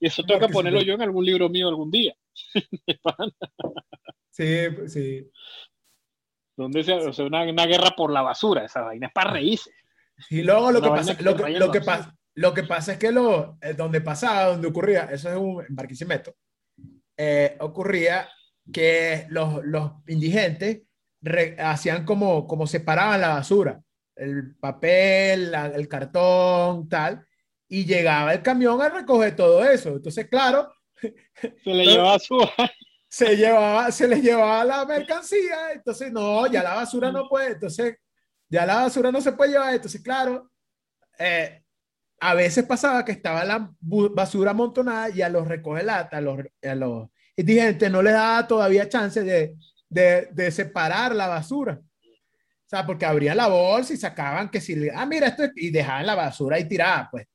Y 0.00 0.06
eso 0.06 0.22
tengo 0.22 0.40
que 0.40 0.52
ponerlo 0.52 0.80
yo 0.82 0.94
en 0.94 1.02
algún 1.02 1.24
libro 1.24 1.48
mío 1.48 1.68
algún 1.68 1.90
día. 1.90 2.14
sí, 4.30 4.66
sí. 4.86 5.28
Donde 6.56 6.84
sea, 6.84 6.98
o 6.98 7.12
sea 7.12 7.24
una, 7.24 7.42
una, 7.42 7.66
guerra 7.66 7.90
por 7.96 8.12
la 8.12 8.22
basura, 8.22 8.64
esa 8.64 8.82
vaina 8.82 9.08
es 9.08 9.12
para 9.12 9.32
reírse. 9.32 9.72
Y 10.30 10.42
luego 10.42 10.70
lo 10.70 10.80
que, 10.80 10.88
pasa, 10.88 11.16
lo, 11.20 11.36
que, 11.36 11.50
lo, 11.50 11.70
que 11.70 11.80
pasa, 11.80 12.16
lo 12.34 12.54
que 12.54 12.62
pasa 12.64 12.92
es 12.92 12.98
que 12.98 13.12
lo, 13.12 13.58
eh, 13.60 13.74
donde 13.74 14.00
pasaba, 14.00 14.50
donde 14.50 14.68
ocurría, 14.68 15.04
eso 15.04 15.30
es 15.30 15.36
un 15.36 15.64
en 15.64 15.74
Barquisimeto, 15.74 16.34
eh, 17.18 17.56
ocurría 17.60 18.28
que 18.72 19.26
los, 19.28 19.64
los 19.64 19.92
indigentes 20.06 20.82
hacían 21.58 22.04
como, 22.04 22.46
como 22.46 22.66
separaban 22.66 23.20
la 23.20 23.30
basura, 23.30 23.82
el 24.14 24.56
papel, 24.56 25.50
la, 25.50 25.66
el 25.66 25.88
cartón, 25.88 26.88
tal, 26.88 27.26
y 27.68 27.84
llegaba 27.84 28.32
el 28.32 28.42
camión 28.42 28.80
a 28.80 28.88
recoger 28.88 29.36
todo 29.36 29.64
eso. 29.64 29.90
Entonces, 29.90 30.28
claro, 30.28 30.72
se 31.64 31.74
le 31.74 31.84
llevaba 31.84 32.18
su 32.18 32.38
se 33.08 33.36
llevaba, 33.36 33.90
se 33.90 34.06
les 34.06 34.22
llevaba 34.22 34.64
la 34.64 34.84
mercancía, 34.84 35.72
entonces 35.72 36.12
no, 36.12 36.46
ya 36.46 36.62
la 36.62 36.74
basura 36.74 37.10
no 37.10 37.28
puede, 37.28 37.52
entonces 37.52 37.96
ya 38.48 38.66
la 38.66 38.82
basura 38.82 39.10
no 39.10 39.20
se 39.20 39.32
puede 39.32 39.52
llevar, 39.52 39.74
entonces 39.74 40.02
claro, 40.02 40.50
eh, 41.18 41.64
a 42.20 42.34
veces 42.34 42.64
pasaba 42.64 43.04
que 43.04 43.12
estaba 43.12 43.44
la 43.44 43.70
basura 43.80 44.50
amontonada 44.50 45.10
y 45.10 45.22
a 45.22 45.28
los 45.28 45.46
recoge 45.46 45.82
lata, 45.82 46.18
a 46.18 46.20
los, 46.20 46.38
a 46.62 46.74
los 46.74 47.08
indigentes 47.36 47.90
no 47.90 48.02
le 48.02 48.10
daba 48.10 48.46
todavía 48.46 48.88
chance 48.88 49.22
de, 49.22 49.54
de, 49.88 50.28
de, 50.32 50.50
separar 50.50 51.14
la 51.14 51.28
basura. 51.28 51.80
O 51.80 52.68
sea, 52.68 52.84
porque 52.84 53.06
abrían 53.06 53.36
la 53.36 53.46
bolsa 53.46 53.94
y 53.94 53.96
sacaban 53.96 54.50
que 54.50 54.60
si, 54.60 54.88
ah, 54.94 55.06
mira, 55.06 55.28
esto 55.28 55.44
y 55.56 55.70
dejaban 55.70 56.06
la 56.06 56.14
basura 56.14 56.56
ahí 56.56 56.68
tirada, 56.68 57.08
pues. 57.10 57.26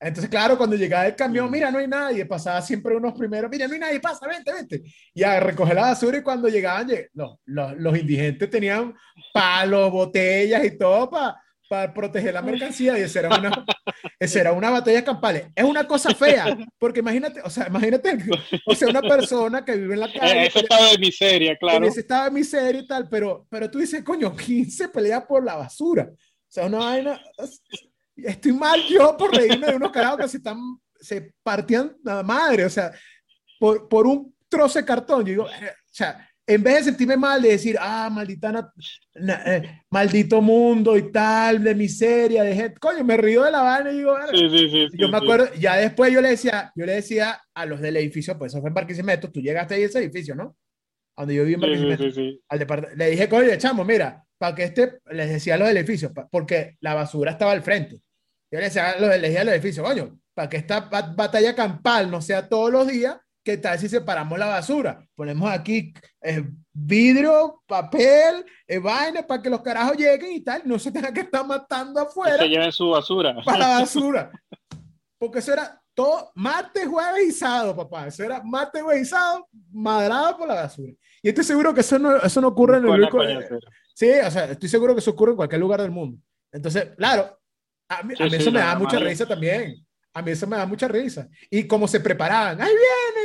Entonces, 0.00 0.28
claro, 0.28 0.58
cuando 0.58 0.76
llegaba 0.76 1.06
el 1.06 1.14
camión, 1.14 1.50
mira, 1.50 1.70
no 1.70 1.78
hay 1.78 1.88
nadie, 1.88 2.26
pasaba 2.26 2.60
siempre 2.60 2.94
unos 2.94 3.14
primeros, 3.14 3.50
mira, 3.50 3.66
no 3.66 3.72
hay 3.72 3.80
nadie, 3.80 4.00
pasa, 4.00 4.26
vente, 4.26 4.52
vente. 4.52 4.82
Y 5.14 5.22
a 5.22 5.40
recoger 5.40 5.74
la 5.74 5.82
basura 5.82 6.18
y 6.18 6.22
cuando 6.22 6.48
llegaban, 6.48 6.88
los, 7.14 7.38
los 7.46 7.98
indigentes 7.98 8.50
tenían 8.50 8.94
palos, 9.32 9.90
botellas 9.90 10.62
y 10.64 10.76
todo 10.76 11.08
para 11.08 11.36
para 11.68 11.92
proteger 11.92 12.34
la 12.34 12.42
mercancía 12.42 12.98
y 12.98 13.02
esa 13.02 13.20
era 13.20 13.36
una, 13.36 13.64
esa 14.18 14.40
era 14.40 14.52
una 14.52 14.70
batalla 14.70 15.04
campal. 15.04 15.50
Es 15.54 15.64
una 15.64 15.86
cosa 15.86 16.14
fea, 16.14 16.56
porque 16.78 17.00
imagínate, 17.00 17.40
o 17.42 17.50
sea, 17.50 17.68
imagínate, 17.68 18.18
o 18.66 18.74
sea, 18.74 18.88
una 18.88 19.02
persona 19.02 19.64
que 19.64 19.76
vive 19.76 19.94
en 19.94 20.00
la 20.00 20.12
calle. 20.12 20.32
En 20.32 20.38
ese 20.46 20.60
estado 20.60 20.90
de 20.90 20.98
miseria, 20.98 21.56
claro. 21.56 21.78
En 21.78 21.84
ese 21.84 22.00
estado 22.00 22.24
de 22.24 22.30
miseria 22.30 22.80
y 22.80 22.86
tal, 22.86 23.08
pero, 23.08 23.46
pero 23.48 23.70
tú 23.70 23.78
dices, 23.78 24.02
coño, 24.02 24.34
¿quién 24.34 24.70
se 24.70 24.88
pelea 24.88 25.26
por 25.26 25.44
la 25.44 25.56
basura? 25.56 26.10
O 26.12 26.54
sea, 26.54 26.66
una 26.66 26.78
vaina 26.78 27.20
estoy 28.16 28.52
mal 28.52 28.80
yo 28.88 29.16
por 29.16 29.34
reírme 29.34 29.66
de 29.66 29.76
unos 29.76 29.90
carajos 29.90 30.20
que 30.20 30.28
se, 30.28 30.36
están, 30.38 30.58
se 31.00 31.32
partían 31.42 31.96
la 32.04 32.22
madre, 32.22 32.64
o 32.64 32.70
sea, 32.70 32.92
por, 33.58 33.88
por 33.88 34.06
un 34.06 34.34
trozo 34.48 34.78
de 34.78 34.84
cartón. 34.84 35.24
Yo 35.24 35.30
digo, 35.30 35.48
eh, 35.48 35.70
o 35.70 35.94
sea, 35.94 36.28
en 36.46 36.62
vez 36.62 36.76
de 36.76 36.82
sentirme 36.84 37.16
mal, 37.16 37.40
de 37.40 37.50
decir, 37.50 37.76
ah, 37.80 38.10
maldita, 38.12 38.72
eh, 39.14 39.80
maldito 39.90 40.42
mundo 40.42 40.96
y 40.96 41.10
tal, 41.10 41.62
de 41.62 41.74
miseria, 41.74 42.42
de 42.42 42.54
gente, 42.54 42.78
coño, 42.78 43.02
me 43.02 43.16
río 43.16 43.44
de 43.44 43.50
la 43.50 43.62
vaina 43.62 43.90
y 43.90 43.98
digo, 43.98 44.14
sí, 44.30 44.50
sí, 44.50 44.70
sí, 44.70 44.88
yo 44.98 45.08
me 45.08 45.16
acuerdo, 45.16 45.48
ya 45.54 45.76
después 45.76 46.12
yo 46.12 46.20
le 46.20 46.30
decía, 46.30 46.70
yo 46.74 46.84
le 46.84 46.92
decía 46.92 47.40
a 47.54 47.66
los 47.66 47.80
del 47.80 47.96
edificio, 47.96 48.38
pues 48.38 48.52
eso 48.52 48.60
fue 48.60 48.68
en 48.68 48.74
Barquisimeto, 48.74 49.30
tú 49.30 49.40
llegaste 49.40 49.74
ahí 49.74 49.84
a 49.84 49.86
ese 49.86 50.00
edificio, 50.00 50.34
¿no? 50.34 50.56
Donde 51.16 51.34
yo 51.34 51.44
viví 51.44 51.54
en 51.54 51.60
Barquisimeto. 51.60 52.04
Al 52.48 52.96
le 52.96 53.10
dije, 53.10 53.28
coño, 53.28 53.56
chamo, 53.56 53.84
mira, 53.84 54.22
para 54.36 54.54
que 54.54 54.64
este, 54.64 54.98
les 55.10 55.30
decía 55.30 55.54
a 55.54 55.58
los 55.58 55.68
del 55.68 55.78
edificio, 55.78 56.12
porque 56.30 56.76
la 56.80 56.94
basura 56.94 57.30
estaba 57.30 57.52
al 57.52 57.62
frente. 57.62 58.00
Yo 58.50 58.60
les 58.60 58.74
decía 58.74 58.90
a 58.90 59.00
los, 59.00 59.08
del 59.08 59.48
edificio, 59.48 59.82
coño, 59.82 60.18
para 60.34 60.48
que 60.48 60.58
esta 60.58 60.80
batalla 60.80 61.54
campal 61.54 62.10
no 62.10 62.20
sea 62.20 62.48
todos 62.48 62.70
los 62.70 62.86
días, 62.86 63.16
¿qué 63.44 63.58
tal 63.58 63.78
si 63.78 63.88
separamos 63.88 64.38
la 64.38 64.46
basura? 64.46 65.06
Ponemos 65.14 65.50
aquí 65.50 65.92
eh, 66.22 66.44
vidrio, 66.72 67.62
papel, 67.66 68.44
eh, 68.66 68.78
vaina 68.78 69.24
para 69.26 69.42
que 69.42 69.50
los 69.50 69.60
carajos 69.60 69.96
lleguen 69.96 70.32
y 70.32 70.40
tal, 70.40 70.62
no 70.64 70.78
se 70.78 70.90
tengan 70.90 71.12
que 71.12 71.20
estar 71.20 71.46
matando 71.46 72.00
afuera. 72.00 72.38
Que 72.38 72.48
lleven 72.48 72.72
su 72.72 72.88
basura. 72.90 73.36
Para 73.44 73.58
la 73.58 73.68
basura. 73.80 74.30
Porque 75.18 75.38
eso 75.38 75.52
era 75.52 75.80
todo 75.94 76.32
martes, 76.34 76.88
jueves 76.88 77.28
y 77.28 77.32
sábado, 77.32 77.76
papá. 77.76 78.08
Eso 78.08 78.24
era 78.24 78.42
martes, 78.42 78.82
jueves 78.82 79.02
y 79.02 79.10
sábado, 79.10 79.46
madrado 79.70 80.38
por 80.38 80.48
la 80.48 80.54
basura. 80.54 80.92
Y 81.22 81.28
estoy 81.28 81.44
seguro 81.44 81.72
que 81.72 81.80
eso 81.80 81.98
no, 81.98 82.16
eso 82.16 82.40
no 82.40 82.48
ocurre 82.48 82.78
en 82.78 82.84
el 82.84 82.90
único. 82.90 83.20
Sí, 83.94 84.10
o 84.10 84.30
sea, 84.30 84.46
estoy 84.46 84.68
seguro 84.68 84.94
que 84.94 85.00
eso 85.00 85.12
ocurre 85.12 85.30
en 85.30 85.36
cualquier 85.36 85.60
lugar 85.60 85.80
del 85.80 85.92
mundo. 85.92 86.18
Entonces, 86.50 86.90
claro, 86.96 87.38
a 87.88 88.02
mí, 88.02 88.14
eso 88.18 88.50
me 88.50 88.58
da 88.58 88.76
mucha 88.76 88.98
risa 88.98 89.26
también. 89.26 89.86
A 90.12 90.22
mí 90.22 90.30
eso 90.30 90.46
me 90.46 90.56
da 90.56 90.66
mucha 90.66 90.86
risa. 90.86 91.28
Y 91.50 91.66
cómo 91.66 91.88
se 91.88 92.00
preparaban, 92.00 92.60
¡ahí 92.60 92.72
vienen! 92.72 93.23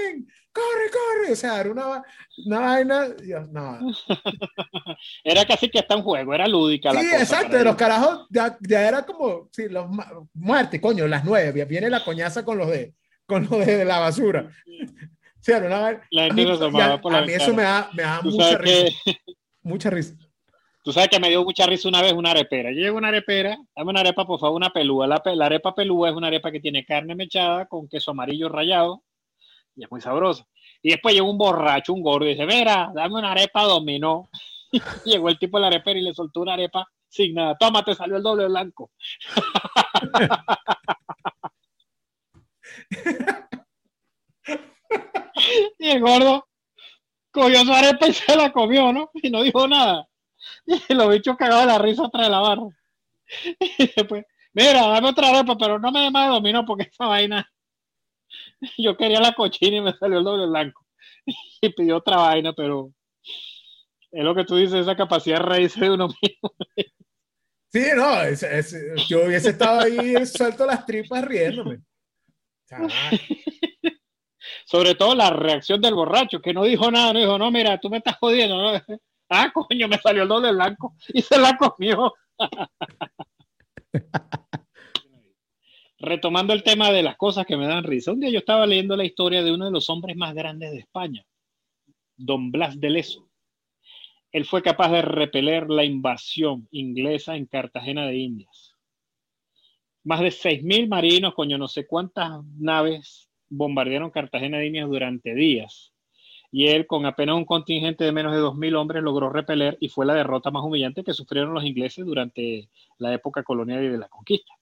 ¡Corre, 0.51 0.89
corre! 0.91 1.33
O 1.33 1.35
sea, 1.35 1.59
era 1.59 1.71
una, 1.71 2.03
una 2.45 2.59
vaina. 2.59 3.07
no. 3.51 3.79
era 5.23 5.45
casi 5.45 5.69
que 5.69 5.79
hasta 5.79 5.95
un 5.95 6.03
juego, 6.03 6.33
era 6.33 6.47
lúdica 6.47 6.91
la 6.91 7.01
Sí, 7.01 7.07
exacto. 7.07 7.55
De 7.55 7.63
los 7.63 7.75
carajos 7.75 8.27
ya, 8.29 8.57
ya, 8.61 8.87
era 8.87 9.05
como, 9.05 9.47
sí, 9.51 9.69
los 9.69 9.87
muerte, 10.33 10.81
coño, 10.81 11.07
las 11.07 11.23
nueve. 11.23 11.65
Viene 11.65 11.89
la 11.89 12.03
coñaza 12.03 12.43
con 12.43 12.57
los 12.57 12.69
de, 12.69 12.95
con 13.25 13.47
los 13.49 13.65
de 13.65 13.85
la 13.85 13.99
basura. 13.99 14.49
Sí, 15.41 15.53
era 15.53 15.67
una, 15.67 16.01
la 16.11 16.25
a 16.25 16.33
mí, 16.33 16.43
a 16.43 17.21
mí 17.21 17.31
eso 17.31 17.53
me 17.53 17.63
da, 17.63 17.89
me 17.93 18.03
da 18.03 18.21
mucha 18.21 18.57
risa. 18.57 18.97
Mucha 19.63 19.89
risa. 19.89 20.13
Tú 20.83 20.91
sabes 20.91 21.07
que 21.07 21.17
me 21.17 21.29
dio 21.29 21.45
mucha 21.45 21.65
risa 21.65 21.87
una 21.87 22.01
vez 22.01 22.11
una 22.11 22.31
arepera. 22.31 22.71
Yo 22.71 22.79
llego 22.79 22.97
a 22.97 22.99
una 22.99 23.07
arepera, 23.07 23.57
dame 23.73 23.89
una 23.89 24.01
arepa, 24.01 24.25
por 24.25 24.37
favor, 24.37 24.57
una 24.57 24.71
pelúa. 24.71 25.07
La, 25.07 25.21
la, 25.23 25.45
arepa 25.45 25.73
pelúa 25.73 26.09
es 26.09 26.15
una 26.15 26.27
arepa 26.27 26.51
que 26.51 26.59
tiene 26.59 26.83
carne 26.83 27.15
mechada 27.15 27.67
con 27.67 27.87
queso 27.87 28.11
amarillo 28.11 28.49
rallado 28.49 29.03
y 29.79 29.83
es 29.83 29.91
muy 29.91 30.01
sabrosa. 30.01 30.45
Y 30.81 30.91
después 30.91 31.15
llegó 31.15 31.31
un 31.31 31.37
borracho, 31.37 31.93
un 31.93 32.01
gordo, 32.01 32.25
y 32.25 32.31
dice, 32.31 32.45
mira, 32.45 32.91
dame 32.93 33.15
una 33.15 33.31
arepa 33.31 33.63
dominó. 33.63 34.29
llegó 35.05 35.29
el 35.29 35.39
tipo 35.39 35.57
de 35.57 35.61
la 35.61 35.67
arepera 35.67 35.99
y 35.99 36.03
le 36.03 36.13
soltó 36.13 36.41
una 36.41 36.53
arepa 36.53 36.85
sin 37.07 37.33
nada. 37.33 37.55
Toma, 37.57 37.83
te 37.83 37.95
salió 37.95 38.17
el 38.17 38.23
doble 38.23 38.47
blanco. 38.47 38.91
y 45.79 45.89
el 45.89 46.01
gordo 46.01 46.47
cogió 47.31 47.63
su 47.63 47.73
arepa 47.73 48.07
y 48.07 48.13
se 48.13 48.35
la 48.35 48.51
comió, 48.51 48.91
¿no? 48.91 49.09
Y 49.13 49.29
no 49.29 49.43
dijo 49.43 49.67
nada. 49.67 50.07
Y 50.65 50.93
los 50.93 51.09
bichos 51.09 51.37
cagados 51.37 51.65
de 51.65 51.67
la 51.67 51.77
risa 51.79 52.05
atrás 52.05 52.25
de 52.25 52.29
la 52.29 52.39
barra. 52.39 52.63
Y 53.77 53.91
después, 53.95 54.25
mira, 54.53 54.87
dame 54.87 55.09
otra 55.09 55.29
arepa, 55.29 55.55
pero 55.57 55.79
no 55.79 55.91
me 55.91 56.01
dé 56.01 56.11
más 56.11 56.27
de 56.27 56.33
dominó 56.33 56.65
porque 56.65 56.89
esa 56.91 57.05
vaina. 57.05 57.49
Yo 58.77 58.95
quería 58.97 59.19
la 59.19 59.33
cochina 59.33 59.77
y 59.77 59.81
me 59.81 59.93
salió 59.93 60.19
el 60.19 60.23
doble 60.23 60.47
blanco. 60.47 60.85
Y 61.61 61.69
pidió 61.69 61.97
otra 61.97 62.17
vaina, 62.17 62.53
pero 62.53 62.91
es 64.11 64.23
lo 64.23 64.33
que 64.33 64.45
tú 64.45 64.55
dices, 64.55 64.81
esa 64.81 64.95
capacidad 64.95 65.39
de 65.39 65.45
reírse 65.45 65.79
de 65.81 65.91
uno 65.91 66.07
mismo. 66.07 66.51
Sí, 67.71 67.83
no, 67.95 68.19
es- 68.23 68.41
es- 68.41 68.75
yo 69.07 69.25
hubiese 69.25 69.51
estado 69.51 69.81
ahí 69.81 70.25
suelto 70.25 70.65
las 70.65 70.87
tripas 70.87 71.23
riéndome. 71.23 71.81
Sobre 74.65 74.95
todo 74.95 75.13
la 75.13 75.29
reacción 75.29 75.79
del 75.79 75.93
borracho, 75.93 76.41
que 76.41 76.51
no 76.51 76.63
dijo 76.63 76.89
nada, 76.89 77.13
no 77.13 77.19
dijo, 77.19 77.37
no, 77.37 77.51
mira, 77.51 77.79
tú 77.79 77.91
me 77.91 77.97
estás 77.97 78.17
jodiendo, 78.19 78.57
¿no? 78.57 78.81
Ah, 79.29 79.51
coño, 79.53 79.87
me 79.87 79.99
salió 79.99 80.23
el 80.23 80.29
doble 80.29 80.51
blanco 80.51 80.95
y 81.09 81.21
se 81.21 81.37
la 81.37 81.55
comió. 81.57 82.11
Retomando 85.99 86.53
el 86.53 86.63
tema 86.63 86.91
de 86.91 87.03
las 87.03 87.17
cosas 87.17 87.45
que 87.45 87.57
me 87.57 87.67
dan 87.67 87.83
risa. 87.83 88.13
Un 88.13 88.21
día 88.21 88.29
yo 88.29 88.39
estaba 88.39 88.65
leyendo 88.65 88.95
la 88.95 89.03
historia 89.03 89.43
de 89.43 89.51
uno 89.51 89.65
de 89.65 89.71
los 89.71 89.89
hombres 89.89 90.15
más 90.15 90.33
grandes 90.33 90.71
de 90.71 90.79
España, 90.79 91.25
don 92.15 92.51
Blas 92.51 92.79
de 92.79 92.89
Leso. 92.89 93.29
Él 94.31 94.45
fue 94.45 94.61
capaz 94.61 94.91
de 94.91 95.01
repeler 95.01 95.69
la 95.69 95.83
invasión 95.83 96.69
inglesa 96.71 97.35
en 97.35 97.47
Cartagena 97.47 98.05
de 98.05 98.17
Indias. 98.17 98.75
Más 100.05 100.21
de 100.21 100.29
6.000 100.29 100.87
marinos, 100.87 101.33
coño, 101.33 101.57
no 101.57 101.67
sé 101.67 101.85
cuántas 101.85 102.45
naves 102.57 103.29
bombardearon 103.49 104.09
Cartagena 104.09 104.59
de 104.59 104.67
Indias 104.67 104.87
durante 104.87 105.35
días. 105.35 105.93
Y 106.49 106.67
él, 106.67 106.87
con 106.87 107.05
apenas 107.05 107.35
un 107.35 107.45
contingente 107.45 108.05
de 108.05 108.13
menos 108.13 108.33
de 108.33 108.39
2.000 108.39 108.75
hombres, 108.75 109.03
logró 109.03 109.29
repeler 109.29 109.77
y 109.81 109.89
fue 109.89 110.05
la 110.05 110.13
derrota 110.13 110.49
más 110.49 110.63
humillante 110.63 111.03
que 111.03 111.13
sufrieron 111.13 111.53
los 111.53 111.65
ingleses 111.65 112.05
durante 112.05 112.69
la 112.97 113.13
época 113.13 113.43
colonial 113.43 113.83
y 113.83 113.89
de 113.89 113.97
la 113.97 114.07
conquista. 114.07 114.58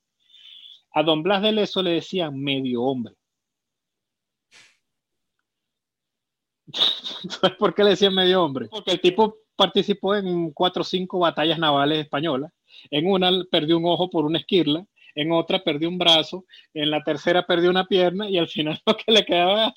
A 0.97 1.03
don 1.03 1.21
Blas 1.21 1.43
de 1.43 1.51
Leso 1.51 1.83
le 1.83 1.91
decían 1.91 2.39
medio 2.39 2.81
hombre. 2.81 3.13
¿Sabes 7.29 7.55
por 7.57 7.75
qué 7.75 7.83
le 7.83 7.91
decían 7.91 8.15
medio 8.15 8.43
hombre? 8.43 8.67
Porque 8.67 8.93
el 8.93 8.99
tipo 8.99 9.37
participó 9.55 10.15
en 10.15 10.49
cuatro 10.53 10.81
o 10.81 10.85
cinco 10.85 11.19
batallas 11.19 11.59
navales 11.59 11.99
españolas. 11.99 12.51
En 12.89 13.05
una 13.05 13.29
perdió 13.51 13.77
un 13.77 13.85
ojo 13.85 14.09
por 14.09 14.25
una 14.25 14.39
esquirla, 14.39 14.87
en 15.13 15.31
otra 15.31 15.63
perdió 15.63 15.87
un 15.87 15.99
brazo, 15.99 16.45
en 16.73 16.89
la 16.89 17.03
tercera 17.03 17.45
perdió 17.45 17.69
una 17.69 17.85
pierna 17.85 18.27
y 18.27 18.39
al 18.39 18.47
final 18.47 18.81
lo 18.87 18.97
que 18.97 19.11
le 19.11 19.23
quedaba, 19.23 19.75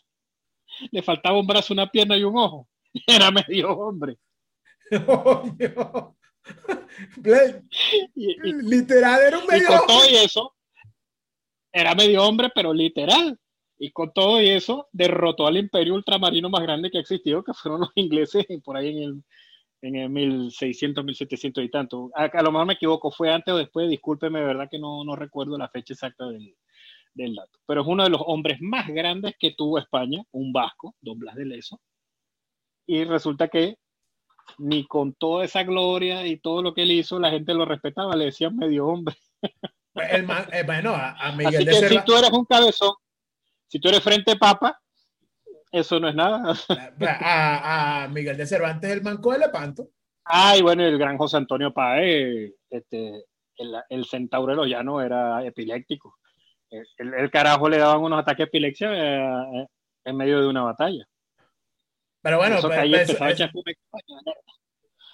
le 0.90 1.02
faltaba 1.02 1.38
un 1.38 1.46
brazo, 1.46 1.74
una 1.74 1.90
pierna 1.90 2.16
y 2.16 2.24
un 2.24 2.38
ojo. 2.38 2.66
Era 3.06 3.30
medio 3.30 3.72
hombre. 3.72 4.16
Y, 8.14 8.30
y- 8.48 8.52
Literal, 8.62 9.20
era 9.20 9.36
un 9.38 9.44
y 9.44 9.48
medio. 9.48 9.68
con 9.68 9.86
todo 9.86 10.10
y 10.10 10.14
eso, 10.16 10.54
era 11.72 11.94
medio 11.94 12.24
hombre, 12.24 12.50
pero 12.54 12.72
literal. 12.72 13.38
Y 13.78 13.90
con 13.92 14.12
todo 14.12 14.38
eso, 14.38 14.88
derrotó 14.92 15.46
al 15.46 15.56
imperio 15.56 15.94
ultramarino 15.94 16.50
más 16.50 16.62
grande 16.62 16.90
que 16.90 16.98
ha 16.98 17.00
existido, 17.00 17.42
que 17.42 17.54
fueron 17.54 17.80
los 17.80 17.90
ingleses 17.94 18.46
por 18.62 18.76
ahí 18.76 18.90
en 18.90 19.02
el, 19.02 19.24
en 19.82 19.96
el 19.96 20.10
1600, 20.10 21.04
1700 21.04 21.64
y 21.64 21.70
tanto. 21.70 22.10
A, 22.14 22.24
a 22.24 22.42
lo 22.42 22.52
mejor 22.52 22.66
me 22.66 22.74
equivoco, 22.74 23.10
fue 23.10 23.32
antes 23.32 23.54
o 23.54 23.56
después, 23.56 23.88
discúlpeme, 23.88 24.42
verdad 24.42 24.68
que 24.70 24.78
no, 24.78 25.02
no 25.04 25.16
recuerdo 25.16 25.56
la 25.56 25.68
fecha 25.68 25.94
exacta 25.94 26.26
del, 26.28 26.54
del 27.14 27.34
dato. 27.34 27.58
Pero 27.66 27.82
es 27.82 27.86
uno 27.86 28.04
de 28.04 28.10
los 28.10 28.22
hombres 28.26 28.60
más 28.60 28.86
grandes 28.88 29.34
que 29.38 29.52
tuvo 29.52 29.78
España, 29.78 30.22
un 30.32 30.52
vasco, 30.52 30.94
don 31.00 31.18
Blas 31.18 31.36
de 31.36 31.46
Leso. 31.46 31.80
Y 32.86 33.04
resulta 33.04 33.48
que 33.48 33.76
ni 34.58 34.86
con 34.86 35.14
toda 35.14 35.44
esa 35.44 35.62
gloria 35.62 36.26
y 36.26 36.38
todo 36.38 36.62
lo 36.62 36.74
que 36.74 36.82
él 36.82 36.92
hizo, 36.92 37.18
la 37.18 37.30
gente 37.30 37.54
lo 37.54 37.64
respetaba, 37.64 38.16
le 38.16 38.26
decían 38.26 38.56
medio 38.56 38.86
hombre. 38.86 39.16
El 39.94 40.24
man- 40.26 40.48
eh, 40.52 40.62
bueno, 40.64 40.90
a, 40.94 41.10
a 41.10 41.28
Así 41.28 41.36
Miguel 41.36 41.64
de 41.64 41.70
que 41.70 41.72
si 41.72 41.80
Cervantes. 41.80 42.04
tú 42.04 42.16
eres 42.16 42.30
un 42.30 42.44
cabezón, 42.44 42.94
si 43.66 43.80
tú 43.80 43.88
eres 43.88 44.02
frente 44.02 44.36
papa, 44.36 44.80
eso 45.72 45.98
no 46.00 46.08
es 46.08 46.14
nada. 46.14 46.54
A, 47.20 48.02
a 48.04 48.08
Miguel 48.08 48.36
de 48.36 48.46
Cervantes, 48.46 48.90
el 48.90 49.02
manco 49.02 49.32
de 49.32 49.38
Lepanto. 49.40 49.88
Ay, 50.24 50.62
bueno, 50.62 50.84
el 50.84 50.96
gran 50.98 51.18
José 51.18 51.36
Antonio 51.38 51.72
Paez, 51.72 52.52
este, 52.70 53.24
el, 53.56 53.76
el 53.88 54.04
centauro 54.04 54.52
de 54.52 54.56
los 54.56 54.66
llanos 54.68 55.02
era 55.04 55.44
epiléptico. 55.44 56.16
El, 56.96 57.30
carajo 57.32 57.68
le 57.68 57.78
daban 57.78 58.00
unos 58.00 58.20
ataques 58.20 58.38
de 58.38 58.44
epilepsia 58.44 58.90
eh, 58.92 59.66
en 60.04 60.16
medio 60.16 60.40
de 60.40 60.46
una 60.46 60.62
batalla. 60.62 61.04
Pero 62.22 62.36
bueno, 62.36 62.58
eso 62.58 62.68
pues, 62.68 62.78
pues, 63.52 63.76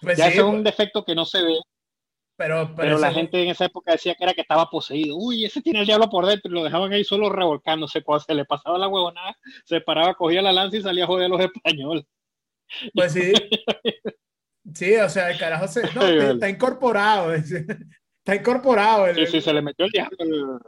pues 0.03 0.19
Ya 0.19 0.31
sí, 0.31 0.37
es 0.39 0.43
un 0.45 0.63
pues, 0.63 0.65
defecto 0.65 1.03
que 1.05 1.15
no 1.15 1.25
se 1.25 1.43
ve, 1.43 1.59
pero, 2.37 2.67
pero, 2.67 2.77
pero 2.77 2.99
la 2.99 3.13
gente 3.13 3.43
en 3.43 3.49
esa 3.51 3.65
época 3.67 3.93
decía 3.93 4.15
que 4.15 4.25
era 4.25 4.35
que 4.35 4.43
estaba 4.43 4.69
poseído. 4.71 5.17
Uy, 5.17 5.45
ese 5.45 5.63
tiene 5.63 5.81
el 5.81 5.87
diablo 5.87 6.09
por 6.11 6.27
dentro 6.27 6.51
y 6.51 6.55
lo 6.55 6.65
dejaban 6.65 6.93
ahí 6.93 7.05
solo 7.05 7.31
revolcándose. 7.31 8.03
Cuando 8.03 8.25
se 8.25 8.35
le 8.35 8.45
pasaba 8.45 8.79
la 8.79 8.89
huevonada, 8.89 9.37
se 9.65 9.81
paraba, 9.81 10.15
cogía 10.15 10.43
la 10.43 10.53
lanza 10.53 10.77
y 10.77 10.83
salía 10.83 11.05
a 11.05 11.07
joder 11.07 11.27
a 11.27 11.29
los 11.29 11.41
españoles. 11.41 12.05
Pues 12.95 13.13
sí. 13.13 13.33
Sí, 14.75 14.97
o 14.97 15.09
sea, 15.09 15.31
el 15.31 15.39
carajo 15.39 15.69
se, 15.69 15.83
no, 15.95 16.03
está, 16.03 16.49
incorporado. 16.49 17.33
es- 17.33 17.53
Está 18.19 18.35
incorporado. 18.35 19.07
el- 19.07 19.15
Sí, 19.15 19.27
sí, 19.27 19.41
se 19.41 19.53
le 19.53 19.63
metió 19.63 19.85
el 19.87 19.93
diablo. 19.93 20.59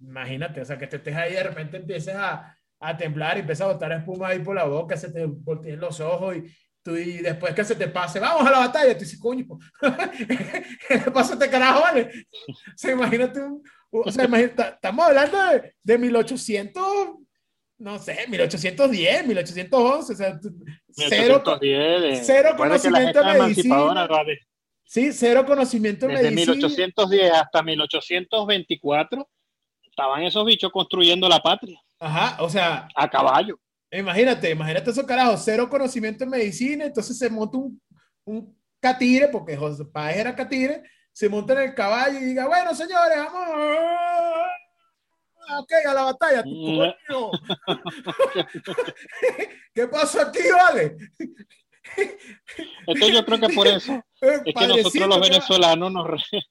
imagínate, 0.00 0.60
o 0.60 0.64
sea, 0.64 0.76
que 0.78 0.88
te 0.88 0.96
estés 0.96 1.14
ahí 1.14 1.30
y 1.32 1.36
de 1.36 1.42
repente 1.44 1.76
empieces 1.76 2.16
a, 2.16 2.58
a 2.80 2.96
temblar 2.96 3.36
y 3.36 3.40
empiezas 3.40 3.68
a 3.68 3.72
botar 3.72 3.92
espuma 3.92 4.28
ahí 4.28 4.40
por 4.40 4.56
la 4.56 4.64
boca, 4.64 4.96
se 4.96 5.12
te 5.12 5.24
volteen 5.26 5.78
los 5.78 6.00
ojos 6.00 6.36
y, 6.36 6.52
tú, 6.82 6.96
y 6.96 7.18
después 7.18 7.54
que 7.54 7.64
se 7.64 7.76
te 7.76 7.88
pase, 7.88 8.18
vamos 8.20 8.46
a 8.46 8.50
la 8.50 8.58
batalla, 8.60 8.92
tú 8.94 9.00
dices, 9.00 9.18
coño, 9.20 9.46
¿qué 10.88 10.94
le 10.96 11.10
pasa 11.10 11.32
a 11.32 11.34
este 11.34 11.50
carajo, 11.50 11.80
vale? 11.80 12.10
O 12.48 12.54
sea, 12.76 12.92
imagínate, 12.92 13.40
un- 13.40 13.62
o 13.90 14.10
sea, 14.10 14.24
imagínate, 14.24 14.62
estamos 14.62 15.06
hablando 15.06 15.38
de, 15.48 15.74
de 15.82 15.98
1800, 15.98 16.84
no 17.78 17.98
sé, 17.98 18.26
1810, 18.28 19.26
1811, 19.26 20.12
o 20.12 20.16
sea, 20.16 20.40
tú- 20.40 20.54
cero, 20.88 21.42
co- 21.44 21.58
1810, 21.60 22.02
de- 22.02 22.24
cero 22.24 22.48
la 22.52 22.56
conocimiento 22.56 23.18
de 23.20 23.24
medicina. 23.24 23.44
emancipadora 23.44 24.06
va 24.06 24.24
de- 24.24 24.38
sí, 24.84 25.12
cero 25.12 25.44
conocimiento 25.46 26.06
de 26.06 26.14
desde 26.14 26.30
medicina. 26.30 26.54
1810 26.54 27.32
hasta 27.32 27.62
1824 27.62 29.28
estaban 29.84 30.22
esos 30.22 30.44
bichos 30.46 30.70
construyendo 30.72 31.28
la 31.28 31.40
patria 31.40 31.78
Ajá, 32.00 32.42
o 32.42 32.48
sea, 32.48 32.88
a 32.96 33.08
caballo. 33.08 33.58
Imagínate, 33.92 34.50
imagínate 34.50 34.90
esos 34.90 35.04
carajos, 35.04 35.42
cero 35.44 35.68
conocimiento 35.68 36.24
en 36.24 36.30
medicina, 36.30 36.86
entonces 36.86 37.18
se 37.18 37.28
monta 37.28 37.58
un, 37.58 37.80
un 38.24 38.58
catire, 38.80 39.28
porque 39.28 39.56
José 39.56 39.84
Páez 39.84 40.16
era 40.16 40.34
catire, 40.34 40.82
se 41.12 41.28
monta 41.28 41.52
en 41.52 41.60
el 41.68 41.74
caballo 41.74 42.18
y 42.18 42.24
diga, 42.24 42.46
bueno, 42.46 42.74
señores, 42.74 43.18
vamos. 43.18 43.44
Ok, 45.60 45.72
a 45.86 45.92
la 45.94 46.02
batalla. 46.04 46.42
coño. 46.42 46.94
¿Qué 49.74 49.86
pasó 49.88 50.22
aquí, 50.22 50.40
vale? 50.50 50.96
Entonces 52.86 53.12
yo 53.14 53.24
creo 53.24 53.40
que 53.40 53.48
por 53.54 53.66
eso 53.66 53.92
Eh, 54.22 54.40
es 54.46 54.54
que 54.54 54.68
nosotros 54.68 55.08
los 55.08 55.20
venezolanos 55.20 55.92
nos, 55.92 56.06
re- 56.06 56.22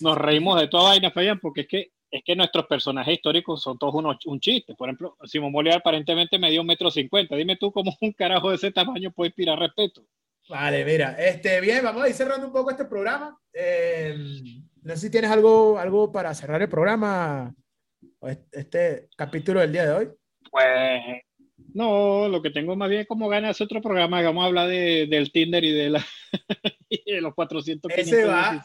nos 0.00 0.18
reímos 0.18 0.60
de 0.60 0.68
toda 0.68 0.90
vaina, 0.90 1.10
Fabián, 1.10 1.40
porque 1.40 1.62
es 1.62 1.68
que 1.68 1.90
es 2.10 2.22
que 2.24 2.36
nuestros 2.36 2.66
personajes 2.66 3.14
históricos 3.14 3.62
son 3.62 3.78
todos 3.78 3.94
unos, 3.94 4.24
un 4.26 4.40
chiste. 4.40 4.74
Por 4.74 4.88
ejemplo, 4.88 5.16
Simón 5.24 5.52
Bolívar 5.52 5.78
aparentemente 5.78 6.38
me 6.38 6.50
dio 6.50 6.60
un 6.60 6.66
metro 6.66 6.90
cincuenta. 6.90 7.36
Dime 7.36 7.56
tú 7.56 7.72
cómo 7.72 7.96
un 8.00 8.12
carajo 8.12 8.50
de 8.50 8.56
ese 8.56 8.70
tamaño 8.70 9.10
puede 9.10 9.28
inspirar 9.28 9.58
respeto. 9.58 10.06
Vale, 10.48 10.84
mira, 10.84 11.16
este, 11.18 11.60
bien, 11.60 11.82
vamos 11.82 12.04
a 12.04 12.08
ir 12.08 12.14
cerrando 12.14 12.46
un 12.46 12.52
poco 12.52 12.70
este 12.70 12.84
programa. 12.84 13.36
Eh, 13.52 14.16
no 14.82 14.94
sé 14.94 15.00
si 15.00 15.10
tienes 15.10 15.30
algo, 15.30 15.78
algo 15.78 16.12
para 16.12 16.32
cerrar 16.34 16.62
el 16.62 16.68
programa, 16.68 17.52
este 18.52 19.08
capítulo 19.16 19.60
del 19.60 19.72
día 19.72 19.86
de 19.86 19.92
hoy. 19.92 20.08
Pues 20.48 21.02
no, 21.74 22.28
lo 22.28 22.40
que 22.40 22.50
tengo 22.50 22.76
más 22.76 22.88
bien 22.88 23.02
es 23.02 23.08
como 23.08 23.28
ganas 23.28 23.60
otro 23.60 23.82
programa. 23.82 24.22
Vamos 24.22 24.44
a 24.44 24.46
hablar 24.46 24.68
de, 24.68 25.08
del 25.10 25.32
Tinder 25.32 25.64
y 25.64 25.72
de, 25.72 25.90
la, 25.90 26.06
y 26.88 27.12
de 27.12 27.20
los 27.20 27.34
400 27.34 27.90
Ese 27.96 28.24
va. 28.24 28.64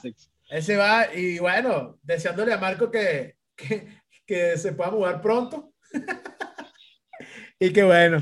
516. 0.52 0.64
Ese 0.64 0.78
va, 0.78 1.14
y 1.16 1.40
bueno, 1.40 1.98
deseándole 2.04 2.54
a 2.54 2.58
Marco 2.58 2.92
que, 2.92 3.38
que, 3.56 3.88
que 4.26 4.58
se 4.58 4.74
pueda 4.74 4.92
mudar 4.92 5.22
pronto. 5.22 5.74
y 7.60 7.72
que 7.72 7.84
bueno, 7.84 8.22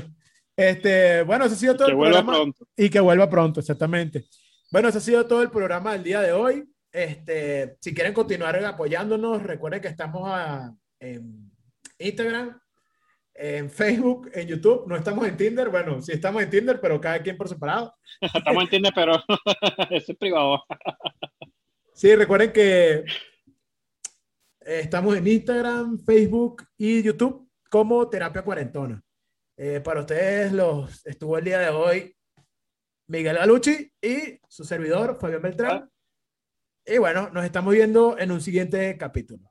este, 0.56 1.22
bueno, 1.22 1.46
ese 1.46 1.54
ha 1.54 1.58
sido 1.58 1.76
todo 1.76 1.86
Que 1.86 1.92
el 1.92 1.96
vuelva 1.96 2.18
programa. 2.18 2.38
pronto. 2.38 2.66
Y 2.76 2.90
que 2.90 3.00
vuelva 3.00 3.28
pronto, 3.30 3.60
exactamente. 3.60 4.24
Bueno, 4.70 4.88
ese 4.88 4.98
ha 4.98 5.02
sido 5.02 5.26
todo 5.26 5.42
el 5.42 5.50
programa 5.50 5.92
del 5.92 6.04
día 6.04 6.20
de 6.20 6.32
hoy. 6.32 6.64
Este, 6.92 7.76
si 7.80 7.94
quieren 7.94 8.12
continuar 8.12 8.62
apoyándonos, 8.64 9.42
recuerden 9.42 9.80
que 9.80 9.88
estamos 9.88 10.22
a- 10.26 10.74
en 11.00 11.50
Instagram, 11.98 12.60
en 13.34 13.70
Facebook, 13.70 14.30
en 14.34 14.48
YouTube. 14.48 14.86
No 14.86 14.96
estamos 14.96 15.26
en 15.26 15.36
Tinder. 15.36 15.68
Bueno, 15.70 16.00
sí 16.02 16.12
estamos 16.12 16.42
en 16.42 16.50
Tinder, 16.50 16.80
pero 16.80 17.00
cada 17.00 17.22
quien 17.22 17.36
por 17.38 17.48
separado. 17.48 17.94
Estamos 18.34 18.64
en 18.64 18.68
Tinder, 18.70 18.92
pero 18.94 19.14
eso 19.90 20.12
es 20.12 20.18
privado. 20.18 20.62
Sí, 22.00 22.16
recuerden 22.16 22.50
que 22.50 23.04
estamos 24.60 25.14
en 25.18 25.26
Instagram, 25.26 25.98
Facebook 25.98 26.66
y 26.78 27.02
YouTube 27.02 27.46
como 27.68 28.08
Terapia 28.08 28.40
Cuarentona. 28.40 29.04
Eh, 29.54 29.82
para 29.84 30.00
ustedes 30.00 30.50
los 30.50 31.06
estuvo 31.06 31.36
el 31.36 31.44
día 31.44 31.58
de 31.58 31.68
hoy 31.68 32.16
Miguel 33.06 33.36
Galucci 33.36 33.92
y 34.00 34.40
su 34.48 34.64
servidor 34.64 35.18
Fabián 35.20 35.42
Beltrán. 35.42 35.90
Y 36.86 36.96
bueno, 36.96 37.28
nos 37.34 37.44
estamos 37.44 37.74
viendo 37.74 38.18
en 38.18 38.32
un 38.32 38.40
siguiente 38.40 38.96
capítulo. 38.96 39.49